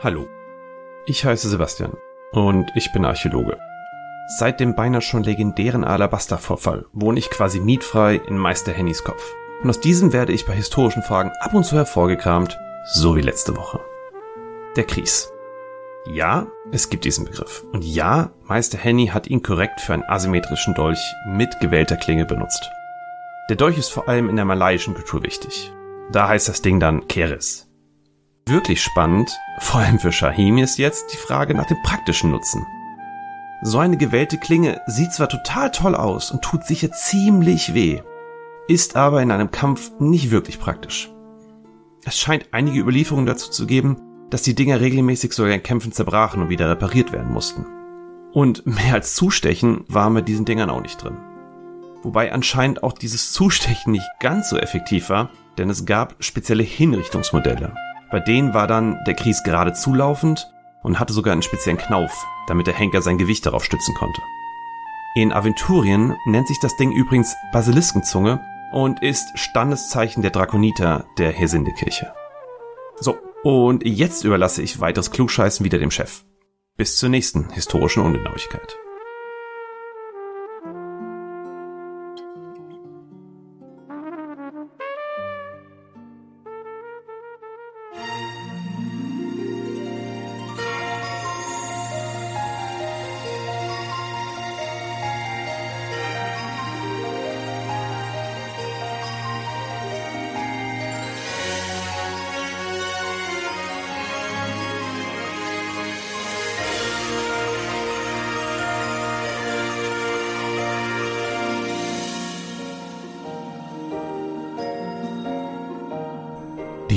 Hallo, 0.00 0.28
ich 1.06 1.24
heiße 1.24 1.48
Sebastian 1.48 1.96
und 2.32 2.70
ich 2.74 2.92
bin 2.92 3.04
Archäologe. 3.04 3.58
Seit 4.38 4.60
dem 4.60 4.74
beinahe 4.74 5.00
schon 5.00 5.22
legendären 5.22 5.84
Alabaster-Vorfall 5.84 6.86
wohne 6.92 7.18
ich 7.18 7.30
quasi 7.30 7.60
mietfrei 7.60 8.16
in 8.16 8.36
Meister 8.36 8.72
Hennys 8.72 9.04
Kopf. 9.04 9.34
Und 9.62 9.70
aus 9.70 9.80
diesem 9.80 10.12
werde 10.12 10.32
ich 10.32 10.46
bei 10.46 10.52
historischen 10.52 11.02
Fragen 11.02 11.32
ab 11.40 11.54
und 11.54 11.64
zu 11.64 11.76
hervorgekramt, 11.76 12.58
so 12.84 13.16
wie 13.16 13.22
letzte 13.22 13.56
Woche. 13.56 13.80
Der 14.76 14.84
Kries. 14.84 15.32
Ja, 16.06 16.48
es 16.70 16.90
gibt 16.90 17.04
diesen 17.04 17.24
Begriff. 17.24 17.64
Und 17.72 17.82
ja, 17.82 18.30
Meister 18.42 18.76
Henny 18.76 19.06
hat 19.06 19.26
ihn 19.26 19.42
korrekt 19.42 19.80
für 19.80 19.94
einen 19.94 20.04
asymmetrischen 20.04 20.74
Dolch 20.74 21.00
mit 21.26 21.60
gewählter 21.60 21.96
Klinge 21.96 22.26
benutzt. 22.26 22.70
Der 23.48 23.56
Dolch 23.56 23.78
ist 23.78 23.90
vor 23.90 24.08
allem 24.08 24.28
in 24.28 24.36
der 24.36 24.44
malaiischen 24.44 24.94
Kultur 24.94 25.22
wichtig. 25.22 25.72
Da 26.12 26.28
heißt 26.28 26.48
das 26.48 26.60
Ding 26.60 26.78
dann 26.78 27.08
Keres. 27.08 27.63
Wirklich 28.46 28.82
spannend, 28.82 29.40
vor 29.58 29.80
allem 29.80 29.98
für 29.98 30.12
Shahim, 30.12 30.58
ist 30.58 30.76
jetzt 30.76 31.14
die 31.14 31.16
Frage 31.16 31.54
nach 31.54 31.66
dem 31.66 31.80
praktischen 31.82 32.30
Nutzen. 32.30 32.66
So 33.62 33.78
eine 33.78 33.96
gewählte 33.96 34.36
Klinge 34.36 34.82
sieht 34.86 35.14
zwar 35.14 35.30
total 35.30 35.70
toll 35.70 35.94
aus 35.94 36.30
und 36.30 36.42
tut 36.42 36.64
sicher 36.64 36.92
ziemlich 36.92 37.72
weh, 37.72 38.02
ist 38.68 38.96
aber 38.96 39.22
in 39.22 39.30
einem 39.30 39.50
Kampf 39.50 39.92
nicht 39.98 40.30
wirklich 40.30 40.60
praktisch. 40.60 41.10
Es 42.04 42.18
scheint 42.18 42.48
einige 42.52 42.80
Überlieferungen 42.80 43.24
dazu 43.24 43.50
zu 43.50 43.66
geben, 43.66 43.96
dass 44.28 44.42
die 44.42 44.54
Dinger 44.54 44.78
regelmäßig 44.78 45.32
sogar 45.32 45.54
in 45.54 45.62
Kämpfen 45.62 45.92
zerbrachen 45.92 46.42
und 46.42 46.50
wieder 46.50 46.68
repariert 46.68 47.12
werden 47.12 47.32
mussten. 47.32 47.64
Und 48.34 48.66
mehr 48.66 48.92
als 48.92 49.14
Zustechen 49.14 49.84
war 49.88 50.10
mit 50.10 50.28
diesen 50.28 50.44
Dingern 50.44 50.68
auch 50.68 50.82
nicht 50.82 51.02
drin. 51.02 51.16
Wobei 52.02 52.30
anscheinend 52.30 52.82
auch 52.82 52.92
dieses 52.92 53.32
Zustechen 53.32 53.92
nicht 53.92 54.08
ganz 54.20 54.50
so 54.50 54.58
effektiv 54.58 55.08
war, 55.08 55.30
denn 55.56 55.70
es 55.70 55.86
gab 55.86 56.16
spezielle 56.22 56.62
Hinrichtungsmodelle. 56.62 57.74
Bei 58.10 58.20
denen 58.20 58.54
war 58.54 58.66
dann 58.66 58.98
der 59.06 59.14
Kries 59.14 59.42
gerade 59.42 59.72
zulaufend 59.72 60.50
und 60.82 61.00
hatte 61.00 61.12
sogar 61.12 61.32
einen 61.32 61.42
speziellen 61.42 61.78
Knauf, 61.78 62.26
damit 62.46 62.66
der 62.66 62.74
Henker 62.74 63.02
sein 63.02 63.18
Gewicht 63.18 63.46
darauf 63.46 63.64
stützen 63.64 63.94
konnte. 63.94 64.20
In 65.16 65.32
Aventurien 65.32 66.16
nennt 66.26 66.48
sich 66.48 66.58
das 66.60 66.76
Ding 66.76 66.92
übrigens 66.92 67.34
Basiliskenzunge 67.52 68.40
und 68.72 69.02
ist 69.02 69.38
Standeszeichen 69.38 70.22
der 70.22 70.32
Drakoniter 70.32 71.06
der 71.18 71.30
Hesindekirche. 71.30 72.12
So, 73.00 73.16
und 73.44 73.84
jetzt 73.86 74.24
überlasse 74.24 74.62
ich 74.62 74.80
weiteres 74.80 75.10
Klugscheißen 75.10 75.64
wieder 75.64 75.78
dem 75.78 75.90
Chef. 75.90 76.24
Bis 76.76 76.96
zur 76.96 77.08
nächsten 77.08 77.50
historischen 77.50 78.02
Ungenauigkeit. 78.02 78.76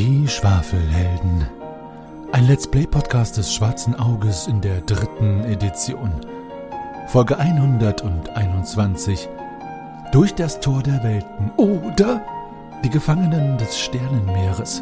Die 0.07 0.25
Schwafelhelden. 0.25 1.45
Ein 2.31 2.47
Let's 2.47 2.65
Play 2.65 2.87
Podcast 2.87 3.35
des 3.35 3.53
Schwarzen 3.53 3.93
Auges 3.99 4.47
in 4.47 4.61
der 4.61 4.79
dritten 4.79 5.43
Edition. 5.43 6.09
Folge 7.09 7.37
121. 7.37 9.27
Durch 10.13 10.33
das 10.33 10.61
Tor 10.61 10.81
der 10.81 11.03
Welten 11.03 11.51
oder 11.57 12.25
die 12.85 12.89
Gefangenen 12.89 13.57
des 13.57 13.77
Sternenmeeres. 13.77 14.81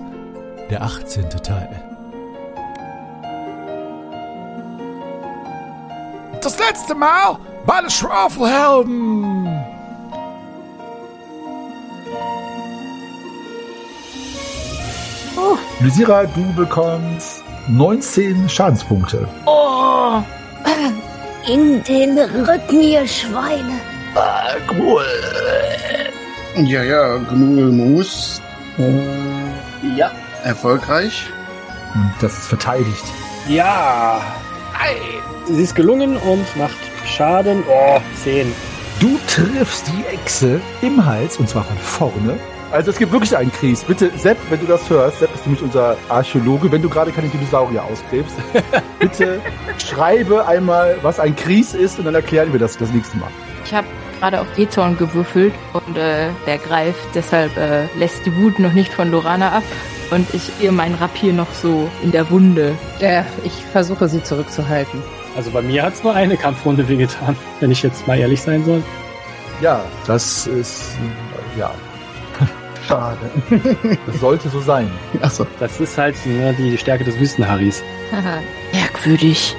Der 0.70 0.84
18. 0.84 1.28
Teil. 1.42 1.84
Das 6.40 6.60
letzte 6.60 6.94
Mal 6.94 7.40
bei 7.66 7.82
den 7.82 7.90
Schwafelhelden. 7.90 9.25
Lysira, 15.82 16.24
du 16.24 16.54
bekommst 16.54 17.44
19 17.68 18.48
Schadenspunkte. 18.48 19.28
Oh, 19.46 20.22
in 21.48 21.84
den 21.84 22.18
Rücken, 22.18 22.82
ihr 22.82 23.06
Schweine. 23.06 23.80
Ah, 24.16 24.56
cool. 24.78 25.06
Ja, 26.64 26.82
ja, 26.82 27.18
Gnulmus. 27.18 28.42
Äh, 28.78 29.98
ja, 29.98 30.12
erfolgreich. 30.44 31.30
Und 31.94 32.14
das 32.22 32.38
ist 32.38 32.48
verteidigt. 32.48 33.04
Ja. 33.48 34.22
Sie 35.48 35.62
ist 35.62 35.76
gelungen 35.76 36.18
und 36.18 36.56
macht 36.56 36.78
Schaden. 37.06 37.64
Oh, 37.70 38.00
10. 38.24 38.52
Du 39.00 39.20
triffst 39.28 39.86
die 39.88 40.16
Echse 40.16 40.62
im 40.82 41.06
Hals 41.06 41.38
und 41.38 41.50
zwar 41.50 41.66
von 41.66 41.78
vorne. 41.78 42.40
Also 42.72 42.92
es 42.92 42.98
gibt 42.98 43.12
wirklich 43.12 43.36
einen 43.36 43.52
Kries. 43.52 43.84
Bitte, 43.84 44.12
Sepp, 44.18 44.38
wenn 44.50 44.60
du 44.60 44.66
das 44.66 44.90
hörst, 44.90 45.20
Sepp 45.20 45.34
ist 45.34 45.46
nämlich 45.46 45.64
unser 45.64 45.98
Archäologe, 46.10 46.72
wenn 46.72 46.82
du 46.82 46.90
gerade 46.90 47.12
keine 47.12 47.28
Dinosaurier 47.28 47.84
ausgräbst, 47.84 48.36
bitte 49.00 49.40
schreibe 49.78 50.46
einmal, 50.48 50.98
was 51.02 51.20
ein 51.20 51.36
Kries 51.36 51.74
ist 51.74 52.00
und 52.00 52.06
dann 52.06 52.16
erklären 52.16 52.52
wir 52.52 52.60
das 52.60 52.78
das 52.78 52.92
nächste 52.92 53.18
Mal. 53.18 53.30
Ich 53.64 53.74
habe 53.74 53.88
gerade 54.20 54.42
auf 54.42 54.48
D-Zorn 54.58 54.98
gewürfelt 54.98 55.54
und 55.74 55.98
äh, 55.98 56.30
der 56.46 56.58
greift, 56.58 57.14
deshalb 57.14 57.56
äh, 57.58 57.86
lässt 57.98 58.26
die 58.26 58.36
Wut 58.36 58.60
noch 58.60 58.74
nicht 58.74 58.92
von 58.92 59.12
Lorana 59.12 59.52
ab. 59.52 59.64
Und 60.12 60.32
ich 60.34 60.52
ihr 60.62 60.72
mein 60.72 60.94
Rapier 60.94 61.34
noch 61.34 61.52
so 61.52 61.90
in 62.04 62.12
der 62.12 62.30
Wunde. 62.30 62.76
Ja, 63.00 63.26
ich 63.44 63.54
versuche 63.72 64.08
sie 64.08 64.22
zurückzuhalten. 64.22 65.02
Also 65.36 65.50
bei 65.50 65.62
mir 65.62 65.84
hat's 65.84 66.04
nur 66.04 66.14
eine 66.14 66.38
Kampfrunde 66.38 66.88
wehgetan, 66.88 67.36
wenn 67.60 67.72
ich 67.72 67.82
jetzt 67.82 68.08
mal 68.08 68.18
ehrlich 68.18 68.42
sein 68.42 68.64
soll. 68.64 68.84
Ja, 69.62 69.84
das 70.06 70.48
ist, 70.48 70.96
äh, 71.56 71.60
ja, 71.60 71.74
Schade. 72.88 73.30
das 74.06 74.20
sollte 74.20 74.50
so 74.50 74.60
sein. 74.60 74.90
Achso. 75.22 75.46
Das 75.60 75.80
ist 75.80 75.98
halt 75.98 76.16
ne, 76.26 76.54
die 76.58 76.78
Stärke 76.78 77.04
des 77.04 77.20
Wüstenharrys. 77.20 77.84
Haha, 78.12 78.40
merkwürdig. 78.74 79.56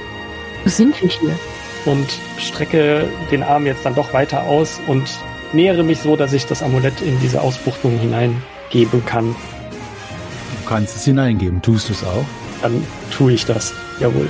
Wo 0.65 0.71
sind 0.71 1.01
wir 1.01 1.09
hier? 1.09 1.39
Und 1.85 2.07
strecke 2.39 3.09
den 3.31 3.43
Arm 3.43 3.67
jetzt 3.67 3.85
dann 3.85 3.95
doch 3.95 4.13
weiter 4.13 4.43
aus 4.45 4.81
und 4.87 5.19
nähere 5.53 5.85
mich 5.85 6.01
so, 6.01 6.17
dass 6.17 6.33
ich 6.33 6.47
das 6.47 6.63
Amulett 6.63 7.01
in 7.01 7.19
diese 7.21 7.41
Ausbuchtung 7.41 7.99
hineingeben 7.99 9.05
kann. 9.05 9.27
Du 9.27 10.69
kannst 10.69 10.97
es 10.97 11.05
hineingeben. 11.05 11.63
Tust 11.63 11.89
du 11.89 11.93
es 11.93 12.05
auch? 12.05 12.25
Dann 12.63 12.85
tue 13.11 13.33
ich 13.33 13.45
das. 13.47 13.73
Jawohl. 14.01 14.29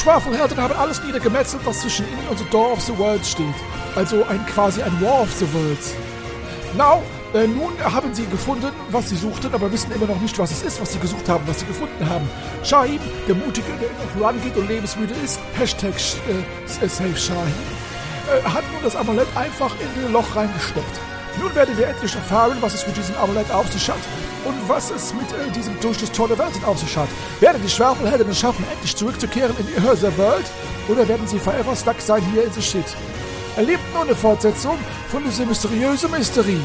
Die 0.00 0.04
Schwafelhelden 0.04 0.56
haben 0.56 0.74
alles 0.76 1.02
niedergemetzelt, 1.02 1.60
was 1.66 1.82
zwischen 1.82 2.08
ihnen 2.08 2.26
und 2.30 2.38
the 2.38 2.46
Door 2.50 2.72
of 2.72 2.80
the 2.80 2.96
World 2.96 3.26
steht. 3.26 3.54
Also 3.94 4.24
ein 4.30 4.46
quasi 4.46 4.80
ein 4.80 4.98
War 5.02 5.20
of 5.20 5.30
the 5.34 5.46
Worlds. 5.52 5.92
Now, 6.74 7.02
äh, 7.34 7.46
nun 7.46 7.72
haben 7.84 8.14
sie 8.14 8.24
gefunden, 8.24 8.70
was 8.90 9.10
sie 9.10 9.16
suchten, 9.16 9.52
aber 9.52 9.70
wissen 9.70 9.92
immer 9.92 10.06
noch 10.06 10.18
nicht, 10.18 10.38
was 10.38 10.52
es 10.52 10.62
ist, 10.62 10.80
was 10.80 10.94
sie 10.94 10.98
gesucht 11.00 11.28
haben, 11.28 11.46
was 11.46 11.60
sie 11.60 11.66
gefunden 11.66 12.08
haben. 12.08 12.26
Shahim, 12.64 12.98
der 13.28 13.34
Mutige, 13.34 13.66
der 13.78 13.90
noch 13.90 14.26
run 14.26 14.40
geht 14.42 14.56
und 14.56 14.68
lebensmüde 14.68 15.12
ist, 15.22 15.38
Hashtag 15.58 15.92
äh, 15.92 16.88
Save 16.88 17.14
Shahim, 17.14 17.52
äh, 18.32 18.42
hat 18.42 18.64
nun 18.72 18.82
das 18.82 18.96
Amulett 18.96 19.28
einfach 19.34 19.74
in 19.80 20.06
ein 20.06 20.12
Loch 20.14 20.34
reingesteckt. 20.34 20.98
Nun 21.40 21.54
werden 21.54 21.76
wir 21.76 21.88
endlich 21.88 22.14
erfahren, 22.14 22.58
was 22.60 22.74
es 22.74 22.86
mit 22.86 22.96
diesem 22.96 23.16
Amulett 23.16 23.50
auf 23.50 23.72
sich 23.72 23.88
hat 23.88 23.98
und 24.44 24.68
was 24.68 24.90
es 24.90 25.14
mit 25.14 25.32
äh, 25.32 25.50
diesem 25.50 25.78
durch 25.80 25.98
das 25.98 26.12
Tor 26.12 26.28
der 26.28 26.38
Welten 26.38 26.62
auf 26.64 26.78
sich 26.78 26.94
hat. 26.96 27.08
Werden 27.40 27.62
die 27.62 27.68
Schwafelhelden 27.68 28.28
es 28.28 28.38
schaffen, 28.38 28.64
endlich 28.70 28.94
zurückzukehren 28.94 29.56
in 29.58 29.66
die 29.66 29.88
Other 29.88 30.16
World 30.18 30.44
oder 30.88 31.08
werden 31.08 31.26
sie 31.26 31.38
forever 31.38 31.74
stuck 31.74 32.00
sein 32.00 32.22
hier 32.32 32.44
in 32.44 32.52
the 32.52 32.62
Shit? 32.62 32.84
Erlebt 33.56 33.82
nun 33.94 34.02
eine 34.02 34.14
Fortsetzung 34.14 34.78
von 35.08 35.24
dieser 35.24 35.46
mysteriösen 35.46 36.10
Mysterie. 36.10 36.60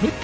Mit 0.00 0.14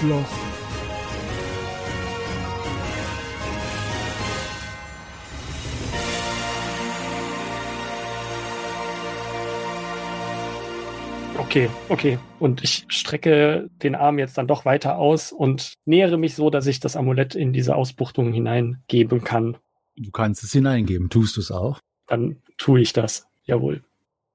Okay, 11.55 11.69
okay. 11.87 12.19
Und 12.37 12.65
ich 12.65 12.83
strecke 12.89 13.69
den 13.81 13.95
Arm 13.95 14.19
jetzt 14.19 14.37
dann 14.37 14.45
doch 14.45 14.65
weiter 14.65 14.97
aus 14.97 15.31
und 15.31 15.71
nähere 15.85 16.17
mich 16.17 16.35
so, 16.35 16.49
dass 16.49 16.67
ich 16.67 16.81
das 16.81 16.97
Amulett 16.97 17.33
in 17.33 17.53
diese 17.53 17.77
Ausbuchtung 17.77 18.33
hineingeben 18.33 19.23
kann. 19.23 19.55
Du 19.95 20.11
kannst 20.11 20.43
es 20.43 20.51
hineingeben. 20.51 21.09
Tust 21.09 21.37
du 21.37 21.39
es 21.39 21.51
auch? 21.51 21.79
Dann 22.07 22.41
tue 22.57 22.81
ich 22.81 22.91
das. 22.91 23.27
Jawohl. 23.45 23.85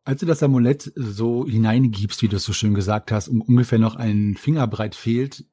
Als 0.05 0.21
du 0.21 0.27
das 0.27 0.43
Amulett 0.43 0.93
so 0.95 1.47
hineingibst, 1.47 2.23
wie 2.23 2.29
du 2.29 2.37
es 2.37 2.45
so 2.45 2.55
schön 2.55 2.73
gesagt 2.73 3.13
hast, 3.13 3.29
um 3.29 3.43
ungefähr 3.43 3.79
noch 3.79 3.97
einen 3.97 4.39
Fingerbreit 4.39 4.95
fehlt, 4.95 5.45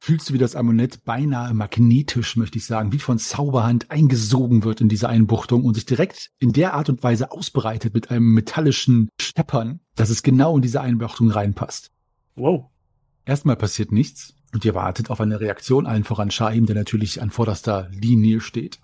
fühlst 0.00 0.30
du, 0.30 0.34
wie 0.34 0.38
das 0.38 0.56
Amulett 0.56 1.04
beinahe 1.04 1.52
magnetisch, 1.52 2.36
möchte 2.36 2.58
ich 2.58 2.64
sagen, 2.64 2.92
wie 2.92 2.98
von 2.98 3.18
Zauberhand 3.18 3.90
eingesogen 3.90 4.64
wird 4.64 4.80
in 4.80 4.88
diese 4.88 5.08
Einbuchtung 5.08 5.64
und 5.64 5.74
sich 5.74 5.84
direkt 5.84 6.30
in 6.38 6.52
der 6.52 6.74
Art 6.74 6.88
und 6.88 7.02
Weise 7.02 7.30
ausbreitet 7.30 7.92
mit 7.92 8.10
einem 8.10 8.32
metallischen 8.32 9.10
Steppern, 9.20 9.80
dass 9.94 10.08
es 10.08 10.22
genau 10.22 10.56
in 10.56 10.62
diese 10.62 10.80
Einbuchtung 10.80 11.30
reinpasst. 11.30 11.92
Wow. 12.34 12.70
Erstmal 13.26 13.56
passiert 13.56 13.92
nichts 13.92 14.34
und 14.54 14.64
ihr 14.64 14.74
wartet 14.74 15.10
auf 15.10 15.20
eine 15.20 15.38
Reaktion, 15.38 15.86
allen 15.86 16.04
voran 16.04 16.30
Shahim, 16.30 16.64
der 16.64 16.76
natürlich 16.76 17.20
an 17.20 17.30
vorderster 17.30 17.90
Linie 17.92 18.40
steht. 18.40 18.80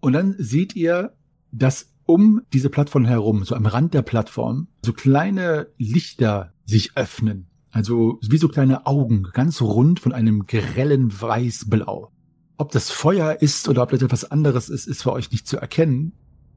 Und 0.00 0.14
dann 0.14 0.34
seht 0.38 0.74
ihr, 0.74 1.12
dass 1.52 1.92
um 2.06 2.40
diese 2.54 2.70
Plattform 2.70 3.04
herum, 3.04 3.44
so 3.44 3.54
am 3.54 3.66
Rand 3.66 3.92
der 3.92 4.02
Plattform, 4.02 4.68
so 4.82 4.94
kleine 4.94 5.68
Lichter 5.76 6.54
sich 6.64 6.96
öffnen. 6.96 7.49
Also 7.70 8.18
wie 8.22 8.38
so 8.38 8.48
kleine 8.48 8.86
Augen, 8.86 9.28
ganz 9.32 9.60
rund 9.60 10.00
von 10.00 10.12
einem 10.12 10.46
grellen 10.46 11.10
Weißblau. 11.20 12.10
Ob 12.56 12.72
das 12.72 12.90
Feuer 12.90 13.40
ist 13.40 13.68
oder 13.68 13.82
ob 13.82 13.90
das 13.90 14.02
etwas 14.02 14.30
anderes 14.30 14.68
ist, 14.68 14.86
ist 14.86 15.02
für 15.02 15.12
euch 15.12 15.30
nicht 15.30 15.46
zu 15.46 15.56
erkennen. 15.56 16.12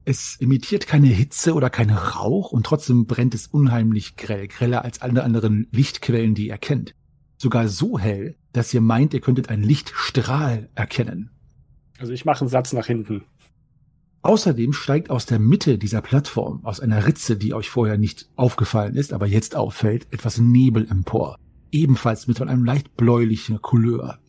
Es 0.06 0.36
imitiert 0.40 0.86
keine 0.86 1.08
Hitze 1.08 1.54
oder 1.54 1.70
keinen 1.70 1.96
Rauch 1.96 2.52
und 2.52 2.66
trotzdem 2.66 3.06
brennt 3.06 3.34
es 3.34 3.48
unheimlich 3.48 4.18
grell, 4.18 4.48
greller 4.48 4.84
als 4.84 5.02
alle 5.02 5.24
anderen 5.24 5.68
Lichtquellen, 5.72 6.36
die 6.36 6.48
ihr 6.48 6.58
kennt. 6.58 6.94
Sogar 7.38 7.68
so 7.68 7.98
hell, 7.98 8.36
dass 8.52 8.74
ihr 8.74 8.82
meint, 8.82 9.14
ihr 9.14 9.22
könntet 9.22 9.50
einen 9.50 9.64
Lichtstrahl 9.64 10.70
erkennen. 10.76 11.30
Also 12.00 12.12
ich 12.12 12.26
mache 12.26 12.42
einen 12.42 12.50
Satz 12.50 12.74
nach 12.74 12.86
hinten. 12.86 13.24
Außerdem 14.24 14.72
steigt 14.72 15.10
aus 15.10 15.26
der 15.26 15.38
Mitte 15.38 15.78
dieser 15.78 16.02
Plattform, 16.02 16.64
aus 16.64 16.80
einer 16.80 17.06
Ritze, 17.06 17.36
die 17.36 17.54
euch 17.54 17.70
vorher 17.70 17.98
nicht 17.98 18.30
aufgefallen 18.38 18.96
ist, 18.96 19.12
aber 19.12 19.28
jetzt 19.28 19.54
auffällt, 19.54 20.08
etwas 20.12 20.38
Nebel 20.38 20.90
empor. 20.90 21.38
Ebenfalls 21.74 22.26
mit 22.28 22.42
einem 22.42 22.64
leicht 22.64 22.96
bläulichen 22.96 23.62
Couleur. 23.62 24.20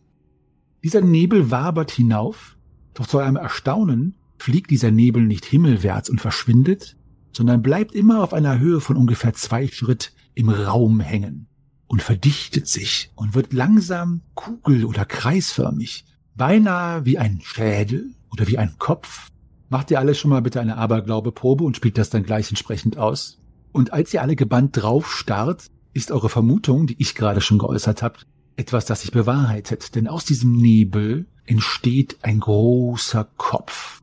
Dieser 0.83 0.99
Nebel 0.99 1.49
wabert 1.49 1.91
hinauf, 1.91 2.57
doch 2.93 3.07
zu 3.07 3.19
eurem 3.19 3.37
Erstaunen 3.37 4.15
fliegt 4.37 4.69
dieser 4.69 4.91
Nebel 4.91 5.23
nicht 5.23 5.45
himmelwärts 5.45 6.09
und 6.09 6.19
verschwindet, 6.19 6.97
sondern 7.31 7.61
bleibt 7.61 7.95
immer 7.95 8.21
auf 8.21 8.33
einer 8.33 8.59
Höhe 8.59 8.81
von 8.81 8.97
ungefähr 8.97 9.33
zwei 9.33 9.67
Schritt 9.67 10.11
im 10.33 10.49
Raum 10.49 10.99
hängen 10.99 11.47
und 11.87 12.01
verdichtet 12.01 12.67
sich 12.67 13.11
und 13.15 13.33
wird 13.33 13.53
langsam 13.53 14.23
kugel- 14.33 14.85
oder 14.85 15.05
kreisförmig, 15.05 16.05
beinahe 16.35 17.05
wie 17.05 17.17
ein 17.17 17.39
Schädel 17.41 18.13
oder 18.29 18.47
wie 18.47 18.57
ein 18.57 18.77
Kopf 18.77 19.31
Macht 19.69 19.91
ihr 19.91 19.99
alle 19.99 20.15
schon 20.15 20.29
mal 20.29 20.41
bitte 20.41 20.59
eine 20.59 20.77
Aberglaube-Probe 20.77 21.63
und 21.63 21.75
spielt 21.75 21.97
das 21.97 22.09
dann 22.09 22.23
gleich 22.23 22.49
entsprechend 22.49 22.97
aus. 22.97 23.39
Und 23.71 23.93
als 23.93 24.13
ihr 24.13 24.21
alle 24.21 24.35
gebannt 24.35 24.77
drauf 24.77 25.11
starrt, 25.11 25.69
ist 25.93 26.11
eure 26.11 26.29
Vermutung, 26.29 26.87
die 26.87 26.95
ich 26.99 27.15
gerade 27.15 27.41
schon 27.41 27.57
geäußert 27.57 28.03
habe, 28.03 28.19
etwas, 28.55 28.85
das 28.85 29.01
sich 29.01 29.11
bewahrheitet. 29.11 29.95
Denn 29.95 30.07
aus 30.07 30.25
diesem 30.25 30.53
Nebel 30.53 31.25
entsteht 31.45 32.17
ein 32.21 32.39
großer 32.39 33.27
Kopf. 33.37 34.01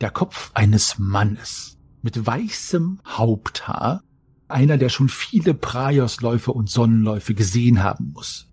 Der 0.00 0.10
Kopf 0.10 0.50
eines 0.54 0.98
Mannes 0.98 1.78
mit 2.02 2.24
weißem 2.24 3.00
Haupthaar, 3.06 4.02
einer, 4.48 4.76
der 4.76 4.88
schon 4.88 5.08
viele 5.08 5.54
Praiosläufe 5.54 6.52
und 6.52 6.68
Sonnenläufe 6.68 7.34
gesehen 7.34 7.82
haben 7.82 8.12
muss. 8.12 8.48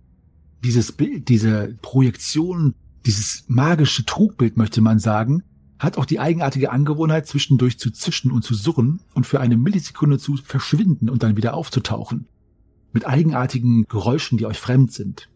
Dieses 0.64 0.92
Bild, 0.92 1.30
diese 1.30 1.76
Projektion, 1.82 2.76
dieses 3.06 3.46
magische 3.48 4.06
Trugbild, 4.06 4.58
möchte 4.58 4.82
man 4.82 5.00
sagen, 5.00 5.44
hat 5.80 5.98
auch 5.98 6.06
die 6.06 6.20
eigenartige 6.20 6.72
Angewohnheit, 6.72 7.28
zwischendurch 7.28 7.80
zu 7.80 7.90
zischen 7.92 8.32
und 8.32 8.44
zu 8.44 8.54
surren 8.54 9.00
und 9.14 9.26
für 9.26 9.40
eine 9.40 9.58
Millisekunde 9.58 10.20
zu 10.20 10.38
verschwinden 10.38 11.10
und 11.10 11.24
dann 11.24 11.38
wieder 11.38 11.54
aufzutauchen. 11.54 12.28
Mit 12.92 13.08
eigenartigen 13.08 13.86
Geräuschen, 13.88 14.38
die 14.38 14.46
euch 14.46 14.60
fremd 14.60 14.92
sind. 14.92 15.30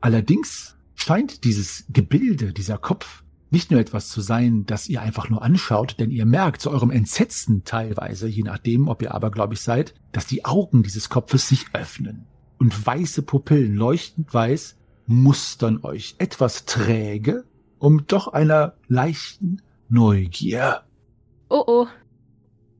Allerdings 0.00 0.76
scheint 0.94 1.44
dieses 1.44 1.84
Gebilde, 1.90 2.52
dieser 2.52 2.78
Kopf, 2.78 3.22
nicht 3.52 3.70
nur 3.70 3.80
etwas 3.80 4.08
zu 4.08 4.20
sein, 4.20 4.64
das 4.66 4.88
ihr 4.88 5.00
einfach 5.00 5.28
nur 5.28 5.42
anschaut, 5.42 5.96
denn 5.98 6.10
ihr 6.10 6.26
merkt 6.26 6.60
zu 6.60 6.70
eurem 6.70 6.90
Entsetzen 6.90 7.64
teilweise, 7.64 8.28
je 8.28 8.44
nachdem, 8.44 8.86
ob 8.86 9.02
ihr 9.02 9.12
abergläubig 9.12 9.60
seid, 9.60 9.94
dass 10.12 10.26
die 10.26 10.44
Augen 10.44 10.84
dieses 10.84 11.08
Kopfes 11.08 11.48
sich 11.48 11.66
öffnen 11.72 12.26
und 12.58 12.86
weiße 12.86 13.22
Pupillen 13.22 13.74
leuchtend 13.74 14.32
weiß 14.32 14.76
mustern 15.10 15.80
euch 15.82 16.14
etwas 16.18 16.66
träge, 16.66 17.44
um 17.80 18.06
doch 18.06 18.28
einer 18.28 18.74
leichten 18.86 19.60
Neugier. 19.88 20.82
Oh 21.48 21.64
oh. 21.66 21.86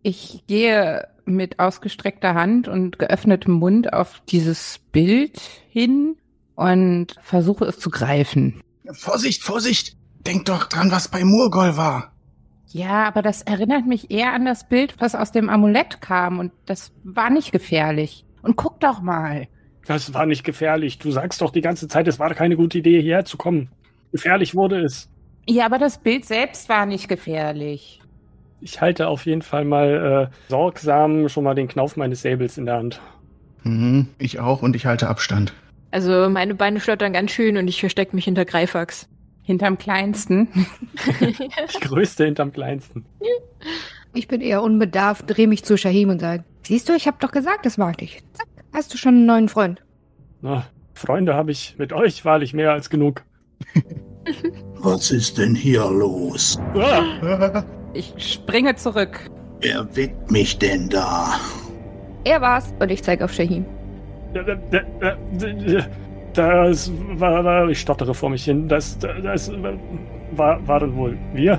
Ich 0.03 0.45
gehe 0.47 1.09
mit 1.25 1.59
ausgestreckter 1.59 2.35
Hand 2.35 2.69
und 2.69 2.99
geöffnetem 2.99 3.55
Mund 3.55 3.93
auf 3.93 4.23
dieses 4.29 4.81
Bild 4.93 5.41
hin 5.69 6.17
und 6.55 7.17
versuche 7.21 7.65
es 7.65 7.79
zu 7.79 7.91
greifen. 7.91 8.63
Vorsicht, 8.93 9.43
Vorsicht! 9.43 9.97
Denk 10.27 10.45
doch 10.45 10.65
dran, 10.65 10.91
was 10.91 11.09
bei 11.09 11.25
Murgol 11.25 11.77
war. 11.77 12.13
Ja, 12.69 13.05
aber 13.05 13.23
das 13.23 13.43
erinnert 13.43 13.87
mich 13.87 14.11
eher 14.11 14.33
an 14.33 14.45
das 14.45 14.69
Bild, 14.69 14.95
was 14.99 15.15
aus 15.15 15.33
dem 15.33 15.49
Amulett 15.49 16.01
kam 16.01 16.39
und 16.39 16.53
das 16.67 16.93
war 17.03 17.31
nicht 17.31 17.53
gefährlich. 17.53 18.25
Und 18.43 18.57
guck 18.57 18.81
doch 18.81 19.01
mal. 19.01 19.49
Das 19.87 20.13
war 20.15 20.27
nicht 20.27 20.45
gefährlich. 20.45 20.99
Du 20.99 21.11
sagst 21.11 21.41
doch 21.41 21.51
die 21.51 21.63
ganze 21.63 21.89
Zeit, 21.89 22.07
es 22.07 22.19
war 22.19 22.33
keine 22.35 22.57
gute 22.57 22.79
Idee, 22.79 23.01
hierher 23.01 23.25
zu 23.25 23.37
kommen. 23.37 23.71
Gefährlich 24.13 24.55
wurde 24.55 24.81
es. 24.81 25.09
Ja, 25.47 25.67
aber 25.67 25.79
das 25.79 25.99
Bild 25.99 26.25
selbst 26.25 26.69
war 26.69 26.87
nicht 26.87 27.09
gefährlich. 27.09 28.01
Ich 28.61 28.81
halte 28.81 29.09
auf 29.09 29.25
jeden 29.27 29.43
Fall 29.43 29.65
mal 29.65 30.31
äh, 30.31 30.37
sorgsam 30.49 31.29
schon 31.29 31.45
mal 31.45 31.55
den 31.55 31.69
Knauf 31.69 31.97
meines 31.97 32.23
Säbels 32.23 32.59
in 32.59 32.67
der 32.67 32.77
Hand. 32.77 33.01
Mhm, 33.63 34.09
ich 34.19 34.39
auch 34.39 34.63
und 34.63 34.77
ich 34.77 34.87
halte 34.87 35.09
Abstand. 35.09 35.55
Also 35.91 36.29
meine 36.29 36.55
Beine 36.55 36.81
schlottern 36.81 37.13
ganz 37.13 37.31
schön 37.31 37.57
und 37.57 37.69
ich 37.69 37.81
verstecke 37.81 38.15
mich 38.15 38.27
hinter 38.27 38.45
Greifax. 38.45 39.09
Hinterm 39.43 39.79
kleinsten. 39.79 40.49
Die 41.21 41.81
größte 41.81 42.25
hinterm 42.25 42.53
kleinsten. 42.53 43.05
Ich 44.15 44.29
bin 44.29 44.41
eher 44.41 44.63
unbedarft, 44.63 45.25
drehe 45.27 45.49
mich 45.49 45.65
zu 45.65 45.77
Shahim 45.77 46.11
und 46.11 46.21
sage, 46.21 46.45
siehst 46.63 46.89
du, 46.89 46.95
ich 46.95 47.07
hab 47.07 47.21
doch 47.21 47.33
gesagt, 47.33 47.67
das 47.67 47.79
mag 47.79 47.99
dich. 47.99 48.23
Zack, 48.35 48.47
hast 48.73 48.93
du 48.93 48.99
schon 48.99 49.15
einen 49.15 49.27
neuen 49.27 49.49
Freund. 49.49 49.83
Na, 50.43 50.67
Freunde 50.95 51.35
habe 51.35 51.51
ich 51.51 51.77
mit 51.79 51.93
euch 51.93 52.25
wahrlich 52.25 52.53
mehr 52.53 52.73
als 52.73 52.91
genug. 52.91 53.25
Was 54.83 55.11
ist 55.11 55.39
denn 55.39 55.55
hier 55.55 55.85
los? 55.91 56.59
Ich 57.93 58.15
springe 58.19 58.77
zurück. 58.77 59.29
Wer 59.61 59.85
weckt 59.97 60.31
mich 60.31 60.57
denn 60.59 60.89
da? 60.89 61.35
Er 62.23 62.41
war's. 62.41 62.73
Und 62.79 62.89
ich 62.93 63.03
zeige 63.03 63.25
auf 63.25 63.33
Shahim. 63.33 63.65
da- 64.33 64.43
da- 64.45 64.55
da- 65.01 65.17
da- 65.39 65.87
das 66.33 66.93
war, 67.17 67.45
war, 67.45 67.69
ich 67.69 67.81
stottere 67.81 68.15
vor 68.15 68.31
mich 68.31 68.45
hin. 68.45 68.69
Das, 68.69 68.97
das 69.01 69.51
war, 70.37 70.65
waren 70.69 70.95
wohl 70.97 71.19
wir. 71.35 71.59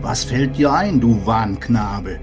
Was 0.00 0.22
fällt 0.22 0.56
dir 0.56 0.72
ein, 0.72 1.00
du 1.00 1.26
Wahnknabe? 1.26 2.20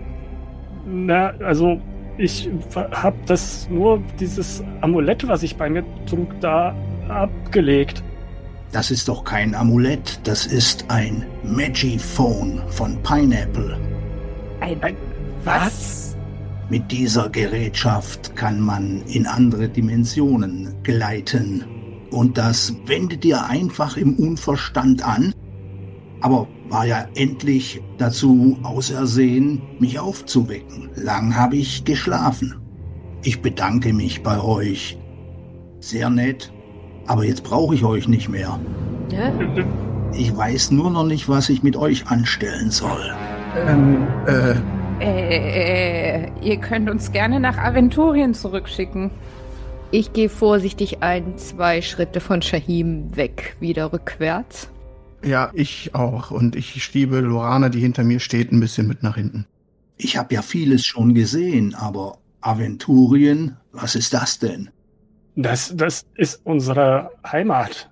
Na, 0.85 1.33
also 1.43 1.77
ich 2.17 2.49
hab 2.73 3.25
das 3.25 3.67
nur 3.69 4.01
dieses 4.17 4.63
Amulett, 4.79 5.27
was 5.27 5.43
ich 5.43 5.57
bei 5.57 5.69
mir 5.69 5.83
trug, 6.05 6.39
da 6.39 6.73
abgelegt. 7.09 8.01
Das 8.71 8.89
ist 8.89 9.07
doch 9.07 9.23
kein 9.23 9.53
Amulett, 9.53 10.21
das 10.23 10.45
ist 10.45 10.85
ein 10.87 11.25
Magiphone 11.43 12.61
von 12.69 13.01
Pineapple. 13.03 13.77
Ein, 14.61 14.81
Ein- 14.81 14.95
was? 15.43 16.15
Mit 16.69 16.89
dieser 16.89 17.27
Gerätschaft 17.29 18.33
kann 18.37 18.61
man 18.61 19.01
in 19.07 19.27
andere 19.27 19.67
Dimensionen 19.67 20.73
gleiten. 20.83 21.65
Und 22.11 22.37
das 22.37 22.73
wendet 22.85 23.25
dir 23.25 23.45
einfach 23.45 23.97
im 23.97 24.15
Unverstand 24.15 25.03
an, 25.03 25.33
aber 26.21 26.47
war 26.69 26.85
ja 26.85 27.07
endlich 27.15 27.81
dazu 27.97 28.57
ausersehen, 28.63 29.61
mich 29.79 29.99
aufzuwecken. 29.99 30.89
Lang 30.95 31.35
habe 31.35 31.57
ich 31.57 31.83
geschlafen. 31.83 32.55
Ich 33.23 33.41
bedanke 33.41 33.91
mich 33.91 34.23
bei 34.23 34.39
euch. 34.41 34.97
Sehr 35.81 36.09
nett, 36.09 36.53
aber 37.11 37.25
jetzt 37.25 37.43
brauche 37.43 37.75
ich 37.75 37.83
euch 37.83 38.07
nicht 38.07 38.29
mehr. 38.29 38.57
Ja? 39.11 39.33
Ich 40.13 40.35
weiß 40.35 40.71
nur 40.71 40.89
noch 40.89 41.03
nicht, 41.03 41.27
was 41.27 41.49
ich 41.49 41.61
mit 41.61 41.75
euch 41.75 42.07
anstellen 42.07 42.71
soll. 42.71 43.13
Ähm, 43.67 44.07
äh, 44.25 44.55
Äh, 45.01 46.29
ihr 46.41 46.57
könnt 46.57 46.89
uns 46.89 47.11
gerne 47.11 47.39
nach 47.39 47.57
Aventurien 47.57 48.33
zurückschicken. 48.33 49.11
Ich 49.91 50.13
gehe 50.13 50.29
vorsichtig 50.29 51.01
ein, 51.03 51.37
zwei 51.37 51.81
Schritte 51.81 52.21
von 52.21 52.41
Shahim 52.41 53.15
weg, 53.15 53.57
wieder 53.59 53.91
rückwärts. 53.91 54.69
ja, 55.23 55.51
ich 55.53 55.93
auch. 55.93 56.31
Und 56.31 56.55
ich 56.55 56.81
schiebe 56.81 57.19
Lorana, 57.19 57.67
die 57.69 57.79
hinter 57.81 58.03
mir 58.05 58.21
steht, 58.21 58.51
ein 58.53 58.59
bisschen 58.61 58.87
mit 58.87 59.03
nach 59.03 59.15
hinten. 59.15 59.45
Ich 59.97 60.17
habe 60.17 60.33
ja 60.33 60.41
vieles 60.41 60.85
schon 60.85 61.13
gesehen, 61.13 61.75
aber 61.75 62.19
Aventurien, 62.39 63.57
was 63.73 63.95
ist 63.95 64.13
das 64.13 64.39
denn? 64.39 64.69
Das, 65.35 65.73
das 65.75 66.05
ist 66.15 66.41
unsere 66.43 67.11
Heimat. 67.25 67.89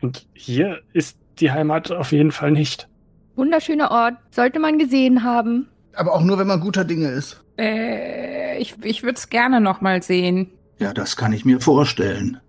Und 0.00 0.26
hier 0.34 0.80
ist 0.92 1.16
die 1.38 1.50
Heimat 1.50 1.90
auf 1.90 2.12
jeden 2.12 2.32
Fall 2.32 2.50
nicht. 2.50 2.88
Wunderschöner 3.36 3.90
Ort. 3.90 4.14
Sollte 4.30 4.58
man 4.58 4.78
gesehen 4.78 5.22
haben. 5.22 5.68
Aber 5.94 6.14
auch 6.14 6.22
nur, 6.22 6.38
wenn 6.38 6.46
man 6.46 6.60
guter 6.60 6.84
Dinge 6.84 7.08
ist. 7.08 7.42
Äh, 7.58 8.58
ich 8.58 8.74
ich 8.82 9.02
würde 9.02 9.16
es 9.16 9.28
gerne 9.28 9.60
noch 9.60 9.80
mal 9.80 10.02
sehen. 10.02 10.50
Ja, 10.78 10.92
das 10.92 11.16
kann 11.16 11.32
ich 11.32 11.44
mir 11.44 11.60
vorstellen. 11.60 12.40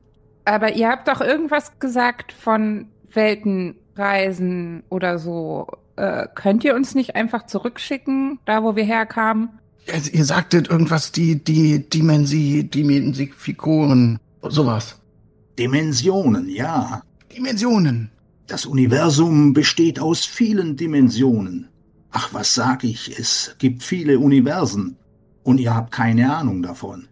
Aber 0.46 0.74
ihr 0.74 0.90
habt 0.90 1.08
doch 1.08 1.22
irgendwas 1.22 1.80
gesagt 1.80 2.32
von 2.32 2.88
Weltenreisen 3.14 4.84
oder 4.90 5.20
so. 5.20 5.68
Äh, 5.96 6.28
könnt 6.34 6.64
ihr 6.64 6.76
uns 6.76 6.96
nicht 6.96 7.16
einfach 7.16 7.46
zurückschicken, 7.46 8.40
da 8.46 8.64
wo 8.64 8.76
wir 8.76 8.84
herkamen? 8.84 9.50
Also, 9.92 10.12
ihr 10.12 10.26
sagtet 10.26 10.70
irgendwas, 10.70 11.12
die, 11.12 11.44
die 11.44 11.88
Dimensi, 11.88 12.70
Dimensifikatoren, 12.74 14.20
sowas. 14.52 15.00
Dimensionen, 15.58 16.50
ja. 16.50 17.04
Dimensionen. 17.36 18.12
Das 18.48 18.66
Universum 18.66 19.54
besteht 19.54 20.00
aus 20.00 20.26
vielen 20.26 20.76
Dimensionen. 20.76 21.70
Ach, 22.12 22.34
was 22.34 22.54
sag 22.54 22.84
ich? 22.84 23.18
Es 23.18 23.56
gibt 23.58 23.84
viele 23.84 24.20
Universen. 24.20 24.98
Und 25.44 25.60
ihr 25.60 25.76
habt 25.76 25.92
keine 25.92 26.36
Ahnung 26.36 26.62
davon. 26.62 27.08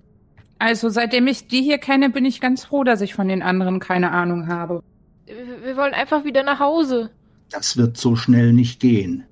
Also 0.59 0.89
seitdem 0.89 1.27
ich 1.27 1.47
die 1.47 1.63
hier 1.63 1.79
kenne, 1.79 2.09
bin 2.09 2.23
ich 2.23 2.39
ganz 2.39 2.65
froh, 2.65 2.83
dass 2.83 3.01
ich 3.01 3.13
von 3.13 3.27
den 3.27 3.41
anderen 3.41 3.79
keine 3.79 4.11
Ahnung 4.11 4.47
habe. 4.47 4.83
Wir 5.25 5.63
wir 5.63 5.77
wollen 5.77 5.93
einfach 5.93 6.23
wieder 6.23 6.43
nach 6.43 6.59
Hause. 6.59 7.09
Das 7.49 7.77
wird 7.77 7.97
so 7.97 8.15
schnell 8.15 8.53
nicht 8.53 8.79
gehen. 8.79 9.23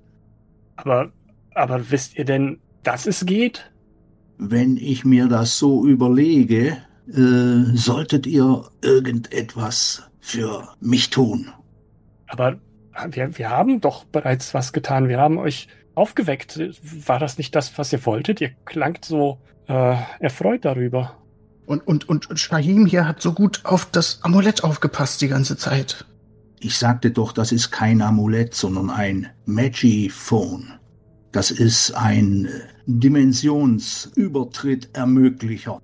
Aber, 0.75 1.11
aber 1.53 1.91
wisst 1.91 2.17
ihr 2.17 2.25
denn, 2.25 2.59
dass 2.83 3.05
es 3.05 3.25
geht? 3.25 3.69
Wenn 4.37 4.77
ich 4.77 5.05
mir 5.05 5.27
das 5.27 5.59
so 5.59 5.85
überlege, 5.85 6.77
äh, 7.13 7.75
solltet 7.75 8.27
ihr 8.27 8.63
irgendetwas 8.81 10.03
für 10.19 10.67
mich 10.79 11.09
tun. 11.09 11.51
Aber 12.27 12.57
wir, 13.09 13.37
wir 13.37 13.49
haben 13.49 13.81
doch 13.81 14.05
bereits 14.05 14.53
was 14.53 14.73
getan. 14.73 15.07
Wir 15.07 15.19
haben 15.19 15.37
euch 15.37 15.67
aufgeweckt. 15.95 16.59
War 17.07 17.19
das 17.19 17.37
nicht 17.37 17.55
das, 17.55 17.77
was 17.77 17.93
ihr 17.93 18.05
wolltet? 18.05 18.41
Ihr 18.41 18.51
klangt 18.65 19.05
so 19.05 19.39
äh, 19.67 19.95
erfreut 20.19 20.65
darüber. 20.65 21.15
Und, 21.65 21.87
und, 21.87 22.09
und 22.09 22.27
Shahim 22.39 22.85
hier 22.85 23.07
hat 23.07 23.21
so 23.21 23.33
gut 23.33 23.61
auf 23.63 23.89
das 23.91 24.19
Amulett 24.23 24.63
aufgepasst 24.63 25.21
die 25.21 25.27
ganze 25.27 25.57
Zeit. 25.57 26.05
Ich 26.59 26.77
sagte 26.77 27.11
doch, 27.11 27.31
das 27.31 27.51
ist 27.51 27.69
kein 27.71 28.01
Amulett, 28.01 28.55
sondern 28.55 28.89
ein 28.89 29.27
Magiphone. 29.45 30.79
Das 31.31 31.51
ist 31.51 31.91
ein 31.91 32.45
äh, 32.45 32.49
Dimensionsübertritt-Ermöglicher. 32.87 35.79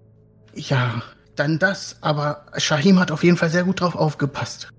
Ja, 0.56 1.04
dann 1.36 1.60
das, 1.60 1.98
aber 2.02 2.46
Shahim 2.58 3.00
hat 3.00 3.12
auf 3.12 3.24
jeden 3.24 3.38
Fall 3.38 3.50
sehr 3.50 3.64
gut 3.64 3.82
drauf 3.82 3.96
aufgepasst. 3.96 4.70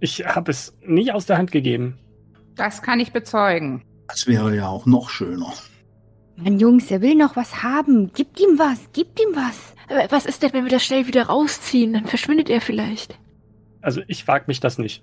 Ich 0.00 0.26
habe 0.26 0.50
es 0.50 0.76
nie 0.82 1.10
aus 1.10 1.26
der 1.26 1.38
Hand 1.38 1.52
gegeben. 1.52 1.98
Das 2.54 2.82
kann 2.82 3.00
ich 3.00 3.12
bezeugen. 3.12 3.82
Das 4.08 4.26
wäre 4.26 4.54
ja 4.54 4.68
auch 4.68 4.86
noch 4.86 5.10
schöner. 5.10 5.52
Mann, 6.36 6.58
Jungs, 6.58 6.90
er 6.90 7.00
will 7.00 7.14
noch 7.14 7.34
was 7.36 7.62
haben. 7.62 8.12
Gibt 8.12 8.40
ihm 8.40 8.58
was, 8.58 8.78
gibt 8.92 9.20
ihm 9.20 9.34
was. 9.34 9.74
Aber 9.88 10.10
was 10.10 10.26
ist 10.26 10.42
denn, 10.42 10.52
wenn 10.52 10.64
wir 10.64 10.70
das 10.70 10.84
schnell 10.84 11.06
wieder 11.06 11.24
rausziehen? 11.26 11.92
Dann 11.94 12.06
verschwindet 12.06 12.50
er 12.50 12.60
vielleicht. 12.60 13.18
Also 13.80 14.02
ich 14.06 14.26
wag 14.28 14.48
mich 14.48 14.60
das 14.60 14.78
nicht. 14.78 15.02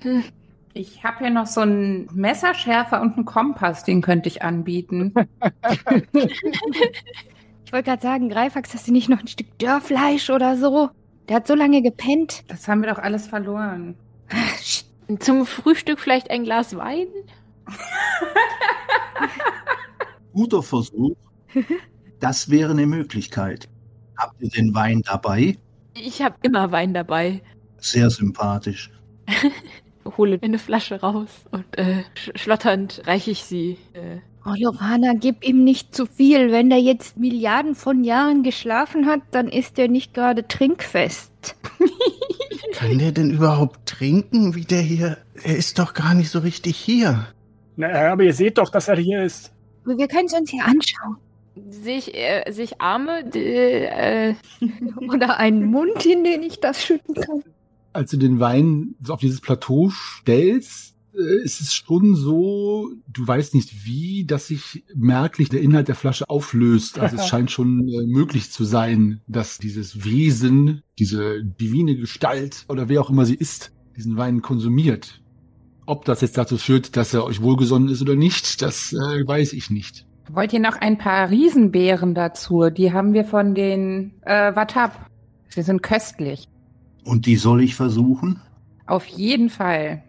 Hm. 0.00 0.24
Ich 0.72 1.04
habe 1.04 1.18
hier 1.18 1.30
noch 1.30 1.46
so 1.46 1.60
einen 1.60 2.08
Messerschärfer 2.12 3.00
und 3.00 3.14
einen 3.14 3.24
Kompass, 3.24 3.84
den 3.84 4.02
könnte 4.02 4.28
ich 4.28 4.42
anbieten. 4.42 5.14
Ich 7.64 7.72
wollte 7.72 7.90
gerade 7.90 8.02
sagen, 8.02 8.28
Greifax, 8.28 8.74
hast 8.74 8.88
du 8.88 8.92
nicht 8.92 9.08
noch 9.08 9.20
ein 9.20 9.26
Stück 9.26 9.58
Dörrfleisch 9.58 10.30
oder 10.30 10.56
so? 10.56 10.90
Der 11.28 11.36
hat 11.36 11.46
so 11.46 11.54
lange 11.54 11.82
gepennt. 11.82 12.44
Das 12.48 12.68
haben 12.68 12.82
wir 12.82 12.90
doch 12.90 12.98
alles 12.98 13.26
verloren. 13.26 13.96
Zum 15.20 15.46
Frühstück 15.46 15.98
vielleicht 15.98 16.30
ein 16.30 16.44
Glas 16.44 16.76
Wein? 16.76 17.06
Guter 20.32 20.62
Versuch. 20.62 21.16
Das 22.20 22.50
wäre 22.50 22.72
eine 22.72 22.86
Möglichkeit. 22.86 23.68
Habt 24.16 24.40
ihr 24.40 24.50
den 24.50 24.74
Wein 24.74 25.02
dabei? 25.04 25.58
Ich 25.94 26.22
habe 26.22 26.36
immer 26.42 26.70
Wein 26.72 26.94
dabei. 26.94 27.42
Sehr 27.78 28.10
sympathisch. 28.10 28.90
Hole 30.16 30.38
eine 30.42 30.58
Flasche 30.58 31.00
raus 31.00 31.30
und 31.50 31.64
äh, 31.78 32.04
sch 32.14 32.30
schlotternd 32.34 33.02
reiche 33.06 33.30
ich 33.30 33.44
sie. 33.44 33.78
Äh. 33.94 34.18
Oh, 34.46 34.52
Lorana, 34.58 35.14
gib 35.14 35.42
ihm 35.42 35.64
nicht 35.64 35.94
zu 35.94 36.04
viel. 36.04 36.52
Wenn 36.52 36.70
er 36.70 36.78
jetzt 36.78 37.16
Milliarden 37.16 37.74
von 37.74 38.04
Jahren 38.04 38.42
geschlafen 38.42 39.06
hat, 39.06 39.20
dann 39.30 39.48
ist 39.48 39.78
er 39.78 39.88
nicht 39.88 40.12
gerade 40.12 40.46
trinkfest. 40.46 41.56
Kann 42.74 42.98
der 42.98 43.12
denn 43.12 43.30
überhaupt 43.30 43.86
trinken, 43.86 44.54
wie 44.54 44.64
der 44.64 44.82
hier? 44.82 45.16
Er 45.42 45.56
ist 45.56 45.78
doch 45.78 45.94
gar 45.94 46.12
nicht 46.12 46.28
so 46.28 46.40
richtig 46.40 46.76
hier. 46.76 47.28
Na, 47.76 48.12
aber 48.12 48.24
ihr 48.24 48.34
seht 48.34 48.58
doch, 48.58 48.68
dass 48.68 48.88
er 48.88 48.96
hier 48.96 49.24
ist. 49.24 49.50
Wir 49.86 50.08
können 50.08 50.26
es 50.26 50.34
uns 50.34 50.50
hier 50.50 50.64
anschauen. 50.64 51.16
Sehe 51.70 51.98
ich, 51.98 52.14
äh, 52.14 52.44
sehe 52.50 52.64
ich 52.64 52.80
Arme? 52.82 53.20
Äh, 53.34 54.34
Oder 55.08 55.38
einen 55.38 55.64
Mund, 55.64 56.04
in 56.04 56.22
den 56.22 56.42
ich 56.42 56.60
das 56.60 56.84
schütten 56.84 57.14
kann. 57.14 57.42
Als 57.94 58.10
du 58.10 58.18
den 58.18 58.40
Wein 58.40 58.94
so 59.00 59.14
auf 59.14 59.20
dieses 59.20 59.40
Plateau 59.40 59.88
stellst, 59.90 60.93
äh, 61.16 61.42
ist 61.44 61.60
es 61.60 61.74
schon 61.74 62.14
so, 62.14 62.90
du 63.08 63.26
weißt 63.26 63.54
nicht 63.54 63.86
wie, 63.86 64.24
dass 64.24 64.48
sich 64.48 64.84
merklich 64.94 65.48
der 65.48 65.60
Inhalt 65.60 65.88
der 65.88 65.94
Flasche 65.94 66.28
auflöst. 66.28 66.98
Also 66.98 67.16
es 67.16 67.26
scheint 67.28 67.50
schon 67.50 67.88
äh, 67.88 68.06
möglich 68.06 68.50
zu 68.50 68.64
sein, 68.64 69.20
dass 69.26 69.58
dieses 69.58 70.04
Wesen, 70.04 70.82
diese 70.98 71.44
divine 71.44 71.96
Gestalt 71.96 72.64
oder 72.68 72.88
wer 72.88 73.00
auch 73.00 73.10
immer 73.10 73.26
sie 73.26 73.34
ist, 73.34 73.72
diesen 73.96 74.16
Wein 74.16 74.42
konsumiert. 74.42 75.20
Ob 75.86 76.04
das 76.04 76.20
jetzt 76.20 76.38
dazu 76.38 76.56
führt, 76.56 76.96
dass 76.96 77.12
er 77.12 77.24
euch 77.24 77.42
wohlgesonnen 77.42 77.88
ist 77.88 78.00
oder 78.00 78.16
nicht, 78.16 78.62
das 78.62 78.92
äh, 78.92 79.26
weiß 79.26 79.52
ich 79.52 79.70
nicht. 79.70 80.06
Wollt 80.30 80.52
ihr 80.52 80.60
noch 80.60 80.76
ein 80.76 80.96
paar 80.96 81.28
Riesenbeeren 81.28 82.14
dazu? 82.14 82.70
Die 82.70 82.92
haben 82.92 83.12
wir 83.12 83.24
von 83.24 83.54
den 83.54 84.12
äh, 84.22 84.56
Watab. 84.56 85.10
Sie 85.48 85.62
sind 85.62 85.82
köstlich. 85.82 86.48
Und 87.04 87.26
die 87.26 87.36
soll 87.36 87.62
ich 87.62 87.74
versuchen? 87.74 88.40
Auf 88.86 89.06
jeden 89.06 89.50
Fall. 89.50 90.02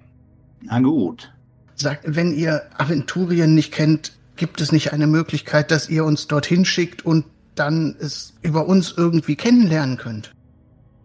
Na 0.66 0.80
gut. 0.80 1.32
Sagt, 1.76 2.04
wenn 2.06 2.34
ihr 2.34 2.64
Aventurien 2.78 3.54
nicht 3.54 3.72
kennt, 3.72 4.14
gibt 4.36 4.62
es 4.62 4.72
nicht 4.72 4.94
eine 4.94 5.08
Möglichkeit, 5.08 5.72
dass 5.72 5.90
ihr 5.90 6.06
uns 6.06 6.28
dorthin 6.28 6.66
schickt 6.66 7.06
und 7.06 7.26
dann 7.56 7.96
es 8.00 8.34
über 8.42 8.68
uns 8.68 8.94
irgendwie 8.96 9.36
kennenlernen 9.36 9.98
könnt? 9.98 10.34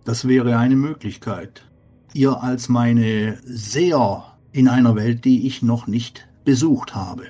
Das 0.05 0.27
wäre 0.27 0.57
eine 0.57 0.77
Möglichkeit. 0.77 1.65
Ihr 2.13 2.43
als 2.43 2.69
meine 2.69 3.39
Seher 3.45 4.25
in 4.53 4.69
einer 4.69 4.97
Welt, 4.97 5.25
die 5.25 5.47
ich 5.47 5.63
noch 5.63 5.87
nicht 5.87 6.27
besucht 6.45 6.95
habe. 6.95 7.29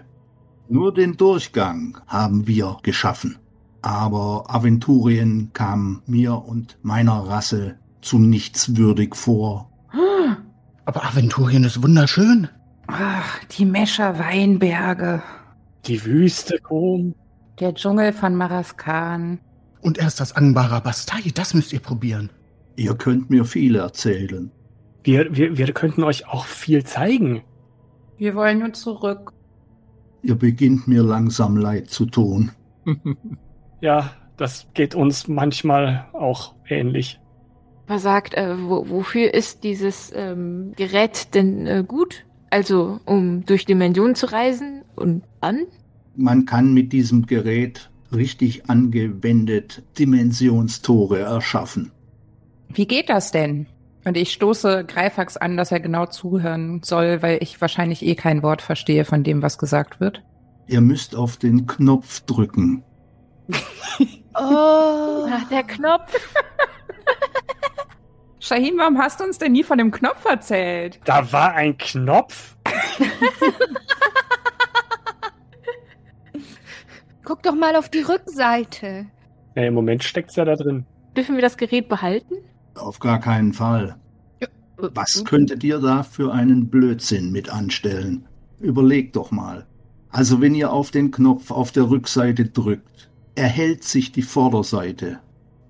Nur 0.69 0.95
den 0.95 1.17
Durchgang 1.17 1.99
haben 2.07 2.47
wir 2.47 2.79
geschaffen. 2.83 3.37
Aber 3.83 4.45
Aventurien 4.49 5.51
kam 5.53 6.03
mir 6.07 6.45
und 6.45 6.79
meiner 6.83 7.19
Rasse 7.27 7.77
zum 8.03 8.31
Nichtswürdig 8.31 9.15
vor. 9.15 9.70
Aber 10.91 11.05
Aventurien 11.05 11.63
ist 11.63 11.85
wunderschön. 11.85 12.49
Ach, 12.89 13.45
die 13.45 13.65
Mescher 13.65 14.19
Weinberge. 14.19 15.23
Die 15.87 16.05
Wüste, 16.05 16.59
Kom. 16.59 17.15
Der 17.61 17.75
Dschungel 17.75 18.13
von 18.13 18.35
Maraskan. 18.35 19.39
Und 19.83 19.99
erst 19.99 20.19
das 20.19 20.35
Angbara 20.35 20.81
Bastei, 20.81 21.31
das 21.33 21.55
müsst 21.55 21.73
ihr 21.73 21.79
probieren. 21.79 22.29
Ihr 22.75 22.97
könnt 22.97 23.31
mir 23.31 23.45
viel 23.45 23.77
erzählen. 23.77 24.51
Wir, 25.05 25.33
wir, 25.37 25.57
wir 25.57 25.73
könnten 25.75 26.03
euch 26.03 26.27
auch 26.27 26.47
viel 26.47 26.83
zeigen. 26.83 27.45
Wir 28.19 28.35
wollen 28.35 28.59
nur 28.59 28.73
zurück. 28.73 29.33
Ihr 30.23 30.35
beginnt 30.35 30.89
mir 30.89 31.05
langsam 31.05 31.57
leid 31.57 31.89
zu 31.89 32.07
tun. 32.07 32.51
Ja, 33.81 34.11
das 34.37 34.67
geht 34.75 34.95
uns 34.95 35.27
manchmal 35.27 36.07
auch 36.13 36.55
ähnlich. 36.69 37.19
Was 37.91 38.03
sagt, 38.03 38.35
äh, 38.35 38.55
wo, 38.57 38.89
wofür 38.89 39.35
ist 39.35 39.65
dieses 39.65 40.13
ähm, 40.15 40.73
Gerät 40.77 41.35
denn 41.35 41.67
äh, 41.67 41.85
gut? 41.87 42.25
Also, 42.49 43.01
um 43.05 43.45
durch 43.45 43.67
Dimensionen 43.67 44.15
zu 44.15 44.27
reisen 44.27 44.83
und 44.97 45.25
an? 45.41 45.67
Man 46.17 46.47
kann 46.47 46.73
mit 46.73 46.93
diesem 46.93 47.27
Gerät 47.27 47.91
richtig 48.13 48.71
angewendet 48.71 49.83
Dimensionstore 49.99 51.21
erschaffen. 51.21 51.93
Wie 52.73 52.87
geht 52.87 53.09
das 53.09 53.33
denn? 53.33 53.67
Und 54.05 54.17
ich 54.17 54.33
stoße 54.33 54.85
Greifax 54.85 55.37
an, 55.37 55.57
dass 55.57 55.73
er 55.73 55.81
genau 55.81 56.07
zuhören 56.07 56.83
soll, 56.83 57.23
weil 57.23 57.39
ich 57.43 57.61
wahrscheinlich 57.61 58.05
eh 58.05 58.15
kein 58.15 58.43
Wort 58.43 58.63
verstehe 58.63 59.05
von 59.05 59.25
dem, 59.25 59.43
was 59.43 59.59
gesagt 59.59 60.01
wird. 60.01 60.23
Ihr 60.67 60.81
müsst 60.81 61.15
auf 61.17 61.37
den 61.37 61.67
Knopf 61.67 62.21
drücken. 62.21 62.85
Oh. 64.33 65.27
Ach, 65.29 65.49
der 65.51 65.65
Knopf. 65.65 66.15
Shahin, 68.41 68.79
warum 68.79 68.99
hast 68.99 69.21
du 69.21 69.25
uns 69.25 69.37
denn 69.39 69.53
nie 69.53 69.63
von 69.63 69.77
dem 69.79 69.91
Knopf 69.91 70.25
erzählt? 70.25 70.99
Da 71.05 71.31
war 71.31 71.53
ein 71.53 71.77
Knopf. 71.77 72.57
Guck 77.25 77.43
doch 77.43 77.55
mal 77.55 77.77
auf 77.77 77.91
die 77.91 78.01
Rückseite. 78.01 79.07
Ja, 79.55 79.63
Im 79.65 79.75
Moment 79.75 80.03
steckt's 80.03 80.37
ja 80.37 80.47
da 80.47 80.57
drin. 80.57 80.87
Dürfen 81.17 81.35
wir 81.35 81.43
das 81.43 81.59
Gerät 81.59 81.89
behalten? 81.89 82.35
Auf 82.75 82.99
gar 82.99 83.21
keinen 83.21 83.53
Fall. 83.53 83.97
Was 84.79 85.25
könntet 85.25 85.63
ihr 85.63 85.79
da 85.79 86.03
für 86.03 86.33
einen 86.33 86.71
Blödsinn 86.71 87.31
mit 87.33 87.51
anstellen? 87.51 88.27
Überlegt 88.59 89.17
doch 89.17 89.31
mal. 89.31 89.67
Also 90.09 90.41
wenn 90.41 90.55
ihr 90.55 90.73
auf 90.73 90.91
den 90.91 91.11
Knopf 91.11 91.51
auf 91.51 91.73
der 91.73 91.91
Rückseite 91.91 92.47
drückt, 92.47 93.11
erhält 93.35 93.85
sich 93.85 94.13
die 94.13 94.23
Vorderseite. 94.23 95.21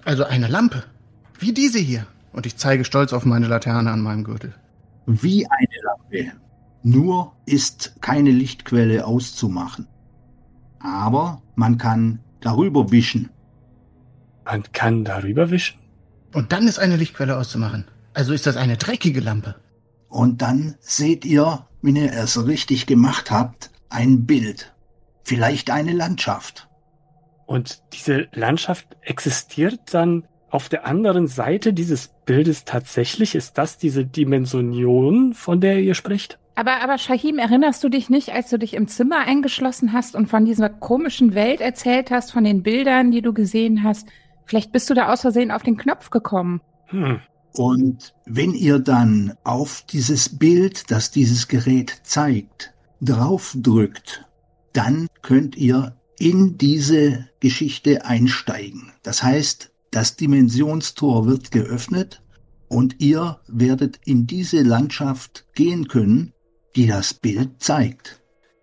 Also 0.04 0.24
eine 0.24 0.46
Lampe. 0.46 0.84
Wie 1.38 1.52
diese 1.52 1.80
hier. 1.80 2.06
Und 2.32 2.46
ich 2.46 2.56
zeige 2.56 2.84
stolz 2.84 3.12
auf 3.12 3.24
meine 3.24 3.48
Laterne 3.48 3.90
an 3.90 4.00
meinem 4.00 4.24
Gürtel. 4.24 4.54
Wie 5.06 5.46
eine 5.46 5.66
Lampe. 5.82 6.32
Nur 6.82 7.32
ist 7.46 8.00
keine 8.00 8.30
Lichtquelle 8.30 9.06
auszumachen. 9.06 9.86
Aber 10.78 11.42
man 11.54 11.76
kann 11.76 12.20
darüber 12.40 12.90
wischen. 12.90 13.30
Man 14.44 14.62
kann 14.72 15.04
darüber 15.04 15.50
wischen? 15.50 15.78
Und 16.32 16.52
dann 16.52 16.66
ist 16.66 16.78
eine 16.78 16.96
Lichtquelle 16.96 17.36
auszumachen. 17.36 17.84
Also 18.14 18.32
ist 18.32 18.46
das 18.46 18.56
eine 18.56 18.76
dreckige 18.76 19.20
Lampe. 19.20 19.56
Und 20.08 20.42
dann 20.42 20.74
seht 20.80 21.24
ihr, 21.24 21.66
wenn 21.82 21.96
ihr 21.96 22.12
es 22.12 22.46
richtig 22.46 22.86
gemacht 22.86 23.30
habt, 23.30 23.70
ein 23.88 24.26
Bild. 24.26 24.74
Vielleicht 25.22 25.70
eine 25.70 25.92
Landschaft. 25.92 26.68
Und 27.46 27.82
diese 27.92 28.28
Landschaft 28.32 28.96
existiert 29.02 29.92
dann 29.92 30.24
auf 30.50 30.68
der 30.68 30.86
anderen 30.86 31.26
Seite 31.26 31.72
dieses 31.72 32.10
Bildes 32.26 32.64
tatsächlich? 32.64 33.34
Ist 33.34 33.58
das 33.58 33.78
diese 33.78 34.04
Dimension, 34.04 35.34
von 35.34 35.60
der 35.60 35.80
ihr 35.80 35.94
spricht? 35.94 36.38
Aber, 36.54 36.82
aber 36.82 36.98
Shahim, 36.98 37.38
erinnerst 37.38 37.82
du 37.82 37.88
dich 37.88 38.10
nicht, 38.10 38.32
als 38.32 38.50
du 38.50 38.58
dich 38.58 38.74
im 38.74 38.88
Zimmer 38.88 39.20
eingeschlossen 39.26 39.92
hast 39.92 40.14
und 40.14 40.26
von 40.26 40.44
dieser 40.44 40.68
komischen 40.68 41.34
Welt 41.34 41.60
erzählt 41.60 42.10
hast, 42.10 42.32
von 42.32 42.44
den 42.44 42.62
Bildern, 42.62 43.10
die 43.10 43.22
du 43.22 43.32
gesehen 43.32 43.82
hast? 43.82 44.08
Vielleicht 44.44 44.72
bist 44.72 44.90
du 44.90 44.94
da 44.94 45.12
aus 45.12 45.22
Versehen 45.22 45.52
auf 45.52 45.62
den 45.62 45.76
Knopf 45.76 46.10
gekommen. 46.10 46.60
Hm. 46.86 47.20
Und 47.54 48.14
wenn 48.26 48.52
ihr 48.52 48.78
dann 48.78 49.34
auf 49.42 49.84
dieses 49.88 50.38
Bild, 50.38 50.90
das 50.90 51.10
dieses 51.10 51.48
Gerät 51.48 52.00
zeigt, 52.02 52.74
draufdrückt, 53.00 54.26
dann 54.72 55.08
könnt 55.22 55.56
ihr 55.56 55.96
in 56.18 56.58
diese 56.58 57.28
Geschichte 57.40 58.04
einsteigen. 58.04 58.92
Das 59.02 59.22
heißt, 59.22 59.69
das 59.90 60.16
Dimensionstor 60.16 61.26
wird 61.26 61.50
geöffnet 61.50 62.22
und 62.68 63.00
ihr 63.00 63.40
werdet 63.48 63.98
in 64.04 64.26
diese 64.26 64.62
Landschaft 64.62 65.46
gehen 65.54 65.88
können, 65.88 66.32
die 66.76 66.86
das 66.86 67.14
Bild 67.14 67.62
zeigt. 67.62 68.20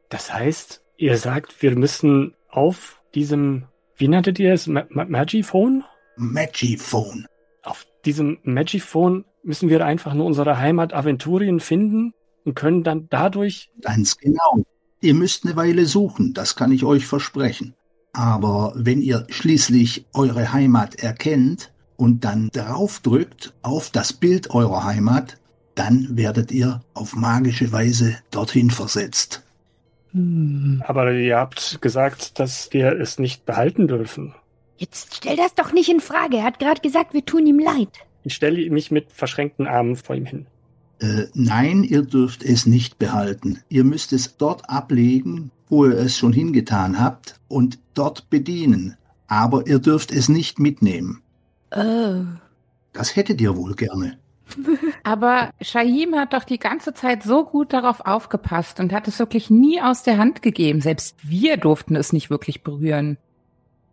Das 0.09 0.33
heißt, 0.33 0.81
ihr 0.97 1.17
sagt, 1.17 1.61
wir 1.61 1.75
müssen 1.75 2.33
auf 2.49 3.01
diesem, 3.13 3.65
wie 3.97 4.07
nanntet 4.07 4.39
ihr 4.39 4.53
es, 4.53 4.67
Ma 4.67 4.85
Ma 4.89 5.05
Magiphone? 5.05 5.83
Magiphone. 6.15 7.27
Auf 7.63 7.85
diesem 8.05 8.39
Magiphone 8.43 9.25
müssen 9.43 9.69
wir 9.69 9.85
einfach 9.85 10.13
nur 10.13 10.25
unsere 10.25 10.57
Heimat 10.57 10.93
Aventurien 10.93 11.59
finden 11.59 12.13
und 12.45 12.55
können 12.55 12.83
dann 12.83 13.07
dadurch. 13.09 13.69
Ganz 13.81 14.17
genau. 14.17 14.63
Ihr 15.01 15.13
müsst 15.13 15.45
eine 15.45 15.55
Weile 15.55 15.85
suchen, 15.85 16.33
das 16.33 16.55
kann 16.55 16.71
ich 16.71 16.83
euch 16.83 17.05
versprechen. 17.05 17.75
Aber 18.17 18.73
wenn 18.75 19.03
ihr 19.03 19.27
schließlich 19.29 20.07
eure 20.15 20.51
Heimat 20.51 20.95
erkennt 20.95 21.71
und 21.97 22.25
dann 22.25 22.49
draufdrückt 22.51 23.53
auf 23.61 23.91
das 23.91 24.11
Bild 24.11 24.49
eurer 24.49 24.85
Heimat, 24.85 25.37
dann 25.75 26.17
werdet 26.17 26.51
ihr 26.51 26.81
auf 26.95 27.15
magische 27.15 27.71
Weise 27.71 28.15
dorthin 28.31 28.71
versetzt. 28.71 29.43
Aber 30.15 31.11
ihr 31.11 31.37
habt 31.37 31.79
gesagt, 31.79 32.39
dass 32.39 32.73
wir 32.73 32.99
es 32.99 33.19
nicht 33.19 33.45
behalten 33.45 33.87
dürfen. 33.87 34.33
Jetzt 34.77 35.17
stell 35.17 35.35
das 35.35 35.53
doch 35.53 35.71
nicht 35.71 35.89
in 35.89 35.99
Frage. 35.99 36.37
Er 36.37 36.45
hat 36.45 36.57
gerade 36.57 36.81
gesagt, 36.81 37.13
wir 37.13 37.23
tun 37.23 37.45
ihm 37.45 37.59
leid. 37.59 37.89
Ich 38.23 38.33
stelle 38.33 38.67
mich 38.71 38.89
mit 38.89 39.11
verschränkten 39.11 39.67
Armen 39.67 39.95
vor 39.95 40.15
ihm 40.15 40.25
hin. 40.25 40.47
Äh, 40.99 41.25
nein, 41.33 41.83
ihr 41.83 42.01
dürft 42.01 42.43
es 42.43 42.65
nicht 42.65 42.97
behalten. 42.97 43.59
Ihr 43.69 43.83
müsst 43.83 44.13
es 44.13 44.37
dort 44.37 44.69
ablegen, 44.69 45.51
wo 45.69 45.85
ihr 45.85 45.97
es 45.97 46.17
schon 46.17 46.33
hingetan 46.33 46.99
habt, 46.99 47.39
und 47.47 47.79
dort 47.93 48.29
bedienen. 48.29 48.97
Aber 49.27 49.67
ihr 49.67 49.79
dürft 49.79 50.11
es 50.11 50.29
nicht 50.29 50.59
mitnehmen. 50.59 51.21
Oh. 51.75 52.23
Das 52.93 53.15
hättet 53.15 53.41
ihr 53.41 53.55
wohl 53.55 53.75
gerne. 53.75 54.17
Aber 55.03 55.51
Shahim 55.61 56.15
hat 56.15 56.33
doch 56.33 56.43
die 56.43 56.57
ganze 56.57 56.93
Zeit 56.93 57.23
so 57.23 57.45
gut 57.45 57.73
darauf 57.73 58.05
aufgepasst 58.05 58.79
und 58.79 58.93
hat 58.93 59.07
es 59.07 59.19
wirklich 59.19 59.49
nie 59.49 59.81
aus 59.81 60.03
der 60.03 60.17
Hand 60.17 60.41
gegeben. 60.41 60.81
Selbst 60.81 61.17
wir 61.21 61.57
durften 61.57 61.95
es 61.95 62.13
nicht 62.13 62.29
wirklich 62.29 62.63
berühren. 62.63 63.17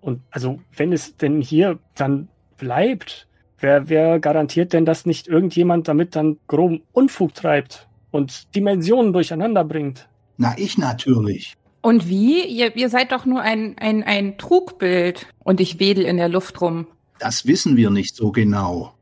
Und 0.01 0.21
also, 0.31 0.61
wenn 0.77 0.93
es 0.93 1.17
denn 1.17 1.41
hier 1.41 1.79
dann 1.95 2.29
bleibt, 2.57 3.27
wer, 3.65 3.89
wer 3.89 4.21
garantiert 4.21 4.73
denn, 4.75 4.85
dass 4.85 5.07
nicht 5.07 5.27
irgendjemand 5.27 5.89
damit 5.89 6.15
dann 6.15 6.39
groben 6.47 6.83
Unfug 6.93 7.35
treibt 7.35 7.89
und 8.11 8.55
Dimensionen 8.55 9.13
durcheinander 9.13 9.65
bringt? 9.65 10.07
Na, 10.37 10.55
ich 10.59 10.77
natürlich. 10.77 11.55
Und 11.81 12.09
wie? 12.09 12.45
Ihr, 12.45 12.77
ihr 12.77 12.89
seid 12.91 13.13
doch 13.13 13.25
nur 13.25 13.41
ein, 13.41 13.77
ein, 13.79 14.03
ein 14.03 14.37
Trugbild. 14.39 15.27
Und 15.43 15.61
ich 15.61 15.81
wedel 15.81 16.05
in 16.05 16.19
der 16.19 16.29
Luft 16.29 16.61
rum. 16.61 16.87
Das 17.19 17.47
wissen 17.47 17.77
wir 17.77 17.91
nicht 17.91 18.15
so 18.15 18.33
genau. 18.33 18.93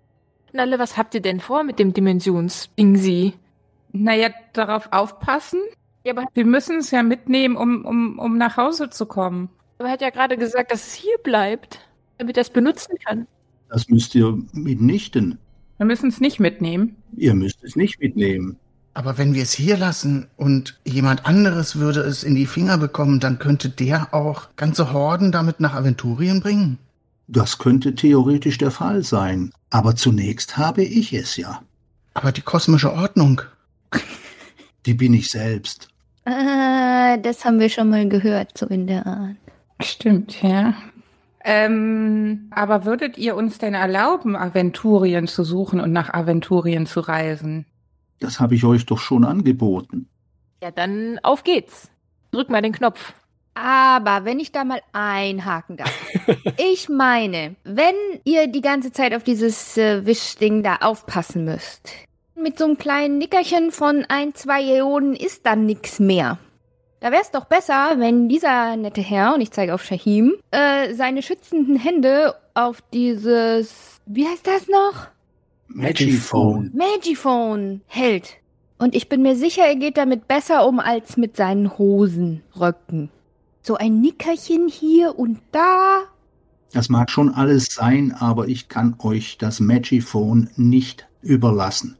Nalle, 0.52 0.78
was 0.78 0.96
habt 0.96 1.14
ihr 1.14 1.22
denn 1.22 1.40
vor 1.40 1.64
mit 1.64 1.78
dem 1.78 1.92
Dimensions-Ingsi? 1.92 3.32
Naja, 3.92 4.30
darauf 4.52 4.88
aufpassen. 4.92 5.60
Ja, 6.04 6.12
aber, 6.12 6.26
Wir 6.34 6.44
müssen 6.44 6.78
es 6.78 6.90
ja 6.90 7.02
mitnehmen, 7.02 7.56
um, 7.56 7.84
um, 7.84 8.18
um 8.18 8.36
nach 8.38 8.56
Hause 8.56 8.90
zu 8.90 9.06
kommen. 9.06 9.48
aber 9.78 9.88
er 9.88 9.92
hat 9.92 10.02
ja 10.02 10.10
gerade 10.10 10.36
gesagt, 10.36 10.70
dass 10.72 10.86
es 10.88 10.94
hier 10.94 11.16
bleibt, 11.24 11.80
damit 12.18 12.36
er 12.36 12.42
es 12.42 12.50
benutzen 12.50 12.96
kann. 13.04 13.26
Das 13.72 13.88
müsst 13.88 14.14
ihr 14.14 14.38
mitnichten. 14.52 15.38
Wir 15.78 15.86
müssen 15.86 16.10
es 16.10 16.20
nicht 16.20 16.38
mitnehmen. 16.38 16.94
Ihr 17.16 17.32
müsst 17.32 17.64
es 17.64 17.74
nicht 17.74 18.00
mitnehmen. 18.00 18.56
Aber 18.92 19.16
wenn 19.16 19.32
wir 19.32 19.42
es 19.42 19.52
hier 19.52 19.78
lassen 19.78 20.26
und 20.36 20.78
jemand 20.84 21.24
anderes 21.24 21.76
würde 21.76 22.00
es 22.00 22.22
in 22.22 22.34
die 22.34 22.44
Finger 22.44 22.76
bekommen, 22.76 23.18
dann 23.18 23.38
könnte 23.38 23.70
der 23.70 24.12
auch 24.12 24.48
ganze 24.56 24.92
Horden 24.92 25.32
damit 25.32 25.60
nach 25.60 25.72
Aventurien 25.72 26.40
bringen. 26.40 26.76
Das 27.28 27.56
könnte 27.56 27.94
theoretisch 27.94 28.58
der 28.58 28.70
Fall 28.70 29.02
sein. 29.04 29.52
Aber 29.70 29.96
zunächst 29.96 30.58
habe 30.58 30.84
ich 30.84 31.14
es 31.14 31.38
ja. 31.38 31.62
Aber 32.12 32.30
die 32.30 32.42
kosmische 32.42 32.92
Ordnung. 32.92 33.40
Die 34.84 34.94
bin 34.94 35.14
ich 35.14 35.30
selbst. 35.30 35.88
Ah, 36.26 37.16
das 37.16 37.46
haben 37.46 37.58
wir 37.58 37.70
schon 37.70 37.88
mal 37.88 38.06
gehört, 38.06 38.58
so 38.58 38.66
in 38.66 38.86
der 38.86 39.06
Art. 39.06 39.36
Stimmt, 39.80 40.42
ja. 40.42 40.74
Ähm, 41.44 42.50
aber 42.50 42.84
würdet 42.84 43.18
ihr 43.18 43.36
uns 43.36 43.58
denn 43.58 43.74
erlauben, 43.74 44.36
Aventurien 44.36 45.26
zu 45.26 45.44
suchen 45.44 45.80
und 45.80 45.92
nach 45.92 46.12
Aventurien 46.14 46.86
zu 46.86 47.00
reisen? 47.00 47.66
Das 48.20 48.38
habe 48.38 48.54
ich 48.54 48.64
euch 48.64 48.86
doch 48.86 48.98
schon 48.98 49.24
angeboten. 49.24 50.08
Ja, 50.62 50.70
dann 50.70 51.18
auf 51.22 51.42
geht's. 51.42 51.90
Drück 52.30 52.48
mal 52.48 52.62
den 52.62 52.72
Knopf. 52.72 53.14
Aber 53.54 54.24
wenn 54.24 54.40
ich 54.40 54.52
da 54.52 54.64
mal 54.64 54.80
einhaken 54.92 55.76
darf. 55.76 55.92
ich 56.56 56.88
meine, 56.88 57.56
wenn 57.64 57.94
ihr 58.24 58.46
die 58.46 58.60
ganze 58.60 58.92
Zeit 58.92 59.14
auf 59.14 59.24
dieses 59.24 59.76
äh, 59.76 60.06
Wischding 60.06 60.62
da 60.62 60.76
aufpassen 60.76 61.44
müsst, 61.44 61.90
mit 62.34 62.58
so 62.58 62.64
einem 62.64 62.78
kleinen 62.78 63.18
Nickerchen 63.18 63.70
von 63.70 64.06
ein, 64.08 64.34
zwei 64.34 64.62
Ionen 64.62 65.14
ist 65.14 65.44
dann 65.44 65.66
nix 65.66 66.00
mehr. 66.00 66.38
Da 67.02 67.10
wär's 67.10 67.32
doch 67.32 67.46
besser, 67.46 67.94
wenn 67.96 68.28
dieser 68.28 68.76
nette 68.76 69.00
Herr, 69.00 69.34
und 69.34 69.40
ich 69.40 69.50
zeige 69.50 69.74
auf 69.74 69.82
Shahim, 69.82 70.34
äh, 70.52 70.94
seine 70.94 71.20
schützenden 71.20 71.76
Hände 71.76 72.36
auf 72.54 72.80
dieses, 72.92 74.00
wie 74.06 74.24
heißt 74.24 74.46
das 74.46 74.68
noch? 74.68 75.08
Magiphone. 75.66 76.70
Magiphone 76.72 77.80
hält. 77.88 78.36
Und 78.78 78.94
ich 78.94 79.08
bin 79.08 79.22
mir 79.22 79.34
sicher, 79.34 79.64
er 79.64 79.74
geht 79.74 79.96
damit 79.96 80.28
besser 80.28 80.64
um 80.64 80.78
als 80.78 81.16
mit 81.16 81.36
seinen 81.36 81.76
Hosenröcken. 81.76 83.10
So 83.62 83.74
ein 83.74 84.00
Nickerchen 84.00 84.68
hier 84.68 85.18
und 85.18 85.40
da. 85.50 86.02
Das 86.72 86.88
mag 86.88 87.10
schon 87.10 87.34
alles 87.34 87.66
sein, 87.74 88.12
aber 88.12 88.46
ich 88.46 88.68
kann 88.68 88.94
euch 89.00 89.38
das 89.38 89.58
Magiphone 89.58 90.50
nicht 90.54 91.08
überlassen. 91.20 91.96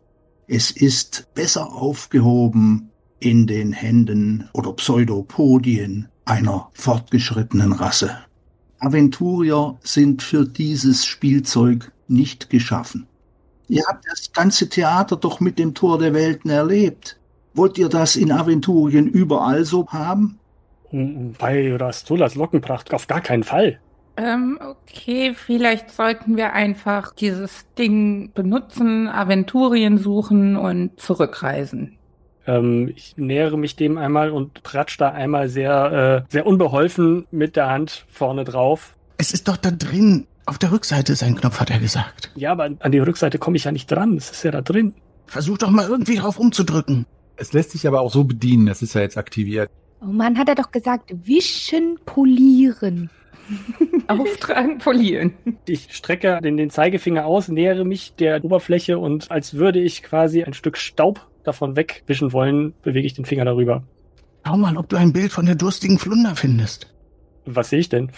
Es 0.46 0.70
ist 0.70 1.26
besser 1.34 1.72
aufgehoben 1.72 2.91
in 3.22 3.46
den 3.46 3.72
Händen 3.72 4.48
oder 4.52 4.72
Pseudopodien 4.72 6.08
einer 6.24 6.68
fortgeschrittenen 6.74 7.72
Rasse. 7.72 8.16
Aventurier 8.78 9.78
sind 9.82 10.22
für 10.22 10.44
dieses 10.44 11.06
Spielzeug 11.06 11.92
nicht 12.08 12.50
geschaffen. 12.50 13.06
Ihr 13.68 13.84
habt 13.88 14.04
das 14.10 14.32
ganze 14.32 14.68
Theater 14.68 15.16
doch 15.16 15.40
mit 15.40 15.58
dem 15.58 15.72
Tor 15.74 15.98
der 15.98 16.12
Welten 16.14 16.50
erlebt. 16.50 17.18
Wollt 17.54 17.78
ihr 17.78 17.88
das 17.88 18.16
in 18.16 18.32
Aventurien 18.32 19.06
überall 19.06 19.64
so 19.64 19.86
haben? 19.88 20.38
Bei 20.90 21.74
Rastulas 21.76 22.34
Lockenpracht 22.34 22.92
auf 22.92 23.06
gar 23.06 23.20
keinen 23.20 23.44
Fall. 23.44 23.78
Ähm, 24.16 24.58
okay, 24.60 25.32
vielleicht 25.34 25.90
sollten 25.90 26.36
wir 26.36 26.52
einfach 26.52 27.14
dieses 27.14 27.64
Ding 27.78 28.32
benutzen, 28.34 29.08
Aventurien 29.08 29.96
suchen 29.96 30.56
und 30.56 31.00
zurückreisen. 31.00 31.98
Ähm, 32.46 32.92
ich 32.94 33.14
nähere 33.16 33.58
mich 33.58 33.76
dem 33.76 33.98
einmal 33.98 34.30
und 34.30 34.62
pratsch 34.62 34.98
da 34.98 35.10
einmal 35.10 35.48
sehr, 35.48 36.24
äh, 36.26 36.32
sehr 36.32 36.46
unbeholfen 36.46 37.26
mit 37.30 37.56
der 37.56 37.68
Hand 37.68 38.04
vorne 38.08 38.44
drauf. 38.44 38.96
Es 39.18 39.32
ist 39.32 39.48
doch 39.48 39.56
da 39.56 39.70
drin. 39.70 40.26
Auf 40.46 40.58
der 40.58 40.72
Rückseite 40.72 41.12
ist 41.12 41.22
ein 41.22 41.36
Knopf, 41.36 41.60
hat 41.60 41.70
er 41.70 41.78
gesagt. 41.78 42.32
Ja, 42.34 42.52
aber 42.52 42.70
an 42.80 42.92
die 42.92 42.98
Rückseite 42.98 43.38
komme 43.38 43.56
ich 43.56 43.64
ja 43.64 43.72
nicht 43.72 43.90
dran. 43.90 44.16
Es 44.16 44.30
ist 44.30 44.42
ja 44.42 44.50
da 44.50 44.60
drin. 44.60 44.94
Versuch 45.26 45.58
doch 45.58 45.70
mal 45.70 45.88
irgendwie 45.88 46.16
drauf 46.16 46.38
umzudrücken. 46.38 47.06
Es 47.36 47.52
lässt 47.52 47.70
sich 47.70 47.86
aber 47.86 48.00
auch 48.00 48.12
so 48.12 48.24
bedienen, 48.24 48.66
das 48.66 48.82
ist 48.82 48.94
ja 48.94 49.00
jetzt 49.00 49.16
aktiviert. 49.16 49.70
Oh 50.00 50.06
Mann, 50.06 50.36
hat 50.36 50.48
er 50.48 50.56
doch 50.56 50.72
gesagt, 50.72 51.14
wischen, 51.24 51.98
polieren. 52.04 53.10
Auftragen, 54.08 54.78
polieren. 54.78 55.34
Ich 55.66 55.88
strecke 55.94 56.40
den, 56.42 56.56
den 56.56 56.70
Zeigefinger 56.70 57.24
aus, 57.24 57.48
nähere 57.48 57.84
mich 57.84 58.14
der 58.14 58.44
Oberfläche 58.44 58.98
und 58.98 59.30
als 59.30 59.54
würde 59.54 59.80
ich 59.80 60.02
quasi 60.02 60.42
ein 60.42 60.54
Stück 60.54 60.76
Staub 60.76 61.26
davon 61.44 61.76
wegwischen 61.76 62.32
wollen, 62.32 62.74
bewege 62.82 63.06
ich 63.06 63.14
den 63.14 63.24
Finger 63.24 63.44
darüber. 63.44 63.84
Schau 64.46 64.56
mal, 64.56 64.76
ob 64.76 64.88
du 64.88 64.96
ein 64.96 65.12
Bild 65.12 65.32
von 65.32 65.46
der 65.46 65.54
durstigen 65.54 65.98
Flunder 65.98 66.34
findest. 66.36 66.92
Was 67.44 67.70
sehe 67.70 67.78
ich 67.80 67.88
denn? 67.88 68.10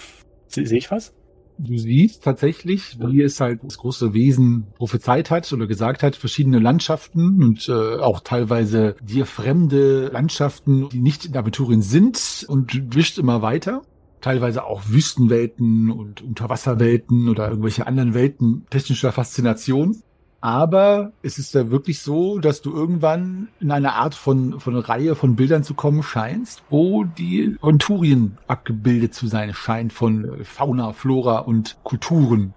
Se- 0.48 0.66
Sehe 0.66 0.78
ich 0.78 0.90
was? 0.90 1.12
Du 1.56 1.78
siehst 1.78 2.24
tatsächlich, 2.24 2.98
wie 2.98 3.22
es 3.22 3.40
halt 3.40 3.60
das 3.62 3.78
große 3.78 4.12
Wesen 4.12 4.66
prophezeit 4.76 5.30
hat 5.30 5.52
oder 5.52 5.68
gesagt 5.68 6.02
hat, 6.02 6.16
verschiedene 6.16 6.58
Landschaften 6.58 7.40
und 7.42 7.68
äh, 7.68 7.72
auch 8.00 8.20
teilweise 8.20 8.96
dir 9.00 9.24
fremde 9.24 10.08
Landschaften, 10.08 10.88
die 10.88 10.98
nicht 10.98 11.26
in 11.26 11.36
Aventurien 11.36 11.80
sind 11.80 12.44
und 12.48 12.96
wischt 12.96 13.18
immer 13.18 13.40
weiter. 13.40 13.82
Teilweise 14.20 14.64
auch 14.64 14.82
Wüstenwelten 14.88 15.90
und 15.92 16.22
Unterwasserwelten 16.22 17.28
oder 17.28 17.48
irgendwelche 17.50 17.86
anderen 17.86 18.14
Welten 18.14 18.66
technischer 18.70 19.12
Faszination. 19.12 20.02
Aber 20.44 21.12
es 21.22 21.38
ist 21.38 21.54
ja 21.54 21.70
wirklich 21.70 22.00
so, 22.00 22.38
dass 22.38 22.60
du 22.60 22.70
irgendwann 22.70 23.48
in 23.60 23.70
eine 23.70 23.94
Art 23.94 24.14
von, 24.14 24.60
von 24.60 24.76
Reihe 24.76 25.14
von 25.14 25.36
Bildern 25.36 25.64
zu 25.64 25.72
kommen 25.72 26.02
scheinst, 26.02 26.62
wo 26.68 27.04
die 27.04 27.56
Aventurien 27.62 28.36
abgebildet 28.46 29.14
zu 29.14 29.26
sein 29.26 29.54
scheint 29.54 29.94
von 29.94 30.44
Fauna, 30.44 30.92
Flora 30.92 31.38
und 31.38 31.78
Kulturen. 31.82 32.52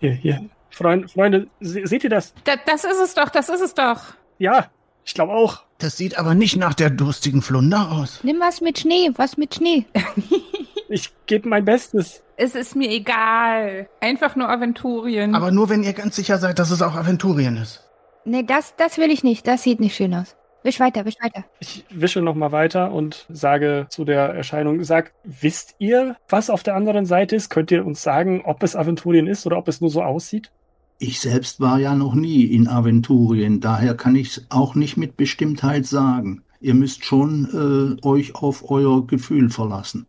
Hier, 0.00 0.12
hier. 0.12 0.40
Freund, 0.70 1.10
Freunde, 1.10 1.48
se 1.60 1.86
seht 1.86 2.02
ihr 2.02 2.08
das? 2.08 2.32
Da, 2.44 2.54
das 2.64 2.84
ist 2.84 2.98
es 2.98 3.12
doch, 3.12 3.28
das 3.28 3.50
ist 3.50 3.60
es 3.60 3.74
doch. 3.74 4.00
Ja, 4.38 4.70
ich 5.04 5.12
glaube 5.12 5.34
auch. 5.34 5.64
Das 5.76 5.98
sieht 5.98 6.18
aber 6.18 6.34
nicht 6.34 6.56
nach 6.56 6.72
der 6.72 6.88
durstigen 6.88 7.42
Flunder 7.42 7.92
aus. 7.92 8.20
Nimm 8.22 8.40
was 8.40 8.62
mit 8.62 8.78
Schnee, 8.78 9.10
was 9.16 9.36
mit 9.36 9.54
Schnee. 9.54 9.84
Ich 10.88 11.12
gebe 11.26 11.48
mein 11.48 11.64
Bestes. 11.64 12.22
Es 12.36 12.54
ist 12.54 12.76
mir 12.76 12.90
egal. 12.90 13.88
Einfach 14.00 14.36
nur 14.36 14.48
Aventurien. 14.48 15.34
Aber 15.34 15.50
nur, 15.50 15.68
wenn 15.68 15.82
ihr 15.82 15.92
ganz 15.92 16.16
sicher 16.16 16.38
seid, 16.38 16.58
dass 16.58 16.70
es 16.70 16.82
auch 16.82 16.94
Aventurien 16.94 17.56
ist. 17.56 17.84
Nee, 18.24 18.42
das, 18.42 18.74
das 18.76 18.98
will 18.98 19.10
ich 19.10 19.22
nicht. 19.22 19.46
Das 19.46 19.62
sieht 19.62 19.80
nicht 19.80 19.96
schön 19.96 20.14
aus. 20.14 20.36
Wisch 20.62 20.80
weiter, 20.80 21.04
wisch 21.04 21.16
weiter. 21.20 21.44
Ich 21.60 21.84
wische 21.90 22.20
noch 22.20 22.34
mal 22.34 22.52
weiter 22.52 22.92
und 22.92 23.26
sage 23.28 23.86
zu 23.90 24.04
der 24.04 24.34
Erscheinung, 24.34 24.82
sag, 24.82 25.12
wisst 25.24 25.76
ihr, 25.78 26.16
was 26.28 26.50
auf 26.50 26.62
der 26.62 26.74
anderen 26.74 27.06
Seite 27.06 27.36
ist? 27.36 27.48
Könnt 27.48 27.70
ihr 27.70 27.86
uns 27.86 28.02
sagen, 28.02 28.42
ob 28.44 28.62
es 28.62 28.74
Aventurien 28.74 29.28
ist 29.28 29.46
oder 29.46 29.56
ob 29.56 29.68
es 29.68 29.80
nur 29.80 29.90
so 29.90 30.02
aussieht? 30.02 30.50
Ich 30.98 31.20
selbst 31.20 31.60
war 31.60 31.78
ja 31.78 31.94
noch 31.94 32.14
nie 32.14 32.44
in 32.44 32.66
Aventurien, 32.66 33.60
daher 33.60 33.94
kann 33.94 34.16
ich 34.16 34.42
auch 34.48 34.74
nicht 34.74 34.96
mit 34.96 35.16
Bestimmtheit 35.16 35.86
sagen. 35.86 36.42
Ihr 36.60 36.74
müsst 36.74 37.04
schon 37.04 37.96
äh, 38.02 38.06
euch 38.06 38.34
auf 38.34 38.68
euer 38.68 39.06
Gefühl 39.06 39.48
verlassen. 39.48 40.06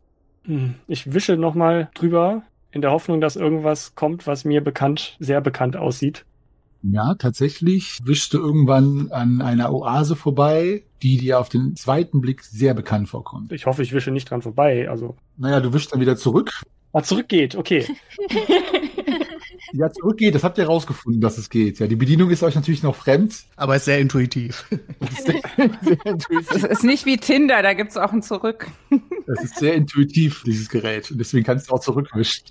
Hm, 0.50 0.74
Ich 0.88 1.14
wische 1.14 1.38
noch 1.38 1.54
mal 1.54 1.90
drüber, 1.94 2.42
in 2.72 2.82
der 2.82 2.90
Hoffnung, 2.92 3.22
dass 3.22 3.36
irgendwas 3.36 3.94
kommt, 3.94 4.26
was 4.26 4.46
mir 4.46 4.62
bekannt, 4.64 5.16
sehr 5.20 5.42
bekannt 5.42 5.78
aussieht. 5.78 6.26
Ja, 6.82 7.14
tatsächlich 7.16 8.00
wischst 8.04 8.34
du 8.34 8.40
irgendwann 8.40 9.12
an 9.12 9.42
einer 9.42 9.72
Oase 9.72 10.16
vorbei, 10.16 10.84
die 11.04 11.18
dir 11.18 11.40
auf 11.40 11.50
den 11.50 11.76
zweiten 11.76 12.20
Blick 12.22 12.42
sehr 12.44 12.74
bekannt 12.74 13.10
vorkommt. 13.10 13.52
Ich 13.52 13.66
hoffe, 13.66 13.84
ich 13.84 13.92
wische 13.94 14.12
nicht 14.12 14.30
dran 14.32 14.42
vorbei. 14.42 14.90
Also, 14.90 15.16
Naja, 15.38 15.60
du 15.60 15.72
wischst 15.74 15.94
dann 15.94 16.00
wieder 16.00 16.16
zurück. 16.16 16.52
ah, 16.94 17.04
zurückgeht, 17.04 17.56
okay. 17.56 17.86
Ja, 19.74 19.92
zurückgeht, 19.92 20.36
das 20.36 20.44
habt 20.44 20.58
ihr 20.58 20.66
rausgefunden, 20.66 21.22
dass 21.22 21.38
es 21.38 21.50
geht. 21.50 21.80
Ja, 21.80 21.88
die 21.88 21.96
Bedienung 21.96 22.30
ist 22.30 22.44
euch 22.44 22.56
natürlich 22.56 22.84
noch 22.84 22.96
fremd. 22.96 23.44
Aber 23.56 23.76
ist 23.76 23.86
sehr 23.86 24.00
intuitiv. 24.00 24.66
Das 25.00 25.12
ist 25.12 25.26
sehr, 25.26 25.42
sehr 25.82 26.06
intuitiv. 26.06 26.52
es 26.52 26.64
ist 26.64 26.84
nicht 26.84 27.06
wie 27.06 27.18
Tinder, 27.18 27.62
da 27.62 27.74
gibt's 27.74 27.98
auch 27.98 28.12
ein 28.12 28.22
Zurück. 28.22 28.68
Das 29.28 29.44
ist 29.44 29.58
sehr 29.58 29.76
intuitiv, 29.76 30.44
dieses 30.46 30.70
Gerät. 30.70 31.12
Und 31.12 31.20
deswegen 31.20 31.46
kannst 31.46 31.70
du 31.70 31.74
auch 31.76 31.80
zurückwischen. 31.80 32.46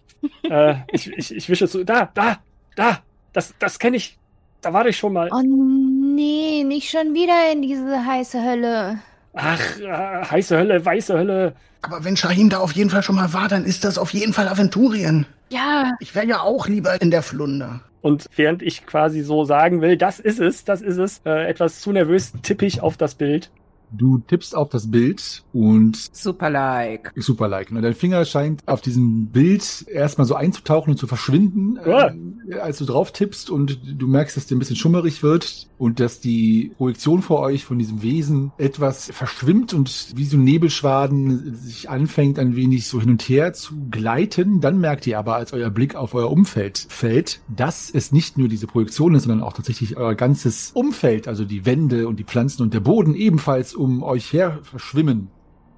äh, 0.44 0.76
ich, 0.92 1.10
ich, 1.12 1.34
ich 1.34 1.48
wische 1.48 1.68
zu. 1.68 1.84
Da, 1.84 2.10
da, 2.14 2.38
da. 2.76 3.02
Das, 3.32 3.54
das 3.58 3.78
kenne 3.78 3.96
ich. 3.96 4.18
Da 4.60 4.72
war 4.72 4.86
ich 4.86 4.96
schon 4.96 5.12
mal. 5.12 5.28
Oh 5.32 5.42
nee, 5.42 6.64
nicht 6.64 6.90
schon 6.90 7.14
wieder 7.14 7.52
in 7.52 7.62
diese 7.62 8.04
heiße 8.04 8.42
Hölle. 8.42 8.98
Ach, 9.34 9.78
äh, 9.80 10.24
heiße 10.24 10.56
Hölle, 10.56 10.84
weiße 10.84 11.16
Hölle. 11.16 11.54
Aber 11.82 12.04
wenn 12.04 12.16
Shahim 12.16 12.48
da 12.48 12.58
auf 12.58 12.72
jeden 12.72 12.90
Fall 12.90 13.02
schon 13.02 13.16
mal 13.16 13.32
war, 13.32 13.48
dann 13.48 13.64
ist 13.64 13.84
das 13.84 13.98
auf 13.98 14.12
jeden 14.12 14.32
Fall 14.32 14.48
Aventurien. 14.48 15.26
Ja, 15.50 15.94
Ich 16.00 16.14
wäre 16.14 16.26
ja 16.26 16.40
auch 16.40 16.66
lieber 16.68 17.00
in 17.00 17.10
der 17.10 17.22
Flunder. 17.22 17.80
Und 18.00 18.26
während 18.36 18.62
ich 18.62 18.86
quasi 18.86 19.22
so 19.22 19.44
sagen 19.44 19.80
will, 19.80 19.96
das 19.96 20.20
ist 20.20 20.40
es, 20.40 20.64
das 20.64 20.82
ist 20.82 20.98
es, 20.98 21.20
äh, 21.24 21.48
etwas 21.48 21.80
zu 21.80 21.92
nervös 21.92 22.32
tippe 22.42 22.66
ich 22.66 22.80
auf 22.80 22.96
das 22.96 23.14
Bild. 23.14 23.50
Du 23.90 24.18
tippst 24.18 24.54
auf 24.54 24.68
das 24.68 24.90
Bild 24.90 25.44
und 25.52 25.96
Super 26.12 26.50
like. 26.50 27.12
super 27.16 27.48
like. 27.48 27.70
Und 27.70 27.80
dein 27.82 27.94
Finger 27.94 28.24
scheint 28.24 28.62
auf 28.66 28.80
diesem 28.80 29.26
Bild 29.26 29.86
erstmal 29.88 30.26
so 30.26 30.34
einzutauchen 30.34 30.90
und 30.90 30.96
zu 30.96 31.06
verschwinden, 31.06 31.78
Ja. 31.86 32.08
äh, 32.48 32.54
als 32.60 32.78
du 32.78 32.84
drauf 32.84 33.12
tippst 33.12 33.50
und 33.50 33.78
du 33.98 34.06
merkst, 34.06 34.36
dass 34.36 34.46
dir 34.46 34.56
ein 34.56 34.58
bisschen 34.58 34.76
schummerig 34.76 35.22
wird 35.22 35.68
und 35.78 36.00
dass 36.00 36.20
die 36.20 36.72
Projektion 36.76 37.22
vor 37.22 37.40
euch 37.40 37.64
von 37.64 37.78
diesem 37.78 38.02
Wesen 38.02 38.52
etwas 38.58 39.10
verschwimmt 39.12 39.74
und 39.74 40.12
wie 40.16 40.24
so 40.24 40.36
ein 40.36 40.44
Nebelschwaden 40.44 41.54
sich 41.54 41.88
anfängt 41.90 42.38
ein 42.38 42.56
wenig 42.56 42.86
so 42.88 43.00
hin 43.00 43.10
und 43.10 43.22
her 43.22 43.52
zu 43.52 43.74
gleiten. 43.90 44.60
Dann 44.60 44.78
merkt 44.80 45.06
ihr 45.06 45.18
aber, 45.18 45.34
als 45.36 45.52
euer 45.52 45.70
Blick 45.70 45.94
auf 45.94 46.14
euer 46.14 46.30
Umfeld 46.30 46.86
fällt, 46.88 47.40
dass 47.54 47.90
es 47.90 48.12
nicht 48.12 48.38
nur 48.38 48.48
diese 48.48 48.66
Projektion 48.66 49.14
ist, 49.14 49.24
sondern 49.24 49.42
auch 49.46 49.52
tatsächlich 49.52 49.96
euer 49.96 50.14
ganzes 50.14 50.70
Umfeld, 50.74 51.28
also 51.28 51.44
die 51.44 51.66
Wände 51.66 52.08
und 52.08 52.18
die 52.18 52.24
Pflanzen 52.24 52.62
und 52.62 52.74
der 52.74 52.80
Boden 52.80 53.14
ebenfalls 53.14 53.74
um 53.78 54.02
euch 54.02 54.32
her 54.32 54.58
verschwimmen. 54.62 55.30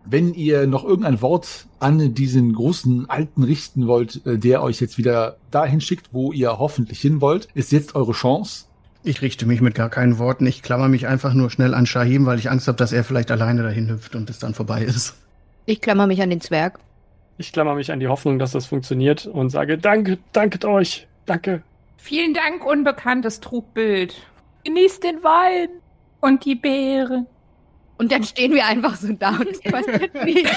Wenn 0.04 0.32
ihr 0.32 0.66
noch 0.66 0.84
irgendein 0.84 1.20
Wort 1.20 1.66
an 1.78 2.14
diesen 2.14 2.54
großen 2.54 3.08
Alten 3.10 3.44
richten 3.44 3.86
wollt, 3.86 4.24
äh, 4.26 4.38
der 4.38 4.62
euch 4.62 4.80
jetzt 4.80 4.98
wieder 4.98 5.36
dahin 5.50 5.80
schickt, 5.80 6.08
wo 6.12 6.32
ihr 6.32 6.58
hoffentlich 6.58 7.00
hin 7.00 7.20
wollt, 7.20 7.48
ist 7.54 7.70
jetzt 7.70 7.94
eure 7.94 8.12
Chance. 8.12 8.64
Ich 9.02 9.22
richte 9.22 9.46
mich 9.46 9.60
mit 9.60 9.74
gar 9.74 9.88
keinen 9.88 10.18
Worten. 10.18 10.46
Ich 10.46 10.62
klammer 10.62 10.88
mich 10.88 11.06
einfach 11.06 11.32
nur 11.32 11.50
schnell 11.50 11.74
an 11.74 11.86
Shahim, 11.86 12.26
weil 12.26 12.38
ich 12.38 12.50
Angst 12.50 12.68
habe, 12.68 12.76
dass 12.76 12.92
er 12.92 13.04
vielleicht 13.04 13.30
alleine 13.30 13.62
dahin 13.62 13.88
hüpft 13.88 14.14
und 14.14 14.28
es 14.28 14.38
dann 14.38 14.54
vorbei 14.54 14.82
ist. 14.82 15.14
ich 15.66 15.80
klammer 15.80 16.06
mich 16.06 16.20
an 16.22 16.30
den 16.30 16.40
Zwerg. 16.40 16.78
Ich 17.38 17.52
klammer 17.52 17.74
mich 17.74 17.90
an 17.90 18.00
die 18.00 18.08
Hoffnung, 18.08 18.38
dass 18.38 18.52
das 18.52 18.66
funktioniert 18.66 19.26
und 19.26 19.48
sage, 19.48 19.78
danke, 19.78 20.18
danket 20.32 20.66
euch, 20.66 21.06
danke. 21.24 21.62
Vielen 21.96 22.34
Dank, 22.34 22.66
unbekanntes 22.66 23.40
Trugbild. 23.40 24.14
Genießt 24.64 25.02
den 25.02 25.22
Wein 25.22 25.68
und 26.20 26.44
die 26.44 26.54
Beere. 26.54 27.26
Und 28.00 28.10
dann 28.12 28.24
stehen 28.24 28.54
wir 28.54 28.64
einfach 28.64 28.96
so 28.96 29.12
da 29.12 29.36
und 29.36 29.48
es 29.50 29.60
passiert 29.60 30.14
nichts. 30.24 30.50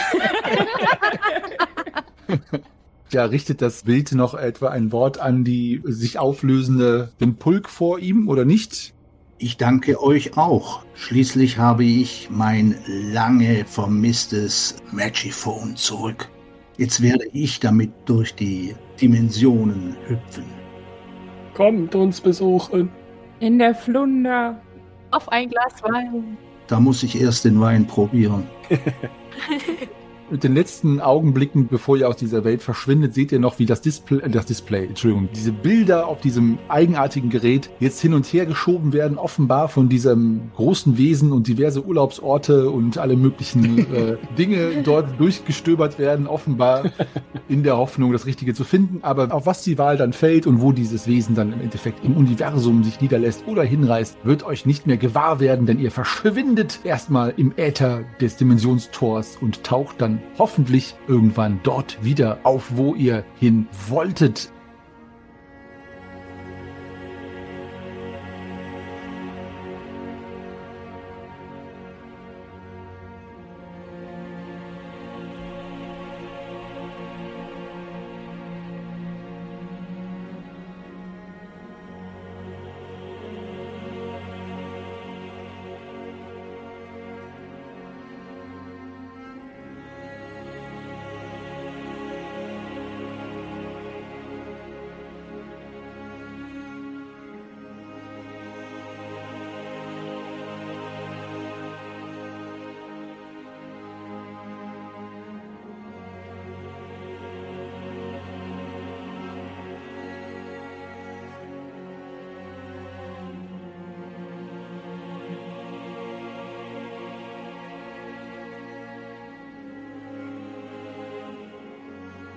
Ja, 3.11 3.25
richtet 3.25 3.61
das 3.61 3.83
Bild 3.83 4.13
noch 4.13 4.33
etwa 4.33 4.69
ein 4.69 4.93
Wort 4.93 5.19
an 5.19 5.43
die 5.43 5.81
sich 5.83 6.17
auflösende, 6.17 7.11
den 7.19 7.35
Pulk 7.35 7.67
vor 7.67 7.99
ihm 7.99 8.29
oder 8.29 8.45
nicht? 8.45 8.93
Ich 9.39 9.57
danke 9.57 10.01
euch 10.01 10.37
auch. 10.37 10.85
Schließlich 10.93 11.57
habe 11.57 11.83
ich 11.83 12.29
mein 12.31 12.77
lange 12.87 13.65
vermisstes 13.65 14.77
Magiphone 14.93 15.75
zurück. 15.75 16.29
Jetzt 16.77 17.01
werde 17.01 17.25
ich 17.33 17.59
damit 17.59 17.91
durch 18.05 18.35
die 18.35 18.73
Dimensionen 19.01 19.97
hüpfen. 20.07 20.45
Kommt 21.55 21.93
uns 21.93 22.21
besuchen. 22.21 22.89
In 23.41 23.59
der 23.59 23.75
Flunder. 23.75 24.61
Auf 25.11 25.27
ein 25.27 25.49
Glas 25.49 25.83
Wein. 25.83 26.37
Da 26.73 26.79
muss 26.79 27.03
ich 27.03 27.21
erst 27.21 27.45
den 27.45 27.61
Wein 27.61 27.85
probieren. 27.85 28.47
Mit 30.31 30.43
den 30.43 30.55
letzten 30.55 31.01
Augenblicken, 31.01 31.67
bevor 31.67 31.97
ihr 31.97 32.07
aus 32.07 32.15
dieser 32.15 32.43
Welt 32.43 32.61
verschwindet, 32.61 33.13
seht 33.13 33.31
ihr 33.31 33.39
noch, 33.39 33.59
wie 33.59 33.65
das 33.65 33.81
Display, 33.81 34.19
äh, 34.19 34.29
das 34.29 34.45
Display, 34.45 34.87
Entschuldigung, 34.87 35.29
diese 35.35 35.51
Bilder 35.51 36.07
auf 36.07 36.21
diesem 36.21 36.57
eigenartigen 36.69 37.29
Gerät 37.29 37.69
jetzt 37.79 37.99
hin 37.99 38.13
und 38.13 38.25
her 38.25 38.45
geschoben 38.45 38.93
werden, 38.93 39.17
offenbar 39.17 39.67
von 39.67 39.89
diesem 39.89 40.51
großen 40.55 40.97
Wesen 40.97 41.31
und 41.31 41.47
diverse 41.47 41.83
Urlaubsorte 41.83 42.69
und 42.69 42.97
alle 42.97 43.17
möglichen 43.17 43.79
äh, 43.93 44.17
Dinge 44.37 44.81
dort 44.83 45.19
durchgestöbert 45.19 45.99
werden, 45.99 46.27
offenbar 46.27 46.91
in 47.49 47.63
der 47.63 47.77
Hoffnung, 47.77 48.13
das 48.13 48.25
Richtige 48.25 48.53
zu 48.53 48.63
finden. 48.63 48.99
Aber 49.03 49.33
auf 49.33 49.45
was 49.45 49.63
die 49.63 49.77
Wahl 49.77 49.97
dann 49.97 50.13
fällt 50.13 50.47
und 50.47 50.61
wo 50.61 50.71
dieses 50.71 51.05
Wesen 51.05 51.35
dann 51.35 51.53
im 51.53 51.61
Endeffekt 51.61 52.03
im 52.03 52.15
Universum 52.15 52.83
sich 52.83 53.01
niederlässt 53.01 53.45
oder 53.47 53.63
hinreißt, 53.63 54.17
wird 54.23 54.43
euch 54.43 54.65
nicht 54.65 54.87
mehr 54.87 54.97
gewahr 54.97 55.39
werden, 55.39 55.65
denn 55.65 55.79
ihr 55.79 55.91
verschwindet 55.91 56.79
erstmal 56.83 57.33
im 57.35 57.53
Äther 57.57 58.03
des 58.21 58.37
Dimensionstors 58.37 59.37
und 59.41 59.63
taucht 59.63 60.01
dann 60.01 60.12
hoffentlich 60.37 60.95
irgendwann 61.07 61.59
dort 61.63 62.03
wieder 62.03 62.39
auf, 62.43 62.71
wo 62.75 62.95
ihr 62.95 63.25
hin 63.39 63.67
wolltet. 63.89 64.52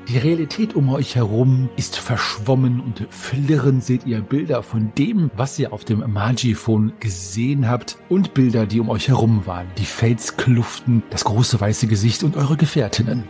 Die 0.09 0.19
Realität 0.19 0.77
um 0.77 0.89
euch 0.91 1.17
herum 1.17 1.69
ist 1.77 1.97
verschwommen 1.97 2.79
und 2.79 3.09
flirrend 3.11 3.83
seht 3.83 4.07
ihr 4.07 4.21
Bilder 4.21 4.63
von 4.63 4.93
dem, 4.97 5.33
was 5.37 5.59
ihr 5.59 5.73
auf 5.73 5.85
dem 5.85 5.99
Magiphone 6.13 6.93
gesehen 7.01 7.69
habt 7.69 7.99
und 8.09 8.33
Bilder, 8.33 8.67
die 8.67 8.79
um 8.79 8.89
euch 8.89 9.09
herum 9.09 9.47
waren. 9.47 9.67
Die 9.79 9.85
Felskluften, 9.85 11.03
das 11.11 11.25
große 11.25 11.61
weiße 11.61 11.89
Gesicht 11.89 12.23
und 12.23 12.37
eure 12.37 12.57
Gefährtinnen. 12.57 13.25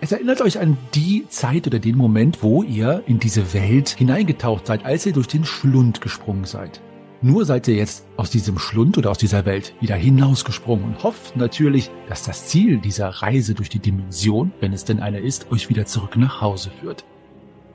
Es 0.00 0.10
erinnert 0.10 0.40
euch 0.40 0.58
an 0.58 0.78
die 0.94 1.26
Zeit 1.28 1.66
oder 1.66 1.80
den 1.80 1.98
Moment, 1.98 2.42
wo 2.42 2.62
ihr 2.62 3.02
in 3.06 3.18
diese 3.18 3.52
Welt 3.52 3.90
hineingetaucht 3.90 4.66
seid, 4.66 4.86
als 4.86 5.04
ihr 5.04 5.12
durch 5.12 5.28
den 5.28 5.44
Schlund 5.44 6.00
gesprungen 6.00 6.46
seid. 6.46 6.80
Nur 7.22 7.46
seid 7.46 7.66
ihr 7.66 7.76
jetzt 7.76 8.06
aus 8.18 8.30
diesem 8.30 8.58
Schlund 8.58 8.98
oder 8.98 9.10
aus 9.10 9.16
dieser 9.16 9.46
Welt 9.46 9.74
wieder 9.80 9.94
hinausgesprungen 9.94 10.84
und 10.84 11.02
hofft 11.02 11.34
natürlich, 11.34 11.90
dass 12.08 12.24
das 12.24 12.46
Ziel 12.48 12.76
dieser 12.78 13.08
Reise 13.08 13.54
durch 13.54 13.70
die 13.70 13.78
Dimension, 13.78 14.52
wenn 14.60 14.74
es 14.74 14.84
denn 14.84 15.00
eine 15.00 15.20
ist, 15.20 15.50
euch 15.50 15.70
wieder 15.70 15.86
zurück 15.86 16.16
nach 16.16 16.42
Hause 16.42 16.70
führt. 16.70 17.04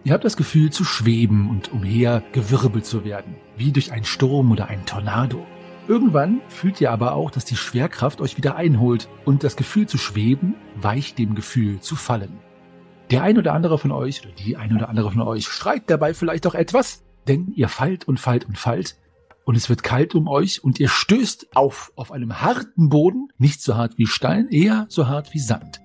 Ihr 0.03 0.13
habt 0.13 0.25
das 0.25 0.37
Gefühl 0.37 0.71
zu 0.71 0.83
schweben 0.83 1.49
und 1.49 1.71
umher 1.71 2.23
gewirbelt 2.33 2.85
zu 2.85 3.03
werden, 3.03 3.35
wie 3.57 3.71
durch 3.71 3.91
einen 3.91 4.05
Sturm 4.05 4.51
oder 4.51 4.67
einen 4.67 4.85
Tornado. 4.85 5.43
Irgendwann 5.87 6.41
fühlt 6.47 6.79
ihr 6.79 6.91
aber 6.91 7.13
auch, 7.13 7.31
dass 7.31 7.45
die 7.45 7.55
Schwerkraft 7.55 8.21
euch 8.21 8.37
wieder 8.37 8.55
einholt 8.55 9.09
und 9.25 9.43
das 9.43 9.55
Gefühl 9.55 9.87
zu 9.87 9.97
schweben 9.97 10.53
weicht 10.75 11.17
dem 11.17 11.33
Gefühl 11.33 11.79
zu 11.79 11.95
fallen. 11.95 12.37
Der 13.09 13.23
ein 13.23 13.37
oder 13.37 13.53
andere 13.53 13.77
von 13.79 13.91
euch 13.91 14.21
oder 14.23 14.33
die 14.33 14.55
ein 14.55 14.75
oder 14.75 14.87
andere 14.87 15.11
von 15.11 15.21
euch 15.21 15.47
schreit 15.47 15.83
dabei 15.87 16.13
vielleicht 16.13 16.45
auch 16.45 16.55
etwas, 16.55 17.03
denn 17.27 17.51
ihr 17.55 17.69
fallt 17.69 18.07
und 18.07 18.19
fallt 18.19 18.45
und 18.45 18.57
fallt 18.57 18.95
und 19.45 19.55
es 19.55 19.69
wird 19.69 19.83
kalt 19.83 20.15
um 20.15 20.27
euch 20.27 20.63
und 20.63 20.79
ihr 20.79 20.89
stößt 20.89 21.55
auf 21.55 21.91
auf 21.95 22.11
einem 22.11 22.41
harten 22.41 22.89
Boden, 22.89 23.29
nicht 23.37 23.61
so 23.61 23.75
hart 23.75 23.97
wie 23.97 24.07
Stein, 24.07 24.47
eher 24.49 24.85
so 24.89 25.07
hart 25.07 25.33
wie 25.33 25.39
Sand. 25.39 25.81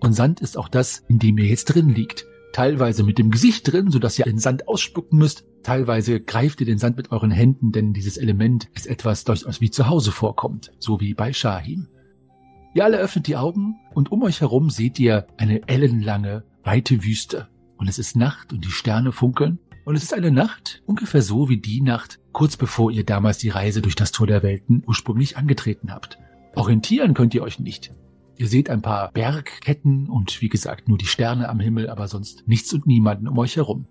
Und 0.00 0.12
Sand 0.12 0.40
ist 0.40 0.58
auch 0.58 0.68
das, 0.68 1.02
in 1.08 1.18
dem 1.18 1.38
ihr 1.38 1.46
jetzt 1.46 1.66
drin 1.66 1.88
liegt. 1.88 2.26
Teilweise 2.52 3.02
mit 3.02 3.18
dem 3.18 3.30
Gesicht 3.30 3.70
drin, 3.70 3.90
sodass 3.90 4.18
ihr 4.18 4.24
den 4.24 4.38
Sand 4.38 4.68
ausspucken 4.68 5.18
müsst. 5.18 5.44
Teilweise 5.62 6.20
greift 6.20 6.60
ihr 6.60 6.66
den 6.66 6.78
Sand 6.78 6.96
mit 6.96 7.10
euren 7.12 7.30
Händen, 7.30 7.72
denn 7.72 7.92
dieses 7.92 8.16
Element 8.16 8.68
ist 8.74 8.86
etwas 8.86 9.24
durchaus 9.24 9.60
wie 9.60 9.70
zu 9.70 9.88
Hause 9.88 10.12
vorkommt, 10.12 10.72
so 10.78 11.00
wie 11.00 11.14
bei 11.14 11.32
Shahim. 11.32 11.88
Ihr 12.74 12.84
alle 12.84 12.98
öffnet 12.98 13.26
die 13.26 13.36
Augen 13.36 13.76
und 13.94 14.12
um 14.12 14.22
euch 14.22 14.42
herum 14.42 14.70
seht 14.70 14.98
ihr 14.98 15.26
eine 15.38 15.66
ellenlange, 15.66 16.44
weite 16.62 17.02
Wüste. 17.02 17.48
Und 17.78 17.88
es 17.88 17.98
ist 17.98 18.16
Nacht 18.16 18.52
und 18.52 18.64
die 18.64 18.70
Sterne 18.70 19.12
funkeln. 19.12 19.58
Und 19.86 19.94
es 19.94 20.02
ist 20.02 20.14
eine 20.14 20.32
Nacht 20.32 20.82
ungefähr 20.84 21.22
so 21.22 21.48
wie 21.48 21.58
die 21.58 21.80
Nacht, 21.80 22.18
kurz 22.32 22.56
bevor 22.56 22.90
ihr 22.90 23.04
damals 23.04 23.38
die 23.38 23.50
Reise 23.50 23.80
durch 23.80 23.94
das 23.94 24.10
Tor 24.10 24.26
der 24.26 24.42
Welten 24.42 24.82
ursprünglich 24.84 25.36
angetreten 25.36 25.92
habt. 25.92 26.18
Orientieren 26.56 27.14
könnt 27.14 27.36
ihr 27.36 27.42
euch 27.44 27.60
nicht. 27.60 27.94
Ihr 28.36 28.48
seht 28.48 28.68
ein 28.68 28.82
paar 28.82 29.12
Bergketten 29.12 30.10
und 30.10 30.42
wie 30.42 30.48
gesagt 30.48 30.88
nur 30.88 30.98
die 30.98 31.06
Sterne 31.06 31.48
am 31.48 31.60
Himmel, 31.60 31.88
aber 31.88 32.08
sonst 32.08 32.48
nichts 32.48 32.72
und 32.72 32.88
niemanden 32.88 33.28
um 33.28 33.38
euch 33.38 33.54
herum. 33.54 33.86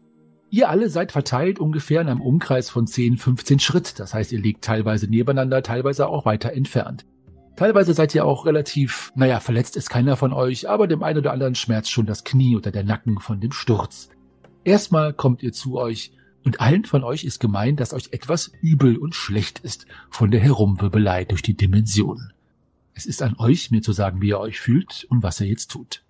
Ihr 0.50 0.70
alle 0.70 0.90
seid 0.90 1.14
verteilt 1.14 1.60
ungefähr 1.60 2.02
in 2.02 2.10
einem 2.10 2.22
Umkreis 2.22 2.70
von 2.70 2.88
10, 2.88 3.16
15 3.16 3.60
Schritt. 3.60 3.98
Das 3.98 4.14
heißt, 4.14 4.34
ihr 4.34 4.42
liegt 4.42 4.66
teilweise 4.66 5.08
nebeneinander, 5.08 5.64
teilweise 5.64 6.10
auch 6.10 6.26
weiter 6.26 6.52
entfernt. 6.52 7.06
Teilweise 7.56 7.94
seid 7.94 8.14
ihr 8.14 8.26
auch 8.26 8.46
relativ, 8.46 9.14
naja, 9.16 9.40
verletzt 9.40 9.78
ist 9.78 9.90
keiner 9.90 10.18
von 10.18 10.34
euch, 10.34 10.70
aber 10.70 10.88
dem 10.88 11.04
einen 11.04 11.20
oder 11.20 11.32
anderen 11.32 11.56
schmerzt 11.56 11.90
schon 11.90 12.06
das 12.06 12.26
Knie 12.26 12.58
oder 12.58 12.72
der 12.72 12.84
Nacken 12.84 13.22
von 13.22 13.40
dem 13.40 13.54
Sturz. 13.54 14.10
Erstmal 14.66 15.14
kommt 15.14 15.44
ihr 15.44 15.54
zu 15.54 15.78
euch 15.78 16.12
und 16.44 16.60
allen 16.60 16.86
von 16.86 17.04
euch 17.04 17.24
ist 17.24 17.40
gemein, 17.40 17.76
dass 17.76 17.94
euch 17.94 18.10
etwas 18.12 18.52
übel 18.62 18.98
und 18.98 19.16
schlecht 19.16 19.60
ist 19.60 19.86
von 20.10 20.32
der 20.32 20.42
Herumwirbelei 20.42 21.24
durch 21.24 21.44
die 21.44 21.56
Dimensionen. 21.56 22.34
Es 22.94 23.06
ist 23.06 23.22
an 23.22 23.36
euch, 23.38 23.72
mir 23.72 23.82
zu 23.82 23.94
sagen, 23.94 24.22
wie 24.22 24.30
ihr 24.30 24.40
euch 24.40 24.60
fühlt 24.60 25.06
und 25.10 25.22
was 25.22 25.40
ihr 25.40 25.48
jetzt 25.48 25.70
tut. 25.70 26.05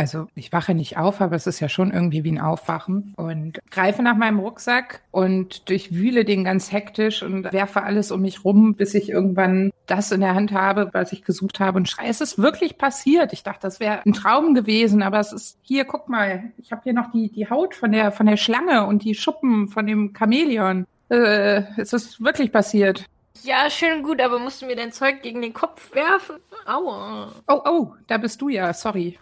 Also 0.00 0.28
ich 0.34 0.50
wache 0.50 0.72
nicht 0.72 0.96
auf, 0.96 1.20
aber 1.20 1.36
es 1.36 1.46
ist 1.46 1.60
ja 1.60 1.68
schon 1.68 1.92
irgendwie 1.92 2.24
wie 2.24 2.32
ein 2.32 2.40
Aufwachen 2.40 3.12
und 3.18 3.58
greife 3.70 4.02
nach 4.02 4.16
meinem 4.16 4.38
Rucksack 4.38 5.02
und 5.10 5.68
durchwühle 5.68 6.24
den 6.24 6.42
ganz 6.42 6.72
hektisch 6.72 7.22
und 7.22 7.52
werfe 7.52 7.82
alles 7.82 8.10
um 8.10 8.22
mich 8.22 8.42
rum, 8.42 8.76
bis 8.76 8.94
ich 8.94 9.10
irgendwann 9.10 9.72
das 9.84 10.10
in 10.10 10.22
der 10.22 10.34
Hand 10.34 10.52
habe, 10.52 10.88
was 10.94 11.12
ich 11.12 11.22
gesucht 11.22 11.60
habe 11.60 11.76
und 11.76 11.86
schreie, 11.86 12.08
es 12.08 12.22
ist 12.22 12.38
wirklich 12.38 12.78
passiert. 12.78 13.34
Ich 13.34 13.42
dachte, 13.42 13.60
das 13.60 13.78
wäre 13.78 14.00
ein 14.06 14.14
Traum 14.14 14.54
gewesen, 14.54 15.02
aber 15.02 15.20
es 15.20 15.34
ist 15.34 15.58
hier, 15.60 15.84
guck 15.84 16.08
mal, 16.08 16.44
ich 16.56 16.72
habe 16.72 16.80
hier 16.82 16.94
noch 16.94 17.10
die, 17.10 17.30
die 17.30 17.50
Haut 17.50 17.74
von 17.74 17.92
der, 17.92 18.10
von 18.10 18.24
der 18.24 18.38
Schlange 18.38 18.86
und 18.86 19.04
die 19.04 19.14
Schuppen 19.14 19.68
von 19.68 19.86
dem 19.86 20.14
Chamäleon. 20.18 20.86
Äh, 21.10 21.64
es 21.76 21.92
ist 21.92 22.24
wirklich 22.24 22.52
passiert. 22.52 23.04
Ja, 23.42 23.68
schön 23.68 24.02
gut, 24.02 24.22
aber 24.22 24.38
musst 24.38 24.62
du 24.62 24.66
mir 24.66 24.76
dein 24.76 24.92
Zeug 24.92 25.20
gegen 25.20 25.42
den 25.42 25.52
Kopf 25.52 25.94
werfen? 25.94 26.36
Aua. 26.64 27.32
Oh, 27.48 27.60
oh, 27.66 27.92
da 28.06 28.16
bist 28.16 28.40
du 28.40 28.48
ja, 28.48 28.72
sorry. 28.72 29.18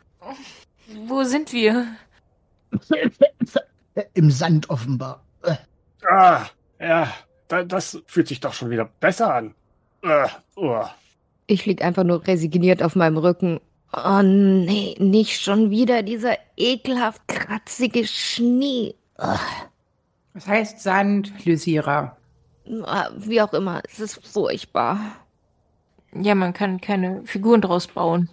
Wo 1.06 1.22
sind 1.24 1.52
wir? 1.52 1.86
Im 4.14 4.30
Sand 4.30 4.70
offenbar. 4.70 5.22
Ah, 6.08 6.46
ja, 6.80 7.12
da, 7.48 7.64
das 7.64 8.02
fühlt 8.06 8.28
sich 8.28 8.40
doch 8.40 8.52
schon 8.52 8.70
wieder 8.70 8.86
besser 9.00 9.34
an. 9.34 9.54
Äh, 10.02 10.28
oh. 10.56 10.84
Ich 11.46 11.66
lieg 11.66 11.82
einfach 11.82 12.04
nur 12.04 12.26
resigniert 12.26 12.82
auf 12.82 12.94
meinem 12.94 13.16
Rücken. 13.18 13.60
Oh 13.92 14.22
nee, 14.22 14.94
nicht 14.98 15.40
schon 15.40 15.70
wieder 15.70 16.02
dieser 16.02 16.36
ekelhaft 16.56 17.26
kratzige 17.26 18.06
Schnee. 18.06 18.94
Ugh. 19.18 19.38
Das 20.34 20.46
heißt 20.46 20.80
Sand, 20.80 21.32
Lysira. 21.44 22.16
Ah, 22.84 23.08
Wie 23.16 23.40
auch 23.40 23.52
immer, 23.54 23.82
es 23.90 23.98
ist 23.98 24.24
furchtbar. 24.26 25.00
Ja, 26.12 26.34
man 26.34 26.52
kann 26.52 26.80
keine 26.80 27.24
Figuren 27.24 27.60
draus 27.60 27.86
bauen. 27.86 28.30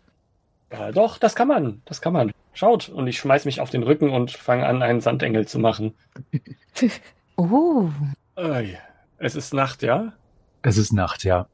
Ja, 0.72 0.92
doch, 0.92 1.18
das 1.18 1.36
kann 1.36 1.48
man. 1.48 1.82
Das 1.86 2.02
kann 2.02 2.14
man. 2.14 2.32
Schaut. 2.56 2.90
Und 2.90 3.08
ich 3.08 3.20
schmeiß 3.20 3.46
mich 3.46 3.62
auf 3.62 3.70
den 3.70 3.84
Rücken 3.84 4.10
und 4.10 4.32
fange 4.32 4.66
an, 4.66 4.82
einen 4.82 5.02
Sandengel 5.02 5.48
zu 5.48 5.60
machen. 5.60 5.94
Oh. 7.38 7.90
Es 9.18 9.36
ist 9.36 9.54
Nacht, 9.54 9.84
ja? 9.84 10.14
Es 10.62 10.78
ist 10.78 10.94
Nacht, 10.94 11.26
ja. 11.26 11.48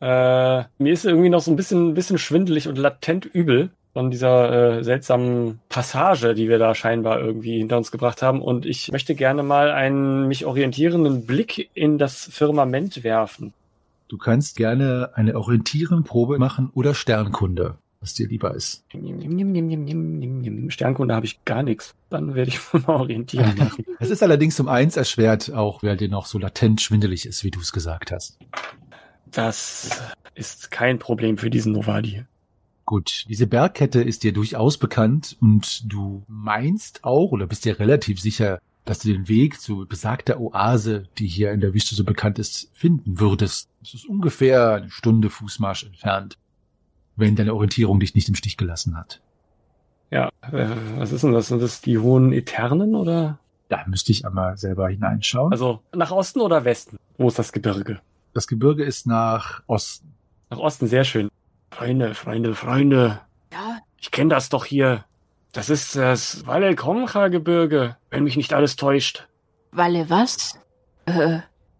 Äh, 0.00 0.64
mir 0.76 0.92
ist 0.92 1.06
irgendwie 1.06 1.30
noch 1.30 1.40
so 1.40 1.50
ein 1.50 1.56
bisschen, 1.56 1.94
bisschen 1.94 2.18
schwindelig 2.18 2.68
und 2.68 2.76
latent 2.76 3.24
übel 3.24 3.70
von 3.94 4.10
dieser 4.10 4.78
äh, 4.78 4.84
seltsamen 4.84 5.58
Passage, 5.70 6.34
die 6.34 6.50
wir 6.50 6.58
da 6.58 6.74
scheinbar 6.74 7.18
irgendwie 7.18 7.56
hinter 7.56 7.78
uns 7.78 7.90
gebracht 7.90 8.20
haben. 8.20 8.42
Und 8.42 8.66
ich 8.66 8.92
möchte 8.92 9.14
gerne 9.14 9.42
mal 9.42 9.70
einen 9.70 10.28
mich 10.28 10.44
orientierenden 10.44 11.24
Blick 11.24 11.70
in 11.72 11.96
das 11.96 12.28
Firmament 12.30 13.04
werfen. 13.04 13.54
Du 14.08 14.18
kannst 14.18 14.58
gerne 14.58 15.12
eine 15.14 15.34
Orientierenprobe 15.34 16.38
machen 16.38 16.70
oder 16.74 16.94
Sternkunde, 16.94 17.78
was 18.06 18.14
dir 18.14 18.28
lieber 18.28 18.54
ist. 18.54 18.84
Sternkunde 20.68 21.14
habe 21.14 21.26
ich 21.26 21.44
gar 21.44 21.64
nichts. 21.64 21.96
Dann 22.08 22.36
werde 22.36 22.50
ich 22.50 22.60
mal 22.86 23.00
orientieren. 23.00 23.72
Es 23.98 24.10
ist 24.10 24.22
allerdings 24.22 24.60
um 24.60 24.68
eins 24.68 24.96
erschwert, 24.96 25.52
auch 25.52 25.82
weil 25.82 25.96
dir 25.96 26.08
noch 26.08 26.26
so 26.26 26.38
latent 26.38 26.82
schwindelig 26.82 27.26
ist, 27.26 27.42
wie 27.42 27.50
du 27.50 27.60
es 27.60 27.72
gesagt 27.72 28.12
hast. 28.12 28.38
Das 29.32 30.02
ist 30.34 30.70
kein 30.70 30.98
Problem 30.98 31.38
für 31.38 31.50
diesen 31.50 31.72
Novadi. 31.72 32.24
Gut, 32.84 33.24
diese 33.28 33.46
Bergkette 33.46 34.02
ist 34.02 34.22
dir 34.22 34.32
durchaus 34.32 34.78
bekannt 34.78 35.36
und 35.40 35.90
du 35.92 36.22
meinst 36.28 37.02
auch 37.02 37.32
oder 37.32 37.46
bist 37.46 37.64
dir 37.64 37.80
relativ 37.80 38.20
sicher, 38.20 38.60
dass 38.84 39.00
du 39.00 39.08
den 39.08 39.28
Weg 39.28 39.60
zu 39.60 39.86
besagter 39.88 40.38
Oase, 40.38 41.08
die 41.18 41.26
hier 41.26 41.50
in 41.50 41.60
der 41.60 41.74
Wüste 41.74 41.96
so 41.96 42.04
bekannt 42.04 42.38
ist, 42.38 42.70
finden 42.72 43.18
würdest. 43.18 43.68
Es 43.82 43.94
ist 43.94 44.06
ungefähr 44.06 44.74
eine 44.74 44.90
Stunde 44.90 45.30
Fußmarsch 45.30 45.84
entfernt, 45.84 46.38
wenn 47.16 47.36
deine 47.36 47.54
Orientierung 47.54 48.00
dich 48.00 48.14
nicht 48.14 48.28
im 48.28 48.34
Stich 48.34 48.56
gelassen 48.56 48.96
hat. 48.96 49.20
Ja, 50.10 50.28
äh, 50.52 50.68
was 50.96 51.12
ist 51.12 51.24
denn 51.24 51.32
das? 51.32 51.48
Sind 51.48 51.60
das 51.62 51.80
die 51.80 51.98
hohen 51.98 52.32
Eternen 52.32 52.94
oder? 52.94 53.38
Da 53.68 53.82
müsste 53.86 54.12
ich 54.12 54.24
einmal 54.24 54.56
selber 54.56 54.88
hineinschauen. 54.88 55.50
Also 55.50 55.80
nach 55.92 56.12
Osten 56.12 56.40
oder 56.40 56.64
Westen? 56.64 56.98
Wo 57.18 57.28
ist 57.28 57.38
das 57.38 57.52
Gebirge? 57.52 58.00
das 58.34 58.46
Gebirge 58.46 58.84
ist 58.84 59.06
nach 59.06 59.62
Osten. 59.66 60.12
Nach 60.50 60.58
Osten, 60.58 60.86
sehr 60.88 61.04
schön. 61.04 61.30
Freunde, 61.70 62.14
Freunde, 62.14 62.54
Freunde. 62.54 63.20
Ja, 63.50 63.78
Ich 63.98 64.10
kenne 64.10 64.28
das 64.30 64.50
doch 64.50 64.66
hier. 64.66 65.04
Das 65.52 65.70
ist 65.70 65.96
das 65.96 66.46
Valel-Komcha-Gebirge, 66.46 67.96
wenn 68.10 68.24
mich 68.24 68.36
nicht 68.36 68.52
alles 68.52 68.76
täuscht. 68.76 69.26
Walle 69.72 70.10
was? 70.10 70.58
Äh, 71.06 71.38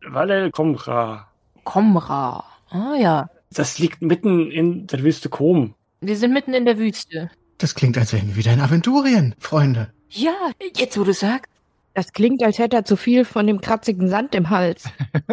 Valel-Komcha. 0.09 1.29
Komra. 1.65 2.45
Ah 2.71 2.95
ja. 2.99 3.29
Das 3.53 3.79
liegt 3.79 4.03
mitten 4.03 4.51
in 4.51 4.87
der 4.87 5.03
Wüste 5.03 5.29
Kom. 5.29 5.75
Wir 6.01 6.17
sind 6.17 6.33
mitten 6.33 6.55
in 6.55 6.65
der 6.65 6.79
Wüste. 6.79 7.31
Das 7.59 7.75
klingt, 7.75 7.97
als 7.97 8.13
wären 8.13 8.29
wir 8.29 8.37
wieder 8.37 8.53
in 8.53 8.61
Aventurien, 8.61 9.35
Freunde. 9.39 9.93
Ja, 10.11 10.35
jetzt 10.77 10.99
wo 10.99 11.05
du 11.05 11.13
sagst. 11.13 11.51
Das 11.95 12.13
klingt, 12.13 12.43
als 12.43 12.59
hätte 12.59 12.77
er 12.77 12.85
zu 12.85 12.97
viel 12.97 13.25
von 13.25 13.47
dem 13.47 13.61
kratzigen 13.61 14.09
Sand 14.09 14.35
im 14.35 14.51
Hals. 14.51 14.85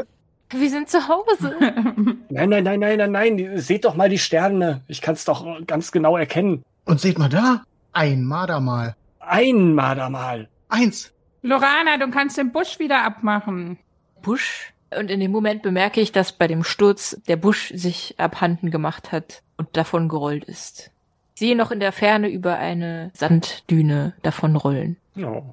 Wir 0.56 0.70
sind 0.70 0.88
zu 0.88 1.08
Hause. 1.08 1.56
Nein, 2.30 2.50
nein, 2.50 2.64
nein, 2.64 2.80
nein, 2.80 2.98
nein, 2.98 3.12
nein. 3.12 3.60
Seht 3.60 3.86
doch 3.86 3.96
mal 3.96 4.08
die 4.10 4.20
Sterne. 4.20 4.82
Ich 4.88 5.02
kann 5.02 5.16
es 5.16 5.26
doch 5.26 5.46
ganz 5.66 5.92
genau 5.92 6.16
erkennen. 6.16 6.64
Und 6.86 7.02
seht 7.02 7.18
mal 7.18 7.30
da, 7.30 7.64
ein 7.92 8.24
Mardermal. 8.24 8.96
Ein 9.20 9.74
Mardermal. 9.74 10.50
Eins. 10.70 11.12
Lorana, 11.42 11.98
du 11.98 12.10
kannst 12.12 12.38
den 12.38 12.52
Busch 12.52 12.78
wieder 12.78 13.04
abmachen. 13.04 13.80
Busch. 14.22 14.73
Und 15.00 15.12
in 15.12 15.20
dem 15.20 15.32
Moment 15.32 15.62
bemerke 15.62 16.02
ich, 16.02 16.12
dass 16.12 16.32
bei 16.32 16.48
dem 16.48 16.64
Sturz 16.64 17.20
der 17.28 17.38
Busch 17.38 17.72
sich 17.76 18.16
abhanden 18.18 18.72
gemacht 18.72 19.12
hat 19.12 19.44
und 19.58 19.76
davon 19.76 20.10
gerollt 20.10 20.44
ist. 20.44 20.92
Ich 21.36 21.40
sehe 21.40 21.56
noch 21.56 21.72
in 21.72 21.80
der 21.80 21.92
Ferne 21.92 22.30
über 22.30 22.58
eine 22.58 23.12
Sanddüne 23.14 24.14
davonrollen. 24.22 24.98
Oh. 25.18 25.44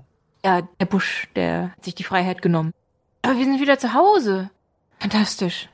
Ja, 0.45 0.63
der 0.79 0.87
Busch, 0.87 1.29
der 1.37 1.73
hat 1.73 1.85
sich 1.85 1.95
die 1.95 2.05
Freiheit 2.05 2.43
genommen. 2.43 2.73
Aber 3.23 3.37
wir 3.37 3.45
sind 3.45 3.61
wieder 3.61 3.79
zu 3.79 3.95
Hause. 3.95 4.51
Fantastisch. 4.99 5.69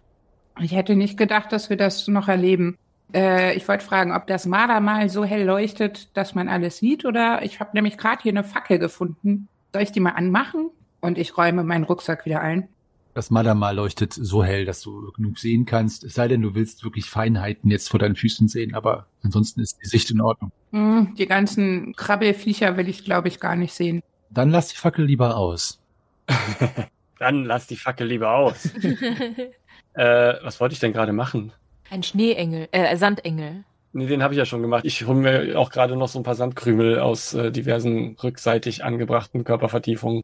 Ich 0.60 0.72
hätte 0.72 0.96
nicht 0.96 1.18
gedacht, 1.18 1.52
dass 1.52 1.70
wir 1.70 1.76
das 1.76 2.08
noch 2.08 2.28
erleben. 2.28 2.78
Äh, 3.12 3.54
ich 3.56 3.68
wollte 3.68 3.84
fragen, 3.84 4.12
ob 4.12 4.26
das 4.26 4.46
Marder 4.46 4.80
mal 4.80 5.08
so 5.08 5.24
hell 5.24 5.44
leuchtet, 5.44 6.16
dass 6.16 6.34
man 6.34 6.48
alles 6.48 6.78
sieht, 6.78 7.04
oder 7.04 7.42
ich 7.42 7.60
habe 7.60 7.70
nämlich 7.74 7.98
gerade 7.98 8.22
hier 8.22 8.32
eine 8.32 8.44
Fackel 8.44 8.78
gefunden. 8.78 9.48
Soll 9.72 9.82
ich 9.82 9.92
die 9.92 10.00
mal 10.00 10.10
anmachen? 10.10 10.70
Und 11.00 11.18
ich 11.18 11.36
räume 11.36 11.62
meinen 11.62 11.84
Rucksack 11.84 12.24
wieder 12.24 12.40
ein. 12.40 12.68
Das 13.16 13.30
Madama 13.30 13.70
leuchtet 13.70 14.12
so 14.12 14.44
hell, 14.44 14.66
dass 14.66 14.82
du 14.82 15.10
genug 15.12 15.38
sehen 15.38 15.64
kannst. 15.64 16.04
Es 16.04 16.12
sei 16.12 16.28
denn, 16.28 16.42
du 16.42 16.54
willst 16.54 16.84
wirklich 16.84 17.06
Feinheiten 17.06 17.70
jetzt 17.70 17.88
vor 17.88 17.98
deinen 17.98 18.14
Füßen 18.14 18.46
sehen, 18.46 18.74
aber 18.74 19.06
ansonsten 19.22 19.62
ist 19.62 19.78
die 19.82 19.88
Sicht 19.88 20.10
in 20.10 20.20
Ordnung. 20.20 20.52
Hm, 20.72 21.14
die 21.18 21.24
ganzen 21.24 21.94
Krabbelfiecher 21.96 22.76
will 22.76 22.90
ich, 22.90 23.06
glaube 23.06 23.28
ich, 23.28 23.40
gar 23.40 23.56
nicht 23.56 23.72
sehen. 23.72 24.02
Dann 24.28 24.50
lass 24.50 24.68
die 24.68 24.76
Fackel 24.76 25.06
lieber 25.06 25.34
aus. 25.38 25.82
Dann 27.18 27.46
lass 27.46 27.66
die 27.66 27.76
Fackel 27.76 28.06
lieber 28.06 28.34
aus. 28.34 28.66
äh, 29.94 30.34
was 30.42 30.60
wollte 30.60 30.74
ich 30.74 30.80
denn 30.80 30.92
gerade 30.92 31.14
machen? 31.14 31.54
Ein 31.88 32.02
Schneeengel, 32.02 32.68
äh, 32.70 32.98
Sandengel. 32.98 33.64
Nee, 33.94 34.08
den 34.08 34.22
habe 34.22 34.34
ich 34.34 34.38
ja 34.38 34.44
schon 34.44 34.60
gemacht. 34.60 34.84
Ich 34.84 35.06
hole 35.06 35.18
mir 35.18 35.58
auch 35.58 35.70
gerade 35.70 35.96
noch 35.96 36.08
so 36.08 36.18
ein 36.18 36.22
paar 36.22 36.34
Sandkrümel 36.34 37.00
aus 37.00 37.32
äh, 37.32 37.50
diversen 37.50 38.18
rückseitig 38.22 38.84
angebrachten 38.84 39.42
Körpervertiefungen. 39.42 40.22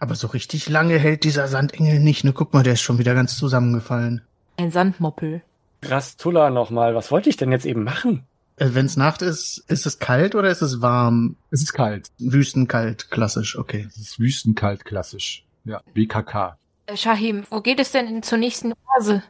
Aber 0.00 0.14
so 0.16 0.26
richtig 0.26 0.68
lange 0.68 0.98
hält 0.98 1.22
dieser 1.24 1.46
Sandengel 1.46 2.00
nicht. 2.00 2.24
Ne, 2.24 2.32
guck 2.32 2.52
mal, 2.52 2.62
der 2.64 2.72
ist 2.72 2.80
schon 2.80 2.98
wieder 2.98 3.14
ganz 3.14 3.36
zusammengefallen. 3.36 4.22
Ein 4.56 4.70
Sandmoppel. 4.72 5.42
Rastulla 5.82 6.50
nochmal, 6.50 6.94
was 6.94 7.10
wollte 7.10 7.30
ich 7.30 7.36
denn 7.36 7.52
jetzt 7.52 7.64
eben 7.66 7.84
machen? 7.84 8.24
Äh, 8.56 8.70
wenn's 8.72 8.96
Nacht 8.96 9.22
ist, 9.22 9.64
ist 9.68 9.86
es 9.86 9.98
kalt 9.98 10.34
oder 10.34 10.50
ist 10.50 10.60
es 10.62 10.82
warm? 10.82 11.36
Es 11.50 11.62
ist 11.62 11.72
kalt. 11.72 12.08
Wüstenkalt, 12.18 13.10
klassisch, 13.10 13.56
okay. 13.56 13.86
Es 13.88 13.96
ist 13.96 14.18
wüstenkalt 14.20 14.84
klassisch. 14.84 15.44
Ja, 15.64 15.80
WKK. 15.94 16.58
Äh, 16.86 16.96
Shahim, 16.96 17.44
wo 17.50 17.60
geht 17.62 17.80
es 17.80 17.92
denn 17.92 18.06
in- 18.08 18.22
zur 18.22 18.38
nächsten 18.38 18.72
Oase? 18.98 19.22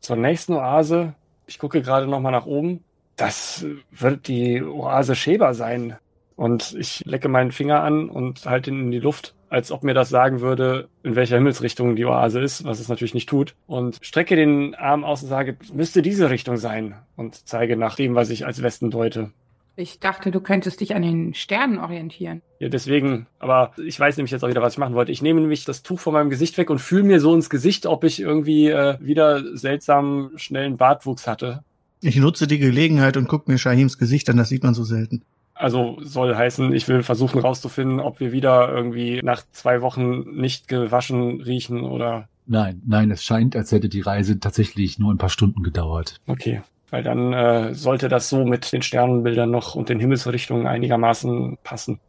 Zur 0.00 0.16
nächsten 0.16 0.52
Oase. 0.54 1.14
Ich 1.46 1.58
gucke 1.58 1.82
gerade 1.82 2.06
nochmal 2.06 2.32
nach 2.32 2.46
oben. 2.46 2.84
Das 3.16 3.64
wird 3.90 4.28
die 4.28 4.62
Oase 4.62 5.14
Sheba 5.16 5.54
sein. 5.54 5.96
Und 6.36 6.74
ich 6.78 7.04
lecke 7.04 7.28
meinen 7.28 7.52
Finger 7.52 7.82
an 7.82 8.08
und 8.08 8.46
halte 8.46 8.70
ihn 8.70 8.80
in 8.80 8.90
die 8.92 9.00
Luft, 9.00 9.34
als 9.50 9.72
ob 9.72 9.82
mir 9.82 9.94
das 9.94 10.08
sagen 10.08 10.40
würde, 10.40 10.88
in 11.02 11.16
welcher 11.16 11.36
Himmelsrichtung 11.36 11.96
die 11.96 12.06
Oase 12.06 12.40
ist, 12.40 12.64
was 12.64 12.80
es 12.80 12.88
natürlich 12.88 13.14
nicht 13.14 13.28
tut. 13.28 13.54
Und 13.66 13.98
strecke 14.00 14.36
den 14.36 14.74
Arm 14.76 15.04
aus 15.04 15.22
und 15.22 15.28
sage, 15.28 15.56
müsste 15.74 16.02
diese 16.02 16.30
Richtung 16.30 16.56
sein. 16.56 16.94
Und 17.16 17.48
zeige 17.48 17.76
nach 17.76 17.96
dem, 17.96 18.14
was 18.14 18.30
ich 18.30 18.46
als 18.46 18.62
Westen 18.62 18.90
deute. 18.90 19.32
Ich 19.76 19.98
dachte, 19.98 20.30
du 20.30 20.40
könntest 20.40 20.80
dich 20.80 20.94
an 20.94 21.02
den 21.02 21.34
Sternen 21.34 21.78
orientieren. 21.78 22.42
Ja, 22.58 22.68
deswegen, 22.68 23.26
aber 23.38 23.72
ich 23.84 23.98
weiß 23.98 24.16
nämlich 24.16 24.30
jetzt 24.30 24.44
auch 24.44 24.48
wieder, 24.48 24.62
was 24.62 24.74
ich 24.74 24.78
machen 24.78 24.94
wollte. 24.94 25.10
Ich 25.10 25.22
nehme 25.22 25.40
nämlich 25.40 25.64
das 25.64 25.82
Tuch 25.82 25.98
von 25.98 26.12
meinem 26.12 26.30
Gesicht 26.30 26.56
weg 26.58 26.70
und 26.70 26.80
fühle 26.80 27.04
mir 27.04 27.18
so 27.18 27.34
ins 27.34 27.50
Gesicht, 27.50 27.86
ob 27.86 28.04
ich 28.04 28.20
irgendwie 28.20 28.68
äh, 28.68 28.98
wieder 29.00 29.56
seltsamen, 29.56 30.38
schnellen 30.38 30.76
Bartwuchs 30.76 31.26
hatte. 31.26 31.64
Ich 32.02 32.16
nutze 32.16 32.46
die 32.46 32.58
Gelegenheit 32.58 33.16
und 33.16 33.26
gucke 33.26 33.50
mir 33.50 33.58
Shahims 33.58 33.98
Gesicht 33.98 34.28
an, 34.30 34.36
das 34.36 34.48
sieht 34.48 34.62
man 34.62 34.74
so 34.74 34.84
selten. 34.84 35.22
Also 35.60 35.98
soll 36.00 36.34
heißen, 36.34 36.72
ich 36.72 36.88
will 36.88 37.02
versuchen 37.02 37.38
rauszufinden, 37.40 38.00
ob 38.00 38.18
wir 38.18 38.32
wieder 38.32 38.72
irgendwie 38.72 39.20
nach 39.22 39.42
zwei 39.52 39.82
Wochen 39.82 40.20
nicht 40.40 40.68
gewaschen 40.68 41.42
riechen 41.42 41.82
oder 41.82 42.28
Nein, 42.46 42.82
nein, 42.84 43.12
es 43.12 43.22
scheint, 43.22 43.54
als 43.54 43.70
hätte 43.70 43.88
die 43.88 44.00
Reise 44.00 44.40
tatsächlich 44.40 44.98
nur 44.98 45.14
ein 45.14 45.18
paar 45.18 45.28
Stunden 45.28 45.62
gedauert. 45.62 46.16
okay. 46.26 46.62
Weil 46.90 47.04
dann 47.04 47.32
äh, 47.32 47.72
sollte 47.72 48.08
das 48.08 48.28
so 48.28 48.44
mit 48.44 48.72
den 48.72 48.82
Sternenbildern 48.82 49.48
noch 49.48 49.76
und 49.76 49.88
den 49.88 50.00
Himmelsrichtungen 50.00 50.66
einigermaßen 50.66 51.58
passen. 51.62 52.00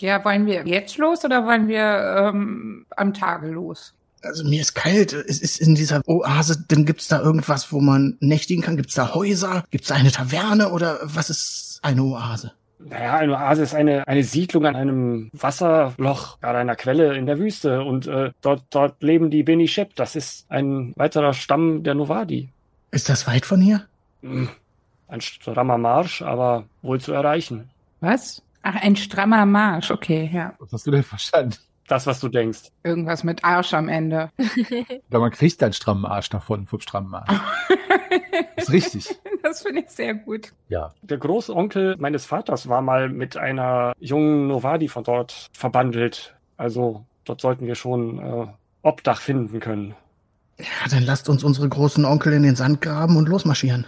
Ja, 0.00 0.24
wollen 0.24 0.46
wir 0.46 0.66
jetzt 0.66 0.96
los 0.96 1.22
oder 1.22 1.44
wollen 1.44 1.68
wir 1.68 2.30
ähm, 2.32 2.86
am 2.96 3.12
Tage 3.12 3.48
los? 3.48 3.92
Also 4.22 4.44
mir 4.44 4.62
ist 4.62 4.74
kalt. 4.74 5.12
Es 5.12 5.40
ist 5.40 5.60
in 5.60 5.74
dieser 5.74 6.00
Oase, 6.06 6.64
denn 6.70 6.86
gibt's 6.86 7.08
da 7.08 7.20
irgendwas, 7.20 7.70
wo 7.72 7.80
man 7.80 8.16
nächtigen 8.20 8.62
kann? 8.62 8.78
Gibt's 8.78 8.94
da 8.94 9.14
Häuser? 9.14 9.64
Gibt's 9.70 9.88
da 9.88 9.96
eine 9.96 10.10
Taverne 10.10 10.70
oder 10.70 10.98
was 11.02 11.28
ist 11.28 11.80
eine 11.82 12.02
Oase? 12.02 12.52
Naja, 12.78 13.16
eine 13.16 13.32
Oase 13.34 13.62
ist 13.62 13.74
eine, 13.74 14.06
eine 14.06 14.22
Siedlung 14.22 14.66
an 14.66 14.76
einem 14.76 15.30
Wasserloch, 15.32 16.38
gerade 16.40 16.58
einer 16.58 16.76
Quelle 16.76 17.16
in 17.16 17.26
der 17.26 17.38
Wüste. 17.38 17.82
Und 17.82 18.06
äh, 18.06 18.32
dort, 18.42 18.64
dort 18.70 19.02
leben 19.02 19.30
die 19.30 19.42
Beni 19.42 19.66
Shep. 19.66 19.94
Das 19.96 20.14
ist 20.14 20.50
ein 20.50 20.92
weiterer 20.96 21.32
Stamm 21.32 21.82
der 21.82 21.94
Novadi. 21.94 22.50
Ist 22.90 23.08
das 23.08 23.26
weit 23.26 23.46
von 23.46 23.60
hier? 23.60 23.86
Hm, 24.22 24.48
Ein 25.08 25.20
strammer 25.20 25.78
Marsch, 25.78 26.22
aber 26.22 26.64
wohl 26.82 27.00
zu 27.00 27.12
erreichen. 27.12 27.70
Was? 28.00 28.42
Ach, 28.62 28.74
ein 28.82 28.96
strammer 28.96 29.46
Marsch. 29.46 29.90
Okay, 29.90 30.30
ja. 30.32 30.54
Was 30.58 30.72
hast 30.72 30.86
du 30.86 30.90
denn 30.90 31.02
verstanden? 31.04 31.56
Das, 31.88 32.06
was 32.06 32.20
du 32.20 32.28
denkst. 32.28 32.70
Irgendwas 32.82 33.22
mit 33.22 33.44
Arsch 33.44 33.72
am 33.74 33.88
Ende. 33.88 34.30
Aber 35.10 35.20
man 35.20 35.30
kriegt 35.30 35.62
einen 35.62 35.72
strammen 35.72 36.04
Arsch 36.04 36.28
davon, 36.28 36.66
vom 36.66 36.80
strammen 36.80 37.14
Arsch. 37.14 37.40
ist 38.56 38.72
richtig. 38.72 39.16
Das 39.42 39.62
finde 39.62 39.82
ich 39.82 39.90
sehr 39.90 40.14
gut. 40.14 40.52
Ja. 40.68 40.92
Der 41.02 41.18
Großonkel 41.18 41.96
meines 41.98 42.26
Vaters 42.26 42.68
war 42.68 42.82
mal 42.82 43.08
mit 43.08 43.36
einer 43.36 43.92
jungen 43.98 44.48
Novadi 44.48 44.88
von 44.88 45.04
dort 45.04 45.48
verbandelt. 45.52 46.34
Also 46.56 47.04
dort 47.24 47.40
sollten 47.40 47.66
wir 47.66 47.74
schon 47.74 48.18
äh, 48.18 48.46
Obdach 48.82 49.20
finden 49.20 49.60
können. 49.60 49.94
Ja, 50.58 50.88
dann 50.90 51.04
lasst 51.04 51.28
uns 51.28 51.44
unsere 51.44 51.68
großen 51.68 52.04
Onkel 52.04 52.32
in 52.32 52.42
den 52.42 52.56
Sand 52.56 52.80
graben 52.80 53.16
und 53.16 53.28
losmarschieren. 53.28 53.86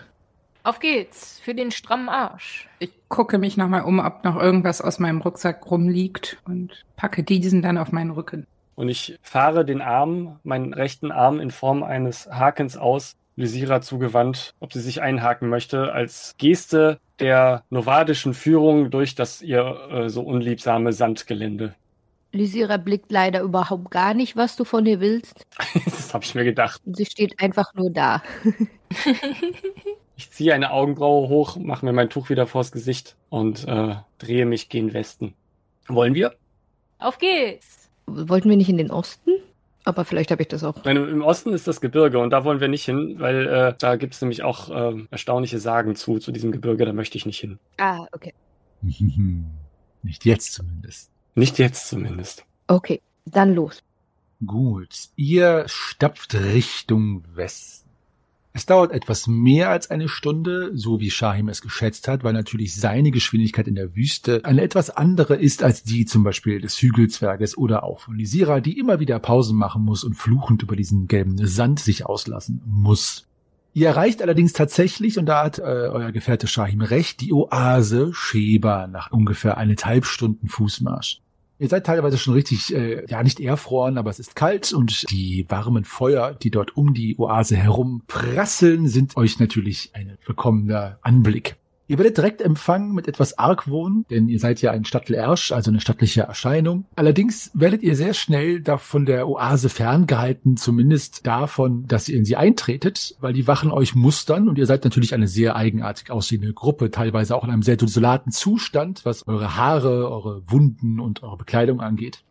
Auf 0.68 0.80
geht's, 0.80 1.40
für 1.40 1.54
den 1.54 1.70
strammen 1.70 2.10
Arsch. 2.10 2.68
Ich 2.78 2.90
gucke 3.08 3.38
mich 3.38 3.56
nochmal 3.56 3.84
um, 3.84 4.00
ob 4.00 4.22
noch 4.22 4.36
irgendwas 4.36 4.82
aus 4.82 4.98
meinem 4.98 5.22
Rucksack 5.22 5.64
rumliegt 5.70 6.36
und 6.44 6.84
packe 6.94 7.22
diesen 7.22 7.62
dann 7.62 7.78
auf 7.78 7.90
meinen 7.90 8.10
Rücken. 8.10 8.46
Und 8.74 8.90
ich 8.90 9.18
fahre 9.22 9.64
den 9.64 9.80
Arm, 9.80 10.38
meinen 10.42 10.74
rechten 10.74 11.10
Arm 11.10 11.40
in 11.40 11.50
Form 11.50 11.82
eines 11.82 12.28
Hakens 12.30 12.76
aus, 12.76 13.16
Lysira 13.34 13.80
zugewandt, 13.80 14.52
ob 14.60 14.74
sie 14.74 14.80
sich 14.80 15.00
einhaken 15.00 15.48
möchte, 15.48 15.90
als 15.94 16.34
Geste 16.36 17.00
der 17.18 17.64
novadischen 17.70 18.34
Führung 18.34 18.90
durch 18.90 19.14
das 19.14 19.40
ihr 19.40 19.88
äh, 19.90 20.10
so 20.10 20.20
unliebsame 20.20 20.92
Sandgelände. 20.92 21.76
Lysira 22.32 22.76
blickt 22.76 23.10
leider 23.10 23.40
überhaupt 23.40 23.90
gar 23.90 24.12
nicht, 24.12 24.36
was 24.36 24.54
du 24.56 24.64
von 24.64 24.84
ihr 24.84 25.00
willst. 25.00 25.46
das 25.86 26.12
habe 26.12 26.24
ich 26.26 26.34
mir 26.34 26.44
gedacht. 26.44 26.82
Sie 26.84 27.06
steht 27.06 27.40
einfach 27.40 27.72
nur 27.72 27.88
da. 27.88 28.22
Ich 30.18 30.32
ziehe 30.32 30.52
eine 30.52 30.72
Augenbraue 30.72 31.28
hoch, 31.28 31.56
mache 31.58 31.86
mir 31.86 31.92
mein 31.92 32.10
Tuch 32.10 32.28
wieder 32.28 32.48
vors 32.48 32.72
Gesicht 32.72 33.14
und 33.30 33.68
äh, 33.68 33.94
drehe 34.18 34.46
mich 34.46 34.68
gen 34.68 34.92
Westen. 34.92 35.34
Wollen 35.86 36.12
wir? 36.14 36.34
Auf 36.98 37.18
geht's. 37.18 37.88
Wollten 38.04 38.50
wir 38.50 38.56
nicht 38.56 38.68
in 38.68 38.78
den 38.78 38.90
Osten? 38.90 39.30
Aber 39.84 40.04
vielleicht 40.04 40.32
habe 40.32 40.42
ich 40.42 40.48
das 40.48 40.64
auch. 40.64 40.82
Nein, 40.82 40.96
Im 40.96 41.22
Osten 41.22 41.52
ist 41.52 41.68
das 41.68 41.80
Gebirge 41.80 42.18
und 42.18 42.30
da 42.30 42.42
wollen 42.42 42.58
wir 42.58 42.66
nicht 42.66 42.84
hin, 42.84 43.14
weil 43.20 43.46
äh, 43.46 43.74
da 43.78 43.94
gibt 43.94 44.12
es 44.12 44.20
nämlich 44.20 44.42
auch 44.42 44.70
äh, 44.70 45.06
erstaunliche 45.12 45.60
Sagen 45.60 45.94
zu, 45.94 46.18
zu 46.18 46.32
diesem 46.32 46.50
Gebirge, 46.50 46.84
da 46.84 46.92
möchte 46.92 47.16
ich 47.16 47.24
nicht 47.24 47.38
hin. 47.38 47.60
Ah, 47.78 48.06
okay. 48.10 48.34
Nicht 50.02 50.24
jetzt 50.24 50.52
zumindest. 50.52 51.10
Nicht 51.34 51.58
jetzt 51.58 51.88
zumindest. 51.88 52.44
Okay, 52.66 53.02
dann 53.24 53.54
los. 53.54 53.82
Gut, 54.44 55.10
ihr 55.16 55.64
stapft 55.66 56.34
Richtung 56.34 57.24
Westen. 57.34 57.87
Es 58.52 58.66
dauert 58.66 58.92
etwas 58.92 59.26
mehr 59.26 59.70
als 59.70 59.90
eine 59.90 60.08
Stunde, 60.08 60.72
so 60.74 61.00
wie 61.00 61.10
Shahim 61.10 61.48
es 61.48 61.60
geschätzt 61.60 62.08
hat, 62.08 62.24
weil 62.24 62.32
natürlich 62.32 62.74
seine 62.74 63.10
Geschwindigkeit 63.10 63.68
in 63.68 63.74
der 63.74 63.94
Wüste 63.94 64.44
eine 64.44 64.62
etwas 64.62 64.90
andere 64.90 65.36
ist 65.36 65.62
als 65.62 65.84
die 65.84 66.06
zum 66.06 66.24
Beispiel 66.24 66.60
des 66.60 66.80
Hügelzwerges 66.80 67.56
oder 67.56 67.84
auch 67.84 68.00
von 68.00 68.16
Lisira, 68.16 68.60
die 68.60 68.78
immer 68.78 69.00
wieder 69.00 69.18
Pausen 69.18 69.56
machen 69.56 69.84
muss 69.84 70.02
und 70.02 70.14
fluchend 70.14 70.62
über 70.62 70.76
diesen 70.76 71.06
gelben 71.06 71.36
Sand 71.46 71.78
sich 71.78 72.06
auslassen 72.06 72.60
muss. 72.66 73.26
Ihr 73.74 73.88
erreicht 73.88 74.22
allerdings 74.22 74.54
tatsächlich, 74.54 75.18
und 75.18 75.26
da 75.26 75.44
hat 75.44 75.58
äh, 75.58 75.62
euer 75.62 76.10
Gefährte 76.10 76.48
Shahim 76.48 76.80
recht, 76.80 77.20
die 77.20 77.32
Oase 77.32 78.12
Sheba 78.12 78.88
nach 78.88 79.12
ungefähr 79.12 79.56
eineinhalb 79.56 80.04
Stunden 80.04 80.48
Fußmarsch. 80.48 81.20
Ihr 81.60 81.68
seid 81.68 81.86
teilweise 81.86 82.18
schon 82.18 82.34
richtig, 82.34 82.72
äh, 82.72 83.04
ja 83.08 83.22
nicht 83.22 83.40
erfroren, 83.40 83.98
aber 83.98 84.10
es 84.10 84.20
ist 84.20 84.36
kalt 84.36 84.72
und 84.72 85.10
die 85.10 85.44
warmen 85.48 85.84
Feuer, 85.84 86.34
die 86.34 86.52
dort 86.52 86.76
um 86.76 86.94
die 86.94 87.18
Oase 87.18 87.56
herum 87.56 88.02
prasseln, 88.06 88.86
sind 88.86 89.16
euch 89.16 89.40
natürlich 89.40 89.90
ein 89.92 90.18
willkommener 90.24 90.98
Anblick. 91.02 91.56
Ihr 91.90 91.96
werdet 91.96 92.18
direkt 92.18 92.42
empfangen 92.42 92.94
mit 92.94 93.08
etwas 93.08 93.38
Argwohn, 93.38 94.04
denn 94.10 94.28
ihr 94.28 94.38
seid 94.38 94.60
ja 94.60 94.72
ein 94.72 94.84
Stadtel-Ersch, 94.84 95.52
also 95.52 95.70
eine 95.70 95.80
stattliche 95.80 96.20
Erscheinung. 96.20 96.84
Allerdings 96.96 97.50
werdet 97.54 97.82
ihr 97.82 97.96
sehr 97.96 98.12
schnell 98.12 98.60
da 98.60 98.76
von 98.76 99.06
der 99.06 99.26
Oase 99.26 99.70
ferngehalten, 99.70 100.58
zumindest 100.58 101.26
davon, 101.26 101.86
dass 101.86 102.10
ihr 102.10 102.18
in 102.18 102.26
sie 102.26 102.36
eintretet, 102.36 103.16
weil 103.20 103.32
die 103.32 103.46
Wachen 103.46 103.70
euch 103.70 103.94
mustern 103.94 104.50
und 104.50 104.58
ihr 104.58 104.66
seid 104.66 104.84
natürlich 104.84 105.14
eine 105.14 105.28
sehr 105.28 105.56
eigenartig 105.56 106.10
aussehende 106.10 106.52
Gruppe, 106.52 106.90
teilweise 106.90 107.34
auch 107.34 107.44
in 107.44 107.50
einem 107.50 107.62
sehr 107.62 107.78
desolaten 107.78 108.32
Zustand, 108.32 109.06
was 109.06 109.26
eure 109.26 109.56
Haare, 109.56 110.10
eure 110.10 110.42
Wunden 110.46 111.00
und 111.00 111.22
eure 111.22 111.38
Bekleidung 111.38 111.80
angeht. 111.80 112.22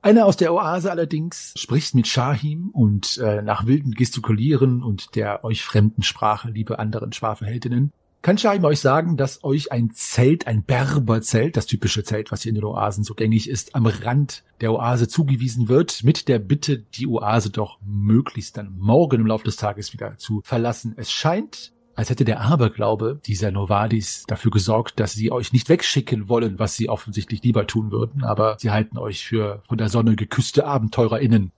Einer 0.00 0.24
aus 0.24 0.38
der 0.38 0.54
Oase 0.54 0.90
allerdings 0.90 1.52
spricht 1.56 1.94
mit 1.94 2.06
Shahim 2.06 2.70
und 2.72 3.18
äh, 3.18 3.42
nach 3.42 3.66
wildem 3.66 3.92
Gestikulieren 3.92 4.82
und 4.82 5.16
der 5.16 5.44
euch 5.44 5.64
fremden 5.64 6.02
Sprache, 6.02 6.48
liebe 6.48 6.78
anderen 6.78 7.12
Schwafelheldinnen, 7.12 7.92
kann 8.26 8.38
Shahim 8.38 8.64
euch 8.64 8.80
sagen, 8.80 9.16
dass 9.16 9.44
euch 9.44 9.70
ein 9.70 9.90
Zelt, 9.92 10.48
ein 10.48 10.64
Berberzelt, 10.64 11.56
das 11.56 11.66
typische 11.66 12.02
Zelt, 12.02 12.32
was 12.32 12.42
hier 12.42 12.50
in 12.50 12.56
den 12.56 12.64
Oasen 12.64 13.04
so 13.04 13.14
gängig 13.14 13.48
ist, 13.48 13.76
am 13.76 13.86
Rand 13.86 14.42
der 14.60 14.72
Oase 14.72 15.06
zugewiesen 15.06 15.68
wird, 15.68 16.02
mit 16.02 16.26
der 16.26 16.40
Bitte, 16.40 16.78
die 16.78 17.06
Oase 17.06 17.50
doch 17.50 17.78
möglichst 17.86 18.56
dann 18.56 18.76
morgen 18.78 19.20
im 19.20 19.26
Laufe 19.28 19.44
des 19.44 19.54
Tages 19.54 19.92
wieder 19.92 20.18
zu 20.18 20.40
verlassen. 20.42 20.94
Es 20.96 21.12
scheint, 21.12 21.72
als 21.94 22.10
hätte 22.10 22.24
der 22.24 22.40
Aberglaube 22.40 23.20
dieser 23.24 23.52
Novadis 23.52 24.24
dafür 24.26 24.50
gesorgt, 24.50 24.98
dass 24.98 25.12
sie 25.12 25.30
euch 25.30 25.52
nicht 25.52 25.68
wegschicken 25.68 26.28
wollen, 26.28 26.58
was 26.58 26.74
sie 26.74 26.88
offensichtlich 26.88 27.44
lieber 27.44 27.68
tun 27.68 27.92
würden, 27.92 28.24
aber 28.24 28.56
sie 28.58 28.72
halten 28.72 28.98
euch 28.98 29.24
für 29.24 29.62
von 29.68 29.78
der 29.78 29.88
Sonne 29.88 30.16
geküsste 30.16 30.66
AbenteurerInnen. 30.66 31.52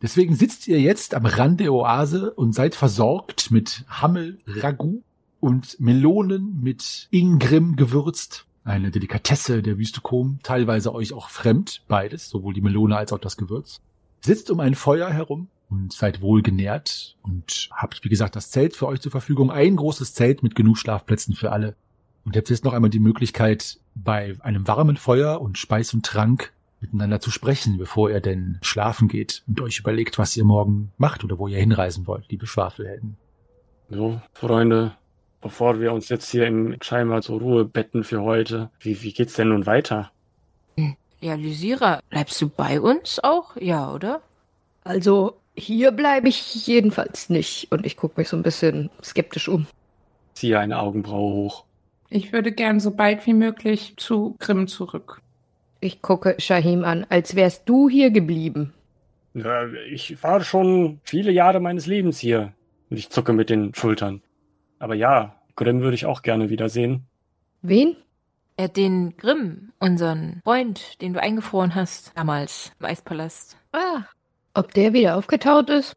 Deswegen 0.00 0.36
sitzt 0.36 0.68
ihr 0.68 0.80
jetzt 0.80 1.16
am 1.16 1.26
Rand 1.26 1.58
der 1.58 1.72
Oase 1.72 2.32
und 2.32 2.54
seid 2.54 2.76
versorgt 2.76 3.50
mit 3.50 3.84
Hammel, 3.88 4.38
Ragout 4.46 5.02
und 5.42 5.80
Melonen 5.80 6.60
mit 6.62 7.08
Ingrim 7.10 7.74
gewürzt. 7.74 8.46
Eine 8.62 8.92
Delikatesse 8.92 9.60
der 9.60 9.76
Wüste 9.76 10.00
Kom, 10.00 10.38
teilweise 10.44 10.94
euch 10.94 11.12
auch 11.12 11.30
fremd, 11.30 11.82
beides, 11.88 12.28
sowohl 12.28 12.54
die 12.54 12.60
Melone 12.60 12.96
als 12.96 13.12
auch 13.12 13.18
das 13.18 13.36
Gewürz. 13.36 13.80
Sitzt 14.20 14.52
um 14.52 14.60
ein 14.60 14.76
Feuer 14.76 15.10
herum 15.10 15.48
und 15.68 15.92
seid 15.92 16.22
wohl 16.22 16.42
genährt 16.42 17.16
und 17.22 17.70
habt, 17.72 18.04
wie 18.04 18.08
gesagt, 18.08 18.36
das 18.36 18.52
Zelt 18.52 18.76
für 18.76 18.86
euch 18.86 19.00
zur 19.00 19.10
Verfügung. 19.10 19.50
Ein 19.50 19.74
großes 19.74 20.14
Zelt 20.14 20.44
mit 20.44 20.54
genug 20.54 20.78
Schlafplätzen 20.78 21.34
für 21.34 21.50
alle. 21.50 21.74
Und 22.24 22.36
habt 22.36 22.48
jetzt 22.48 22.64
noch 22.64 22.72
einmal 22.72 22.90
die 22.90 23.00
Möglichkeit, 23.00 23.80
bei 23.96 24.36
einem 24.42 24.68
warmen 24.68 24.96
Feuer 24.96 25.40
und 25.40 25.58
Speis 25.58 25.92
und 25.92 26.06
Trank 26.06 26.52
miteinander 26.80 27.20
zu 27.20 27.32
sprechen, 27.32 27.78
bevor 27.78 28.10
ihr 28.10 28.20
denn 28.20 28.58
schlafen 28.62 29.08
geht 29.08 29.42
und 29.48 29.60
euch 29.60 29.80
überlegt, 29.80 30.18
was 30.18 30.36
ihr 30.36 30.44
morgen 30.44 30.92
macht 30.98 31.24
oder 31.24 31.40
wo 31.40 31.48
ihr 31.48 31.58
hinreisen 31.58 32.06
wollt, 32.06 32.30
liebe 32.30 32.46
Schwafelhelden. 32.46 33.16
So, 33.90 34.20
Freunde, 34.32 34.96
bevor 35.42 35.80
wir 35.80 35.92
uns 35.92 36.08
jetzt 36.08 36.30
hier 36.30 36.46
im 36.46 36.76
scheinbar 36.80 37.20
zur 37.20 37.40
Ruhe 37.40 37.64
betten 37.66 38.04
für 38.04 38.22
heute, 38.22 38.70
wie, 38.80 39.02
wie 39.02 39.12
geht's 39.12 39.34
denn 39.34 39.48
nun 39.48 39.66
weiter? 39.66 40.10
Ja, 41.20 41.34
Lysira, 41.34 42.00
bleibst 42.10 42.40
du 42.40 42.48
bei 42.48 42.80
uns 42.80 43.20
auch? 43.22 43.56
Ja, 43.56 43.92
oder? 43.92 44.22
Also, 44.82 45.36
hier 45.54 45.92
bleibe 45.92 46.28
ich 46.28 46.66
jedenfalls 46.66 47.30
nicht. 47.30 47.70
Und 47.70 47.86
ich 47.86 47.96
gucke 47.96 48.20
mich 48.20 48.28
so 48.28 48.36
ein 48.36 48.42
bisschen 48.42 48.90
skeptisch 49.02 49.48
um. 49.48 49.66
Ziehe 50.34 50.58
eine 50.58 50.80
Augenbraue 50.80 51.32
hoch. 51.32 51.64
Ich 52.10 52.32
würde 52.32 52.50
gern 52.50 52.80
so 52.80 52.90
bald 52.90 53.24
wie 53.26 53.34
möglich 53.34 53.94
zu 53.98 54.34
Grimm 54.40 54.66
zurück. 54.66 55.20
Ich 55.80 56.02
gucke 56.02 56.34
Shahim 56.38 56.82
an, 56.84 57.06
als 57.08 57.36
wärst 57.36 57.68
du 57.68 57.88
hier 57.88 58.10
geblieben. 58.10 58.72
Ja, 59.34 59.66
ich 59.90 60.20
war 60.22 60.42
schon 60.42 61.00
viele 61.04 61.30
Jahre 61.30 61.60
meines 61.60 61.86
Lebens 61.86 62.18
hier. 62.18 62.52
Und 62.90 62.96
ich 62.96 63.10
zucke 63.10 63.32
mit 63.32 63.48
den 63.48 63.74
Schultern. 63.74 64.22
Aber 64.82 64.96
ja, 64.96 65.36
Grimm 65.54 65.80
würde 65.80 65.94
ich 65.94 66.06
auch 66.06 66.22
gerne 66.22 66.50
wiedersehen. 66.50 67.06
Wen? 67.62 67.94
Äh, 68.56 68.68
den 68.68 69.16
Grimm, 69.16 69.70
unseren 69.78 70.40
Freund, 70.42 71.00
den 71.00 71.12
du 71.12 71.22
eingefroren 71.22 71.76
hast, 71.76 72.10
damals 72.16 72.72
im 72.80 72.86
Eispalast. 72.86 73.56
Ah, 73.70 74.02
ob 74.54 74.74
der 74.74 74.92
wieder 74.92 75.16
aufgetaut 75.16 75.70
ist? 75.70 75.94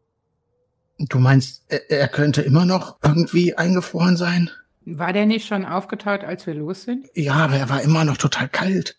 Du 0.98 1.18
meinst, 1.18 1.64
er, 1.68 1.90
er 1.90 2.06
könnte 2.06 2.42
immer 2.42 2.64
noch 2.64 2.98
irgendwie 3.02 3.56
eingefroren 3.56 4.16
sein? 4.16 4.50
War 4.84 5.12
der 5.12 5.26
nicht 5.26 5.48
schon 5.48 5.64
aufgetaut, 5.64 6.22
als 6.22 6.46
wir 6.46 6.54
los 6.54 6.84
sind? 6.84 7.08
Ja, 7.16 7.34
aber 7.34 7.56
er 7.56 7.68
war 7.68 7.82
immer 7.82 8.04
noch 8.04 8.18
total 8.18 8.48
kalt. 8.48 8.96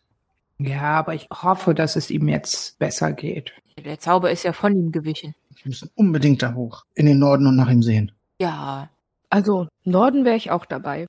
Ja, 0.60 1.00
aber 1.00 1.16
ich 1.16 1.30
hoffe, 1.32 1.74
dass 1.74 1.96
es 1.96 2.12
ihm 2.12 2.28
jetzt 2.28 2.78
besser 2.78 3.14
geht. 3.14 3.54
Der 3.78 4.00
Zauber 4.00 4.32
ist 4.32 4.44
ja 4.44 4.52
von 4.52 4.76
ihm 4.76 4.92
gewichen. 4.92 5.34
Wir 5.56 5.70
müssen 5.70 5.90
unbedingt 5.96 6.44
da 6.44 6.56
hoch, 6.56 6.84
in 6.94 7.06
den 7.06 7.20
Norden 7.20 7.48
und 7.48 7.56
nach 7.56 7.70
ihm 7.70 7.82
sehen. 7.82 8.12
Ja, 8.42 8.90
Also, 9.30 9.68
Norden 9.84 10.26
wäre 10.26 10.36
ich 10.36 10.52
auch 10.52 10.66
dabei. 10.66 11.06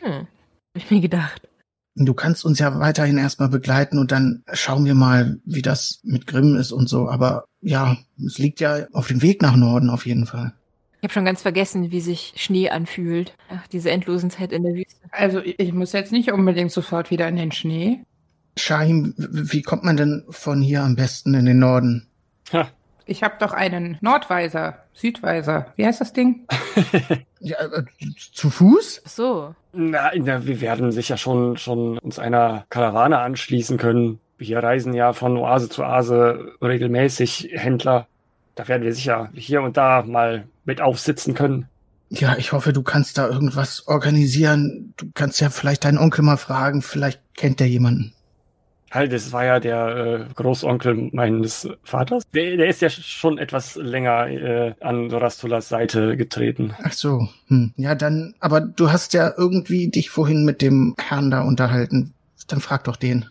hm, 0.00 0.12
hab 0.12 0.26
ich 0.74 0.90
mir 0.90 1.00
gedacht. 1.00 1.48
Du 1.98 2.12
kannst 2.12 2.44
uns 2.44 2.58
ja 2.58 2.78
weiterhin 2.78 3.16
erstmal 3.16 3.48
begleiten 3.48 3.98
und 3.98 4.12
dann 4.12 4.42
schauen 4.52 4.84
wir 4.84 4.94
mal, 4.94 5.40
wie 5.46 5.62
das 5.62 6.00
mit 6.02 6.26
Grimm 6.26 6.54
ist 6.54 6.70
und 6.70 6.88
so. 6.88 7.08
Aber 7.08 7.46
ja, 7.62 7.96
es 8.24 8.36
liegt 8.38 8.60
ja 8.60 8.86
auf 8.92 9.08
dem 9.08 9.22
Weg 9.22 9.40
nach 9.40 9.56
Norden 9.56 9.88
auf 9.88 10.04
jeden 10.04 10.26
Fall. 10.26 10.52
Ich 10.98 11.04
habe 11.04 11.12
schon 11.14 11.24
ganz 11.24 11.42
vergessen, 11.42 11.90
wie 11.90 12.00
sich 12.00 12.34
Schnee 12.36 12.68
anfühlt. 12.68 13.34
Ach, 13.48 13.66
diese 13.68 13.90
endlosen 13.90 14.30
Zeit 14.30 14.52
in 14.52 14.62
der 14.62 14.74
Wüste. 14.74 15.00
Also 15.10 15.40
ich 15.40 15.72
muss 15.72 15.92
jetzt 15.92 16.12
nicht 16.12 16.32
unbedingt 16.32 16.72
sofort 16.72 17.10
wieder 17.10 17.28
in 17.28 17.36
den 17.36 17.52
Schnee. 17.52 18.00
Shahim, 18.58 19.14
wie 19.16 19.62
kommt 19.62 19.84
man 19.84 19.96
denn 19.96 20.24
von 20.28 20.60
hier 20.60 20.82
am 20.82 20.96
besten 20.96 21.34
in 21.34 21.46
den 21.46 21.58
Norden? 21.58 22.08
Ha, 22.52 22.68
Ich 23.08 23.22
habe 23.22 23.36
doch 23.38 23.52
einen 23.52 23.98
Nordweiser, 24.00 24.78
Südweiser. 24.92 25.72
Wie 25.76 25.86
heißt 25.86 26.00
das 26.00 26.12
Ding? 26.12 26.46
Ja, 27.38 27.58
äh, 27.60 27.84
zu 28.32 28.50
Fuß? 28.50 29.02
Ach 29.04 29.10
so. 29.10 29.54
na, 29.72 30.10
na, 30.16 30.46
wir 30.46 30.60
werden 30.60 30.90
sicher 30.90 31.16
schon, 31.16 31.56
schon 31.58 31.96
uns 31.98 32.18
einer 32.18 32.64
Karawane 32.70 33.18
anschließen 33.18 33.76
können. 33.76 34.18
Hier 34.40 34.58
reisen 34.58 34.94
ja 34.94 35.12
von 35.12 35.36
Oase 35.36 35.68
zu 35.68 35.84
Oase 35.84 36.54
regelmäßig 36.60 37.50
Händler. 37.52 38.08
Da 38.56 38.66
werden 38.66 38.82
wir 38.82 38.92
sicher 38.92 39.30
hier 39.34 39.62
und 39.62 39.76
da 39.76 40.02
mal 40.02 40.48
mit 40.64 40.80
aufsitzen 40.80 41.34
können. 41.34 41.68
Ja, 42.08 42.36
ich 42.36 42.52
hoffe, 42.52 42.72
du 42.72 42.82
kannst 42.82 43.18
da 43.18 43.28
irgendwas 43.28 43.86
organisieren. 43.86 44.94
Du 44.96 45.06
kannst 45.14 45.40
ja 45.40 45.50
vielleicht 45.50 45.84
deinen 45.84 45.98
Onkel 45.98 46.24
mal 46.24 46.38
fragen. 46.38 46.82
Vielleicht 46.82 47.20
kennt 47.34 47.60
der 47.60 47.68
jemanden. 47.68 48.12
Halt, 48.90 49.12
das 49.12 49.32
war 49.32 49.44
ja 49.44 49.58
der 49.58 50.28
äh, 50.28 50.34
Großonkel 50.34 51.10
meines 51.12 51.68
Vaters. 51.82 52.22
Der, 52.32 52.56
der 52.56 52.68
ist 52.68 52.82
ja 52.82 52.88
schon 52.88 53.36
etwas 53.38 53.74
länger 53.74 54.28
äh, 54.28 54.74
an 54.80 55.08
Dorastulas 55.08 55.68
Seite 55.68 56.16
getreten. 56.16 56.74
Ach 56.82 56.92
so. 56.92 57.28
Hm. 57.48 57.72
Ja, 57.76 57.94
dann, 57.94 58.34
aber 58.38 58.60
du 58.60 58.92
hast 58.92 59.12
ja 59.12 59.32
irgendwie 59.36 59.88
dich 59.88 60.10
vorhin 60.10 60.44
mit 60.44 60.62
dem 60.62 60.94
Herrn 60.98 61.30
da 61.30 61.42
unterhalten. 61.42 62.14
Dann 62.46 62.60
frag 62.60 62.84
doch 62.84 62.96
den. 62.96 63.26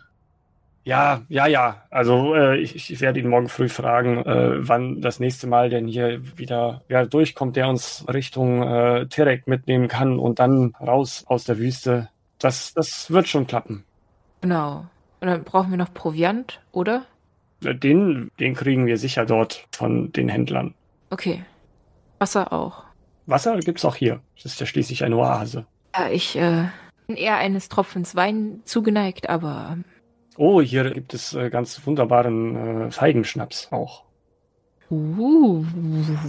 Ja, 0.84 1.22
ja, 1.28 1.46
ja. 1.46 1.82
Also 1.90 2.36
äh, 2.36 2.58
ich, 2.58 2.92
ich 2.92 3.00
werde 3.00 3.18
ihn 3.18 3.28
morgen 3.28 3.48
früh 3.48 3.68
fragen, 3.68 4.18
äh, 4.18 4.68
wann 4.68 5.00
das 5.00 5.18
nächste 5.18 5.48
Mal 5.48 5.68
denn 5.68 5.88
hier 5.88 6.20
wieder 6.38 6.82
ja, 6.88 7.04
durchkommt, 7.04 7.56
der 7.56 7.68
uns 7.68 8.04
Richtung 8.06 8.62
äh, 8.62 9.06
Terek 9.06 9.48
mitnehmen 9.48 9.88
kann 9.88 10.20
und 10.20 10.38
dann 10.38 10.74
raus 10.80 11.24
aus 11.26 11.42
der 11.42 11.58
Wüste. 11.58 12.08
Das, 12.38 12.72
das 12.72 13.10
wird 13.10 13.26
schon 13.26 13.48
klappen. 13.48 13.84
Genau. 14.42 14.86
Und 15.20 15.28
dann 15.28 15.44
brauchen 15.44 15.70
wir 15.70 15.78
noch 15.78 15.92
Proviant, 15.92 16.60
oder? 16.72 17.06
Den, 17.62 18.30
den 18.38 18.54
kriegen 18.54 18.86
wir 18.86 18.98
sicher 18.98 19.24
dort 19.24 19.66
von 19.72 20.12
den 20.12 20.28
Händlern. 20.28 20.74
Okay. 21.10 21.44
Wasser 22.18 22.52
auch. 22.52 22.84
Wasser 23.26 23.58
gibt's 23.58 23.84
auch 23.84 23.96
hier. 23.96 24.20
Das 24.36 24.52
ist 24.52 24.60
ja 24.60 24.66
schließlich 24.66 25.04
eine 25.04 25.16
Oase. 25.16 25.66
Ja, 25.96 26.08
ich 26.10 26.36
äh, 26.36 26.66
bin 27.06 27.16
eher 27.16 27.36
eines 27.36 27.68
Tropfens 27.68 28.14
Wein 28.14 28.60
zugeneigt, 28.64 29.28
aber 29.28 29.78
Oh, 30.38 30.60
hier 30.60 30.90
gibt 30.90 31.14
es 31.14 31.32
äh, 31.34 31.48
ganz 31.48 31.86
wunderbaren 31.86 32.86
äh, 32.86 32.90
Feigenschnaps 32.90 33.68
auch. 33.72 34.04
uh, 34.90 35.64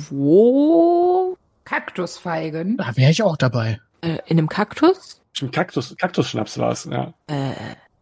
wo? 0.10 1.38
Kaktusfeigen. 1.66 2.78
Da 2.78 2.96
wäre 2.96 3.12
ich 3.12 3.22
auch 3.22 3.36
dabei. 3.36 3.80
Äh, 4.02 4.20
in 4.28 4.38
einem 4.38 4.48
Kaktus? 4.48 5.22
Stimmt, 5.34 5.52
Kaktus, 5.52 5.96
Kaktusschnaps 5.98 6.58
war's, 6.58 6.86
ja. 6.86 7.14
Äh, 7.28 7.52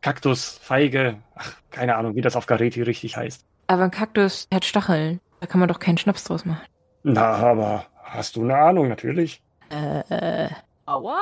Kaktus, 0.06 0.60
Feige, 0.62 1.18
ach, 1.34 1.53
keine 1.72 1.95
Ahnung, 1.95 2.16
wie 2.16 2.22
das 2.22 2.36
auf 2.36 2.45
Gareti 2.45 2.84
richtig 2.84 3.18
heißt. 3.18 3.43
aber 3.66 3.86
ein 3.86 3.89
Kaktus 3.89 4.47
hat 4.53 4.64
Stacheln. 4.64 5.20
Da 5.39 5.47
kann 5.47 5.60
man 5.60 5.68
doch 5.68 5.80
keinen 5.80 5.97
Schnaps 5.97 6.26
draus 6.26 6.45
machen. 6.45 6.62
Na, 7.01 7.34
aber 7.34 7.88
hast 8.03 8.36
du 8.36 8.43
eine 8.43 8.56
Ahnung, 8.56 8.88
natürlich. 8.88 9.41
Äh, 9.72 10.49
aua? 10.86 11.18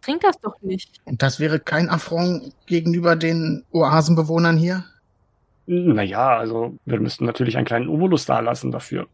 Trink 0.00 0.20
das 0.20 0.38
doch 0.38 0.54
nicht. 0.62 1.00
Und 1.06 1.22
das 1.22 1.40
wäre 1.40 1.58
kein 1.58 1.90
Affront 1.90 2.54
gegenüber 2.66 3.16
den 3.16 3.64
Oasenbewohnern 3.72 4.56
hier? 4.56 4.84
Naja, 5.66 6.38
also 6.38 6.76
wir 6.84 7.00
müssten 7.00 7.26
natürlich 7.26 7.56
einen 7.56 7.66
kleinen 7.66 7.88
Obolus 7.88 8.26
dalassen 8.26 8.70
dafür. 8.70 9.08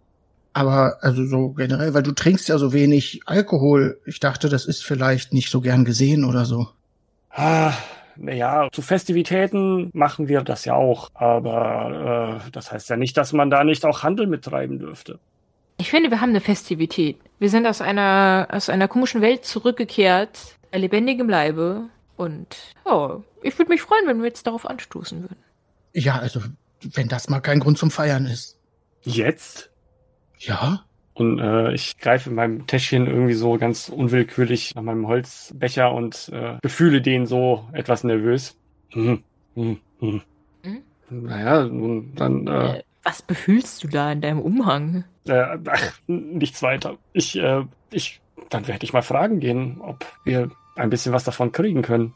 Aber 0.53 0.99
also 1.01 1.25
so 1.25 1.55
generell, 1.55 1.95
weil 1.95 2.03
du 2.03 2.13
trinkst 2.13 2.51
ja 2.51 2.59
so 2.59 2.75
wenig 2.75 3.23
Alkohol. 3.25 3.99
Ich 4.05 4.21
dachte, 4.21 4.51
das 4.51 4.67
ist 4.67 4.85
vielleicht 4.85 5.33
nicht 5.33 5.49
so 5.49 5.63
gern 5.63 5.87
gesehen 5.87 6.23
oder 6.27 6.45
so. 6.45 6.69
Ah, 7.31 7.73
naja, 8.17 8.69
zu 8.73 8.83
Festivitäten 8.83 9.91
machen 9.93 10.29
wir 10.29 10.43
das 10.43 10.65
ja 10.65 10.75
auch, 10.75 11.11
aber 11.15 12.41
äh, 12.47 12.51
das 12.51 12.73
heißt 12.73 12.91
ja 12.91 12.97
nicht, 12.97 13.17
dass 13.17 13.33
man 13.33 13.51
da 13.51 13.65
nicht 13.65 13.85
auch 13.85 14.03
Handel 14.03 14.27
mittreiben 14.27 14.79
dürfte. 14.79 15.19
Ich 15.79 15.91
finde, 15.91 16.11
wir 16.11 16.21
haben 16.21 16.31
eine 16.31 16.41
Festivität. 16.41 17.19
Wir 17.39 17.51
sind 17.51 17.67
aus 17.67 17.81
einer, 17.81 18.49
aus 18.51 18.69
einer 18.69 18.89
komischen 18.89 19.21
Welt 19.21 19.45
zurückgekehrt, 19.45 20.57
lebendigem 20.73 21.29
Leibe. 21.29 21.85
Und 22.17 22.57
ja, 22.87 23.21
ich 23.43 23.59
würde 23.59 23.71
mich 23.71 23.83
freuen, 23.83 24.07
wenn 24.07 24.19
wir 24.19 24.27
jetzt 24.27 24.47
darauf 24.47 24.67
anstoßen 24.67 25.23
würden. 25.23 25.37
Ja, 25.93 26.19
also 26.19 26.41
wenn 26.81 27.09
das 27.09 27.29
mal 27.29 27.41
kein 27.41 27.61
Grund 27.61 27.79
zum 27.79 27.91
Feiern 27.91 28.27
ist. 28.27 28.59
Jetzt? 29.03 29.71
Ja? 30.39 30.85
Und 31.17 31.39
äh, 31.39 31.73
ich 31.73 31.97
greife 31.97 32.29
in 32.29 32.37
meinem 32.37 32.67
Täschchen 32.67 33.07
irgendwie 33.07 33.33
so 33.33 33.57
ganz 33.57 33.89
unwillkürlich 33.89 34.75
nach 34.75 34.83
meinem 34.83 35.07
Holzbecher 35.09 35.91
und 35.93 36.29
äh, 36.31 36.59
befühle 36.61 37.01
den 37.01 37.25
so 37.25 37.67
etwas 37.73 38.05
nervös. 38.05 38.55
Hm, 38.91 39.23
hm, 39.55 39.79
hm. 40.01 40.21
Hm? 40.63 40.83
Naja, 41.09 41.65
nun 41.65 42.13
dann 42.17 42.47
äh, 42.47 42.79
Äh, 42.81 42.83
was 43.03 43.23
befühlst 43.23 43.83
du 43.83 43.89
da 43.89 44.13
in 44.13 44.21
deinem 44.21 44.41
Umhang? 44.41 45.05
äh, 45.27 45.57
ach, 45.71 45.93
nichts 46.07 46.63
weiter. 46.63 46.99
Ich, 47.15 47.35
äh, 47.39 47.65
ich, 47.91 48.21
dann 48.51 48.69
werde 48.69 48.85
ich 48.85 48.93
mal 48.93 49.03
fragen 49.03 49.41
gehen, 49.41 49.81
ob 49.81 50.05
wir 50.25 50.51
ein 50.77 50.91
bisschen 50.91 51.15
was 51.15 51.25
davon 51.25 51.51
kriegen 51.51 51.81
können. 51.81 52.13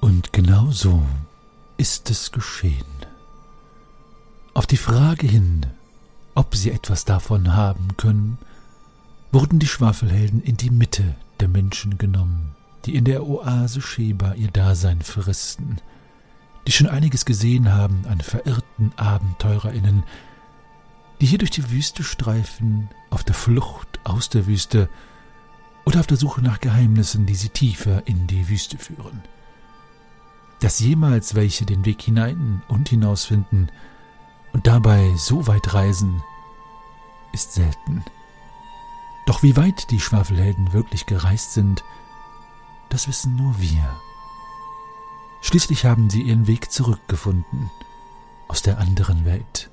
Und 0.00 0.32
genau 0.32 0.70
so 0.72 1.02
ist 1.78 2.10
es 2.10 2.32
geschehen. 2.32 2.95
Auf 4.56 4.66
die 4.66 4.78
Frage 4.78 5.26
hin, 5.26 5.66
ob 6.34 6.56
sie 6.56 6.70
etwas 6.70 7.04
davon 7.04 7.54
haben 7.54 7.88
können, 7.98 8.38
wurden 9.30 9.58
die 9.58 9.66
Schwafelhelden 9.66 10.42
in 10.42 10.56
die 10.56 10.70
Mitte 10.70 11.14
der 11.40 11.48
Menschen 11.48 11.98
genommen, 11.98 12.54
die 12.86 12.94
in 12.94 13.04
der 13.04 13.26
Oase 13.26 13.82
Sheba 13.82 14.32
ihr 14.32 14.50
Dasein 14.50 15.02
fristen, 15.02 15.76
die 16.66 16.72
schon 16.72 16.86
einiges 16.86 17.26
gesehen 17.26 17.74
haben 17.74 18.06
an 18.08 18.22
verirrten 18.22 18.92
AbenteurerInnen, 18.96 20.04
die 21.20 21.26
hier 21.26 21.36
durch 21.36 21.50
die 21.50 21.70
Wüste 21.70 22.02
streifen, 22.02 22.88
auf 23.10 23.24
der 23.24 23.34
Flucht 23.34 24.00
aus 24.04 24.30
der 24.30 24.46
Wüste 24.46 24.88
oder 25.84 26.00
auf 26.00 26.06
der 26.06 26.16
Suche 26.16 26.40
nach 26.40 26.62
Geheimnissen, 26.62 27.26
die 27.26 27.34
sie 27.34 27.50
tiefer 27.50 28.06
in 28.06 28.26
die 28.26 28.48
Wüste 28.48 28.78
führen. 28.78 29.20
Dass 30.60 30.80
jemals 30.80 31.34
welche 31.34 31.66
den 31.66 31.84
Weg 31.84 32.00
hinein 32.00 32.62
und 32.68 32.88
hinausfinden 32.88 33.70
und 34.56 34.66
dabei 34.66 35.12
so 35.16 35.46
weit 35.46 35.74
reisen, 35.74 36.22
ist 37.32 37.52
selten. 37.52 38.02
Doch 39.26 39.42
wie 39.42 39.56
weit 39.56 39.90
die 39.90 40.00
Schwafelhelden 40.00 40.72
wirklich 40.72 41.06
gereist 41.06 41.52
sind, 41.52 41.84
das 42.88 43.06
wissen 43.06 43.36
nur 43.36 43.60
wir. 43.60 44.00
Schließlich 45.42 45.84
haben 45.84 46.10
sie 46.10 46.22
ihren 46.22 46.48
Weg 46.48 46.72
zurückgefunden 46.72 47.70
aus 48.48 48.62
der 48.62 48.78
anderen 48.78 49.24
Welt 49.24 49.70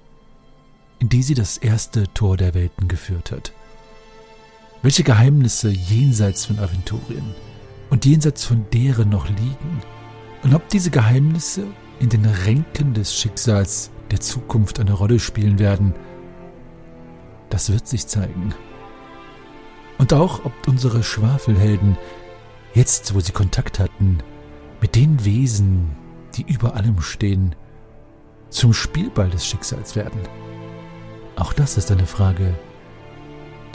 in 1.03 1.09
die 1.09 1.21
sie 1.21 1.33
das 1.33 1.57
erste 1.57 2.07
Tor 2.13 2.37
der 2.37 2.53
Welten 2.53 2.87
geführt 2.87 3.33
hat. 3.33 3.51
Welche 4.83 5.03
Geheimnisse 5.03 5.69
jenseits 5.69 6.45
von 6.45 6.59
Aventurien 6.59 7.35
und 7.89 8.05
jenseits 8.05 8.45
von 8.45 8.65
deren 8.71 9.09
noch 9.09 9.27
liegen 9.27 9.81
und 10.43 10.53
ob 10.53 10.69
diese 10.69 10.91
Geheimnisse 10.91 11.67
in 11.99 12.07
den 12.07 12.23
Ränken 12.23 12.93
des 12.93 13.13
Schicksals 13.13 13.91
der 14.11 14.19
Zukunft 14.19 14.79
eine 14.79 14.93
Rolle 14.93 15.19
spielen 15.19 15.59
werden, 15.59 15.93
das 17.49 17.71
wird 17.71 17.87
sich 17.87 18.07
zeigen. 18.07 18.53
Und 19.97 20.13
auch 20.13 20.43
ob 20.45 20.53
unsere 20.67 21.03
Schwafelhelden, 21.03 21.97
jetzt 22.73 23.13
wo 23.13 23.19
sie 23.19 23.31
Kontakt 23.31 23.79
hatten, 23.79 24.17
mit 24.81 24.95
den 24.95 25.23
Wesen, 25.23 25.95
die 26.35 26.41
über 26.51 26.75
allem 26.75 26.99
stehen, 27.01 27.55
zum 28.49 28.73
Spielball 28.73 29.29
des 29.29 29.45
Schicksals 29.45 29.95
werden. 29.95 30.19
Auch 31.35 31.53
das 31.53 31.77
ist 31.77 31.91
eine 31.91 32.05
Frage, 32.05 32.53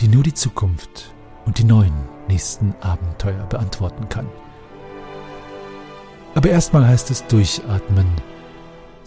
die 0.01 0.09
nur 0.09 0.23
die 0.23 0.35
Zukunft 0.35 1.13
und 1.47 1.59
die 1.59 1.65
neuen 1.65 1.95
nächsten 2.29 2.75
Abenteuer 2.81 3.47
beantworten 3.47 4.09
kann. 4.09 4.29
Aber 6.35 6.51
erstmal 6.51 6.87
heißt 6.87 7.11
es 7.11 7.27
durchatmen, 7.27 8.07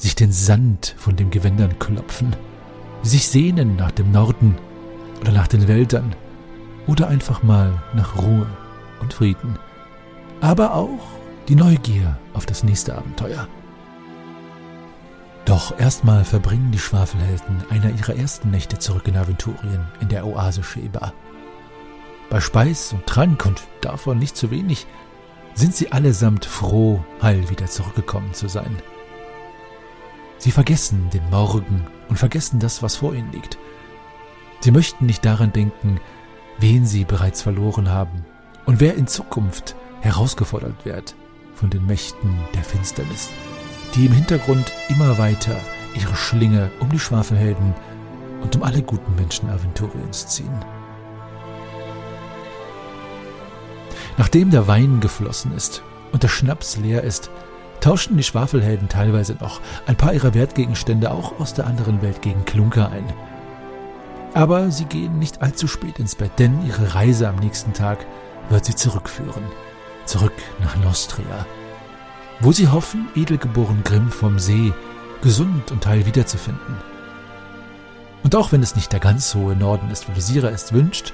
sich 0.02 0.16
den 0.16 0.32
Sand 0.32 0.96
von 0.98 1.16
den 1.16 1.30
Gewändern 1.30 1.78
klopfen, 1.78 2.36
sich 3.04 3.28
sehnen 3.28 3.76
nach 3.76 3.92
dem 3.92 4.12
Norden 4.12 4.58
oder 5.22 5.32
nach 5.32 5.48
den 5.48 5.68
Wäldern 5.68 6.16
oder 6.88 7.08
einfach 7.08 7.44
mal 7.44 7.84
nach 7.94 8.18
Ruhe 8.18 8.48
und 9.00 9.14
Frieden. 9.14 9.60
Aber 10.42 10.74
auch 10.74 11.08
die 11.48 11.56
Neugier 11.56 12.18
auf 12.34 12.48
das 12.48 12.64
nächste 12.64 12.96
Abenteuer. 12.96 13.48
Doch 15.46 15.78
erstmal 15.80 16.26
verbringen 16.26 16.72
die 16.72 16.80
Schwafelhelden 16.80 17.64
einer 17.70 17.92
ihrer 17.92 18.16
ersten 18.16 18.50
Nächte 18.50 18.80
zurück 18.80 19.08
in 19.08 19.18
Aventurien 19.18 19.86
in 20.00 20.08
der 20.08 20.26
Oase 20.26 20.64
Sheba. 20.64 21.14
Bei 22.32 22.40
Speis 22.40 22.92
und 22.94 23.06
Trank 23.06 23.46
und 23.46 23.62
davon 23.82 24.18
nicht 24.18 24.36
zu 24.36 24.50
wenig 24.50 24.88
sind 25.54 25.76
sie 25.76 25.92
allesamt 25.92 26.46
froh, 26.46 27.06
heil 27.22 27.50
wieder 27.50 27.68
zurückgekommen 27.68 28.34
zu 28.34 28.48
sein. 28.48 28.78
Sie 30.42 30.52
vergessen 30.52 31.10
den 31.12 31.30
Morgen 31.30 31.88
und 32.10 32.18
vergessen 32.18 32.60
das, 32.60 32.84
was 32.84 32.98
vor 32.98 33.14
ihnen 33.14 33.32
liegt. 33.32 33.58
Sie 34.60 34.72
möchten 34.72 35.06
nicht 35.06 35.24
daran 35.24 35.54
denken, 35.54 36.02
wen 36.60 36.86
sie 36.86 37.06
bereits 37.06 37.42
verloren 37.42 37.90
haben 37.90 38.26
und 38.66 38.82
wer 38.82 38.96
in 38.96 39.08
Zukunft 39.08 39.76
herausgefordert 40.02 40.84
wird 40.84 41.16
von 41.56 41.70
den 41.70 41.86
Mächten 41.86 42.36
der 42.54 42.64
Finsternis 42.64 43.30
die 43.96 44.06
im 44.06 44.14
Hintergrund 44.14 44.72
immer 44.90 45.18
weiter 45.18 45.56
ihre 45.96 46.16
Schlinge 46.16 46.72
um 46.80 46.90
die 46.90 47.00
Schwafelhelden 47.00 47.74
und 48.42 48.56
um 48.56 48.64
alle 48.64 48.82
guten 48.82 49.16
Menschen 49.16 49.50
Aventuriens 49.50 50.28
ziehen. 50.28 50.66
Nachdem 54.18 54.52
der 54.52 54.68
Wein 54.68 55.00
geflossen 55.00 55.54
ist 55.56 55.84
und 56.12 56.24
der 56.24 56.28
Schnaps 56.28 56.78
leer 56.78 57.04
ist, 57.04 57.30
tauschen 57.82 58.16
die 58.16 58.24
Schwafelhelden 58.24 58.88
teilweise 58.88 59.36
noch 59.40 59.60
ein 59.88 59.98
paar 59.98 60.14
ihrer 60.14 60.34
Wertgegenstände 60.34 61.12
auch 61.12 61.40
aus 61.40 61.54
der 61.54 61.68
anderen 61.68 62.02
Welt 62.02 62.22
gegen 62.22 62.46
Klunker 62.46 62.90
ein. 62.90 63.04
Aber 64.34 64.72
sie 64.72 64.86
gehen 64.86 65.20
nicht 65.20 65.42
allzu 65.42 65.68
spät 65.68 66.00
ins 66.00 66.16
Bett, 66.16 66.32
denn 66.40 66.66
ihre 66.66 66.96
Reise 66.96 67.28
am 67.28 67.36
nächsten 67.36 67.74
Tag 67.74 68.06
wird 68.50 68.64
sie 68.64 68.76
zurückführen. 68.76 69.44
Zurück 70.06 70.34
nach 70.62 70.78
Nostria, 70.78 71.46
wo 72.40 72.52
sie 72.52 72.70
hoffen, 72.70 73.10
edelgeboren 73.16 73.84
Grimm 73.84 74.10
vom 74.10 74.40
See 74.40 74.74
gesund 75.22 75.72
und 75.72 75.86
heil 75.86 76.06
wiederzufinden. 76.06 76.78
Und 78.24 78.36
auch 78.36 78.52
wenn 78.52 78.64
es 78.64 78.76
nicht 78.76 78.92
der 78.92 79.00
ganz 79.00 79.34
hohe 79.36 79.56
Norden 79.56 79.90
ist, 79.92 80.08
wie 80.08 80.16
Visira 80.16 80.50
es 80.50 80.74
wünscht, 80.74 81.14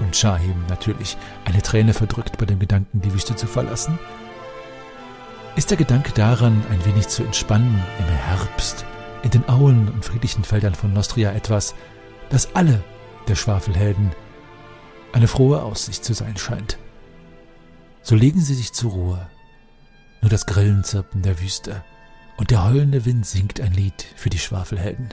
und 0.00 0.16
Shahim 0.16 0.64
natürlich 0.68 1.16
eine 1.44 1.62
Träne 1.62 1.94
verdrückt 1.94 2.38
bei 2.38 2.46
dem 2.46 2.58
Gedanken, 2.58 3.00
die 3.00 3.12
Wüste 3.12 3.36
zu 3.36 3.46
verlassen, 3.46 3.98
ist 5.56 5.70
der 5.70 5.76
Gedanke 5.76 6.12
daran, 6.12 6.64
ein 6.70 6.84
wenig 6.84 7.08
zu 7.08 7.22
entspannen 7.22 7.82
im 7.98 8.04
Herbst, 8.06 8.84
in 9.22 9.30
den 9.30 9.48
Auen 9.48 9.88
und 9.88 10.04
friedlichen 10.04 10.44
Feldern 10.44 10.74
von 10.74 10.92
Nostria 10.92 11.32
etwas, 11.32 11.74
das 12.30 12.54
alle 12.54 12.82
der 13.28 13.36
Schwafelhelden 13.36 14.12
eine 15.12 15.28
frohe 15.28 15.62
Aussicht 15.62 16.04
zu 16.04 16.12
sein 16.12 16.36
scheint. 16.36 16.78
So 18.02 18.16
legen 18.16 18.40
sie 18.40 18.54
sich 18.54 18.72
zur 18.72 18.90
Ruhe 18.92 19.30
nur 20.20 20.30
das 20.30 20.46
Grillenzirpen 20.46 21.22
der 21.22 21.40
Wüste 21.40 21.84
und 22.36 22.50
der 22.50 22.64
heulende 22.64 23.04
Wind 23.04 23.26
singt 23.26 23.60
ein 23.60 23.72
Lied 23.72 24.06
für 24.16 24.30
die 24.30 24.38
Schwafelhelden. 24.38 25.10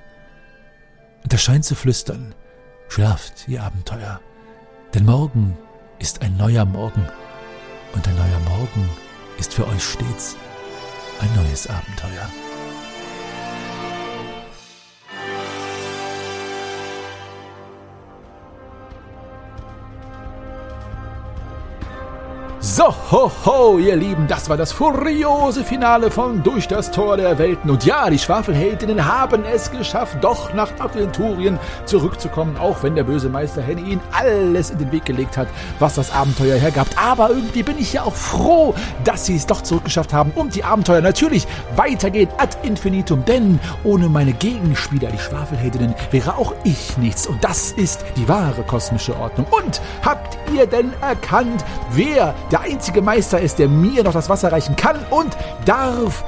Und 1.24 1.34
er 1.34 1.38
scheint 1.38 1.66
zu 1.66 1.76
flüstern, 1.76 2.34
schlaft, 2.88 3.48
ihr 3.48 3.62
Abenteuer, 3.62 4.22
denn 4.94 5.06
morgen 5.06 5.58
ist 6.00 6.22
ein 6.22 6.36
neuer 6.38 6.66
Morgen 6.66 7.08
und 7.94 8.08
ein 8.08 8.16
neuer 8.16 8.39
Morgen 8.58 8.89
ist 9.42 9.56
für 9.56 9.66
euch 9.66 9.84
stets 9.84 10.36
ein 11.20 11.36
neues 11.36 11.66
Abenteuer. 11.66 12.30
So, 22.82 22.95
ho, 23.11 23.32
ho, 23.45 23.77
ihr 23.77 23.95
Lieben, 23.95 24.27
das 24.27 24.49
war 24.49 24.57
das 24.57 24.71
furiose 24.71 25.63
Finale 25.63 26.09
von 26.09 26.41
Durch 26.41 26.67
das 26.67 26.89
Tor 26.89 27.15
der 27.15 27.38
Welten. 27.38 27.69
Und 27.69 27.86
ja, 27.86 28.09
die 28.09 28.17
Schwafelheldinnen 28.17 29.05
haben 29.05 29.45
es 29.45 29.69
geschafft, 29.69 30.17
doch 30.21 30.51
nach 30.55 30.71
Aventurien 30.79 31.59
zurückzukommen, 31.86 32.57
auch 32.57 32.82
wenn 32.82 32.95
der 32.95 33.03
böse 33.03 33.29
Meister 33.29 33.61
Henny 33.61 33.84
ihnen 33.84 34.01
alles 34.11 34.71
in 34.71 34.79
den 34.79 34.91
Weg 34.91 35.05
gelegt 35.05 35.38
hat, 35.38 35.47
was 35.77 35.93
das 35.93 36.11
Abenteuer 36.11 36.57
hergab. 36.57 36.88
Aber 36.95 37.29
irgendwie 37.29 37.61
bin 37.61 37.77
ich 37.77 37.93
ja 37.93 38.01
auch 38.01 38.15
froh, 38.15 38.73
dass 39.03 39.27
sie 39.27 39.36
es 39.36 39.45
doch 39.45 39.61
zurückgeschafft 39.61 40.11
haben 40.11 40.32
und 40.34 40.55
die 40.55 40.63
Abenteuer 40.63 41.01
natürlich 41.01 41.45
weitergehen 41.75 42.29
ad 42.39 42.57
infinitum. 42.63 43.23
Denn 43.25 43.59
ohne 43.84 44.09
meine 44.09 44.34
Gegenspieler, 44.34 45.11
die 45.11 45.19
Schwafelheldinnen, 45.19 45.93
wäre 46.09 46.36
auch 46.36 46.55
ich 46.63 46.97
nichts. 46.97 47.27
Und 47.27 47.43
das 47.43 47.73
ist 47.73 48.03
die 48.17 48.27
wahre 48.27 48.63
kosmische 48.63 49.15
Ordnung. 49.19 49.45
Und 49.51 49.79
habt 50.03 50.36
ihr 50.51 50.65
denn 50.65 50.91
erkannt, 51.01 51.63
wer 51.91 52.34
der 52.51 52.70
einzige 52.72 53.01
Meister 53.01 53.39
ist, 53.39 53.59
der 53.59 53.67
mir 53.67 54.03
noch 54.03 54.13
das 54.13 54.30
Wasser 54.30 54.51
reichen 54.51 54.76
kann 54.76 54.97
und 55.09 55.36
darf. 55.65 56.24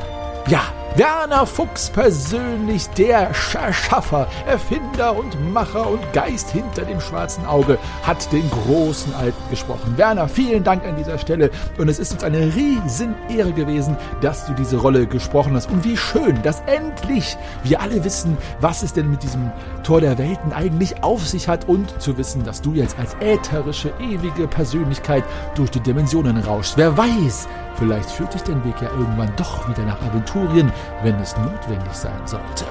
Ja, 0.47 0.61
Werner 0.95 1.47
Fuchs 1.47 1.89
persönlich, 1.89 2.87
der 2.89 3.29
Erschaffer, 3.29 4.27
Erfinder 4.45 5.17
und 5.17 5.51
Macher 5.51 5.89
und 5.89 6.13
Geist 6.13 6.51
hinter 6.51 6.83
dem 6.83 7.01
schwarzen 7.01 7.47
Auge, 7.47 7.79
hat 8.03 8.31
den 8.31 8.47
großen 8.51 9.11
Alten 9.15 9.49
gesprochen. 9.49 9.97
Werner, 9.97 10.27
vielen 10.27 10.63
Dank 10.63 10.85
an 10.85 10.95
dieser 10.95 11.17
Stelle 11.17 11.49
und 11.79 11.89
es 11.89 11.97
ist 11.97 12.13
uns 12.13 12.23
eine 12.23 12.53
Riesenehre 12.53 13.53
gewesen, 13.53 13.97
dass 14.21 14.45
du 14.45 14.53
diese 14.53 14.77
Rolle 14.77 15.07
gesprochen 15.07 15.55
hast. 15.55 15.71
Und 15.71 15.83
wie 15.83 15.97
schön, 15.97 16.39
dass 16.43 16.61
endlich 16.67 17.37
wir 17.63 17.81
alle 17.81 18.03
wissen, 18.03 18.37
was 18.61 18.83
es 18.83 18.93
denn 18.93 19.09
mit 19.09 19.23
diesem 19.23 19.51
Tor 19.81 19.99
der 19.99 20.19
Welten 20.19 20.53
eigentlich 20.53 21.03
auf 21.03 21.27
sich 21.27 21.47
hat 21.47 21.67
und 21.67 21.99
zu 21.99 22.19
wissen, 22.19 22.43
dass 22.43 22.61
du 22.61 22.73
jetzt 22.73 22.99
als 22.99 23.15
ätherische, 23.19 23.91
ewige 23.99 24.47
Persönlichkeit 24.47 25.23
durch 25.55 25.71
die 25.71 25.79
Dimensionen 25.79 26.37
rauschst. 26.37 26.77
Wer 26.77 26.95
weiß, 26.95 27.47
vielleicht 27.76 28.09
führt 28.09 28.34
dich 28.34 28.43
dein 28.43 28.63
Weg 28.63 28.76
ja 28.82 28.89
irgendwann 28.91 29.34
doch 29.36 29.67
wieder 29.69 29.84
nach 29.84 30.01
Aventurien 30.01 30.71
wenn 31.03 31.15
es 31.19 31.36
notwendig 31.38 31.93
sein 31.93 32.21
sollte. 32.26 32.65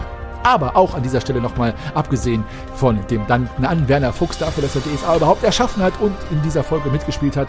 Aber 0.44 0.76
auch 0.76 0.94
an 0.94 1.02
dieser 1.02 1.20
Stelle 1.20 1.40
nochmal, 1.40 1.72
abgesehen 1.94 2.44
von 2.74 2.98
dem 3.08 3.26
Danken 3.26 3.64
an 3.64 3.88
Werner 3.88 4.12
Fuchs 4.12 4.38
dafür, 4.38 4.62
dass 4.62 4.74
er 4.74 4.82
DSA 4.82 5.16
überhaupt 5.16 5.44
erschaffen 5.44 5.82
hat 5.82 5.92
und 6.00 6.14
in 6.30 6.42
dieser 6.42 6.64
Folge 6.64 6.90
mitgespielt 6.90 7.36
hat, 7.36 7.48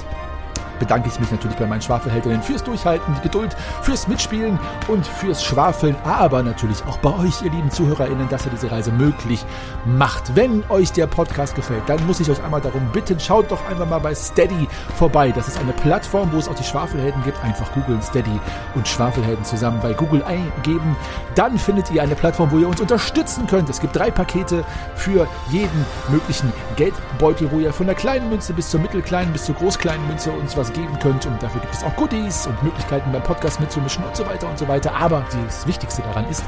bedanke 0.80 1.10
ich 1.10 1.20
mich 1.20 1.32
natürlich 1.32 1.58
bei 1.58 1.66
meinen 1.66 1.82
Schwafelheldinnen 1.82 2.42
fürs 2.42 2.64
Durchhalten, 2.64 3.14
die 3.16 3.22
Geduld, 3.22 3.56
fürs 3.82 4.08
Mitspielen 4.08 4.60
und 4.88 5.06
fürs 5.06 5.44
Schwafeln, 5.44 5.96
aber 6.04 6.44
natürlich 6.44 6.84
auch 6.86 6.98
bei 6.98 7.10
euch, 7.18 7.42
ihr 7.42 7.52
lieben 7.52 7.72
ZuhörerInnen, 7.72 8.30
dass 8.30 8.46
ihr 8.46 8.52
diese 8.52 8.72
Reise 8.72 8.92
möglich 8.92 9.46
macht. 9.86 10.36
Wenn 10.36 10.64
euch 10.70 10.92
der 10.92 11.08
Podcast 11.08 11.56
gefällt, 11.56 11.84
dann 11.88 12.06
muss 12.08 12.20
ich 12.20 12.30
euch 12.30 12.44
einmal 12.44 12.62
darum 12.62 12.86
bitten, 12.92 13.20
schaut 13.20 13.52
doch 13.52 13.66
einfach 13.70 13.88
mal 13.88 14.00
bei 14.00 14.16
Steady 14.16 14.68
vorbei. 14.96 15.32
Das 15.32 15.48
ist 15.48 15.60
eine 15.60 15.74
Plattform, 15.74 16.32
wo 16.32 16.38
es 16.38 16.48
auch 16.48 16.56
die 16.56 16.64
Schwafelhelden 16.64 17.24
gibt. 17.24 17.44
Einfach 17.44 17.72
googeln 17.74 18.02
Steady 18.02 18.40
und 18.76 18.88
Schwafelhelden 18.88 19.44
zusammen 19.46 19.80
bei 19.82 19.94
Google 19.94 20.24
eingeben. 20.24 20.96
Dann 21.36 21.58
findet 21.58 21.92
ihr 21.92 22.02
eine 22.02 22.16
Plattform, 22.16 22.52
wo 22.52 22.58
ihr 22.58 22.68
uns 22.68 22.82
unterstützen 22.82 23.48
könnt. 23.48 23.70
Es 23.70 23.80
gibt 23.80 23.96
drei 23.96 24.12
Pakete 24.12 24.64
für 24.96 25.28
jeden 25.50 25.86
möglichen 26.10 26.52
Geldbeutel, 26.76 27.52
wo 27.52 27.60
ihr 27.60 27.74
von 27.74 27.86
der 27.86 27.96
kleinen 27.96 28.30
Münze 28.30 28.54
bis 28.54 28.70
zur 28.70 28.80
mittelkleinen 28.80 29.34
bis 29.34 29.46
zur 29.46 29.56
großkleinen 29.56 30.08
Münze 30.08 30.32
uns 30.32 30.56
was 30.56 30.63
geben 30.72 30.98
könnt. 31.00 31.26
Und 31.26 31.42
dafür 31.42 31.60
gibt 31.62 31.74
es 31.74 31.84
auch 31.84 31.96
Goodies 31.96 32.48
und 32.48 32.62
Möglichkeiten 32.64 33.12
beim 33.12 33.24
Podcast 33.24 33.60
mitzumischen 33.60 34.04
und 34.04 34.16
so 34.16 34.26
weiter 34.26 34.48
und 34.50 34.58
so 34.58 34.68
weiter. 34.68 34.96
Aber 34.96 35.26
das 35.46 35.68
Wichtigste 35.68 36.02
daran 36.04 36.30
ist, 36.30 36.44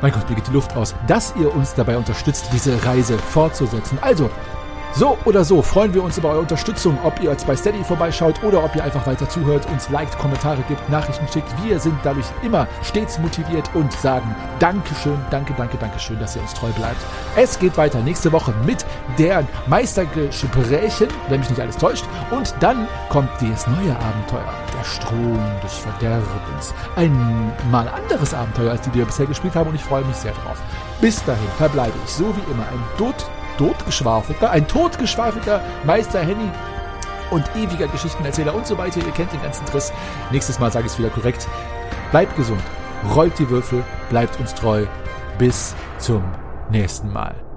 mein 0.00 0.12
Gott, 0.12 0.28
mir 0.28 0.36
geht 0.36 0.46
die 0.46 0.52
Luft 0.52 0.76
aus, 0.76 0.94
dass 1.08 1.34
ihr 1.36 1.52
uns 1.52 1.74
dabei 1.74 1.96
unterstützt, 1.96 2.50
diese 2.52 2.84
Reise 2.84 3.18
fortzusetzen. 3.18 3.98
Also, 4.00 4.30
so 4.94 5.18
oder 5.24 5.44
so 5.44 5.62
freuen 5.62 5.94
wir 5.94 6.02
uns 6.02 6.18
über 6.18 6.30
eure 6.30 6.40
Unterstützung, 6.40 6.98
ob 7.04 7.20
ihr 7.22 7.30
jetzt 7.30 7.46
bei 7.46 7.54
Steady 7.54 7.84
vorbeischaut 7.84 8.42
oder 8.42 8.64
ob 8.64 8.74
ihr 8.74 8.82
einfach 8.82 9.06
weiter 9.06 9.28
zuhört, 9.28 9.66
uns 9.70 9.88
liked, 9.90 10.18
Kommentare 10.18 10.62
gibt, 10.68 10.88
Nachrichten 10.88 11.26
schickt. 11.28 11.48
Wir 11.62 11.78
sind 11.78 11.96
dadurch 12.02 12.26
immer 12.42 12.66
stets 12.82 13.18
motiviert 13.18 13.70
und 13.74 13.92
sagen 13.92 14.34
Dankeschön, 14.58 15.18
danke, 15.30 15.54
danke, 15.56 15.76
Dankeschön, 15.76 16.18
dass 16.18 16.36
ihr 16.36 16.42
uns 16.42 16.54
treu 16.54 16.70
bleibt. 16.72 17.00
Es 17.36 17.58
geht 17.58 17.76
weiter 17.76 18.00
nächste 18.00 18.32
Woche 18.32 18.52
mit 18.64 18.84
der 19.18 19.46
Meistergesprächen, 19.66 21.08
wenn 21.28 21.40
mich 21.40 21.50
nicht 21.50 21.60
alles 21.60 21.76
täuscht. 21.76 22.04
Und 22.30 22.54
dann 22.60 22.88
kommt 23.08 23.30
das 23.40 23.66
neue 23.66 23.94
Abenteuer, 23.96 24.52
der 24.76 24.84
Strom 24.84 25.40
des 25.62 25.74
Verderbens. 25.74 26.74
Ein 26.96 27.52
mal 27.70 27.88
anderes 27.88 28.34
Abenteuer, 28.34 28.72
als 28.72 28.80
die, 28.82 28.90
die 28.90 28.98
wir 28.98 29.06
bisher 29.06 29.26
gespielt 29.26 29.54
haben 29.54 29.68
und 29.70 29.76
ich 29.76 29.84
freue 29.84 30.04
mich 30.04 30.16
sehr 30.16 30.32
drauf. 30.32 30.60
Bis 31.00 31.24
dahin 31.24 31.48
verbleibe 31.56 31.94
ich 32.04 32.10
so 32.10 32.24
wie 32.24 32.52
immer 32.52 32.64
ein 32.64 32.82
Dot 32.96 33.26
totgeschwafelter, 33.58 34.50
ein 34.50 34.66
totgeschwafelter 34.66 35.60
Meister 35.84 36.20
Henny 36.20 36.50
und 37.30 37.44
ewiger 37.56 37.88
Geschichtenerzähler 37.88 38.54
und 38.54 38.66
so 38.66 38.78
weiter. 38.78 39.00
Ihr 39.04 39.12
kennt 39.12 39.32
den 39.32 39.42
ganzen 39.42 39.66
Triss. 39.66 39.92
Nächstes 40.30 40.58
Mal 40.58 40.72
sage 40.72 40.86
ich 40.86 40.92
es 40.92 40.98
wieder 40.98 41.10
korrekt. 41.10 41.46
Bleibt 42.10 42.34
gesund, 42.36 42.62
rollt 43.14 43.38
die 43.38 43.50
Würfel, 43.50 43.84
bleibt 44.08 44.40
uns 44.40 44.54
treu. 44.54 44.86
Bis 45.38 45.74
zum 45.98 46.24
nächsten 46.70 47.12
Mal. 47.12 47.47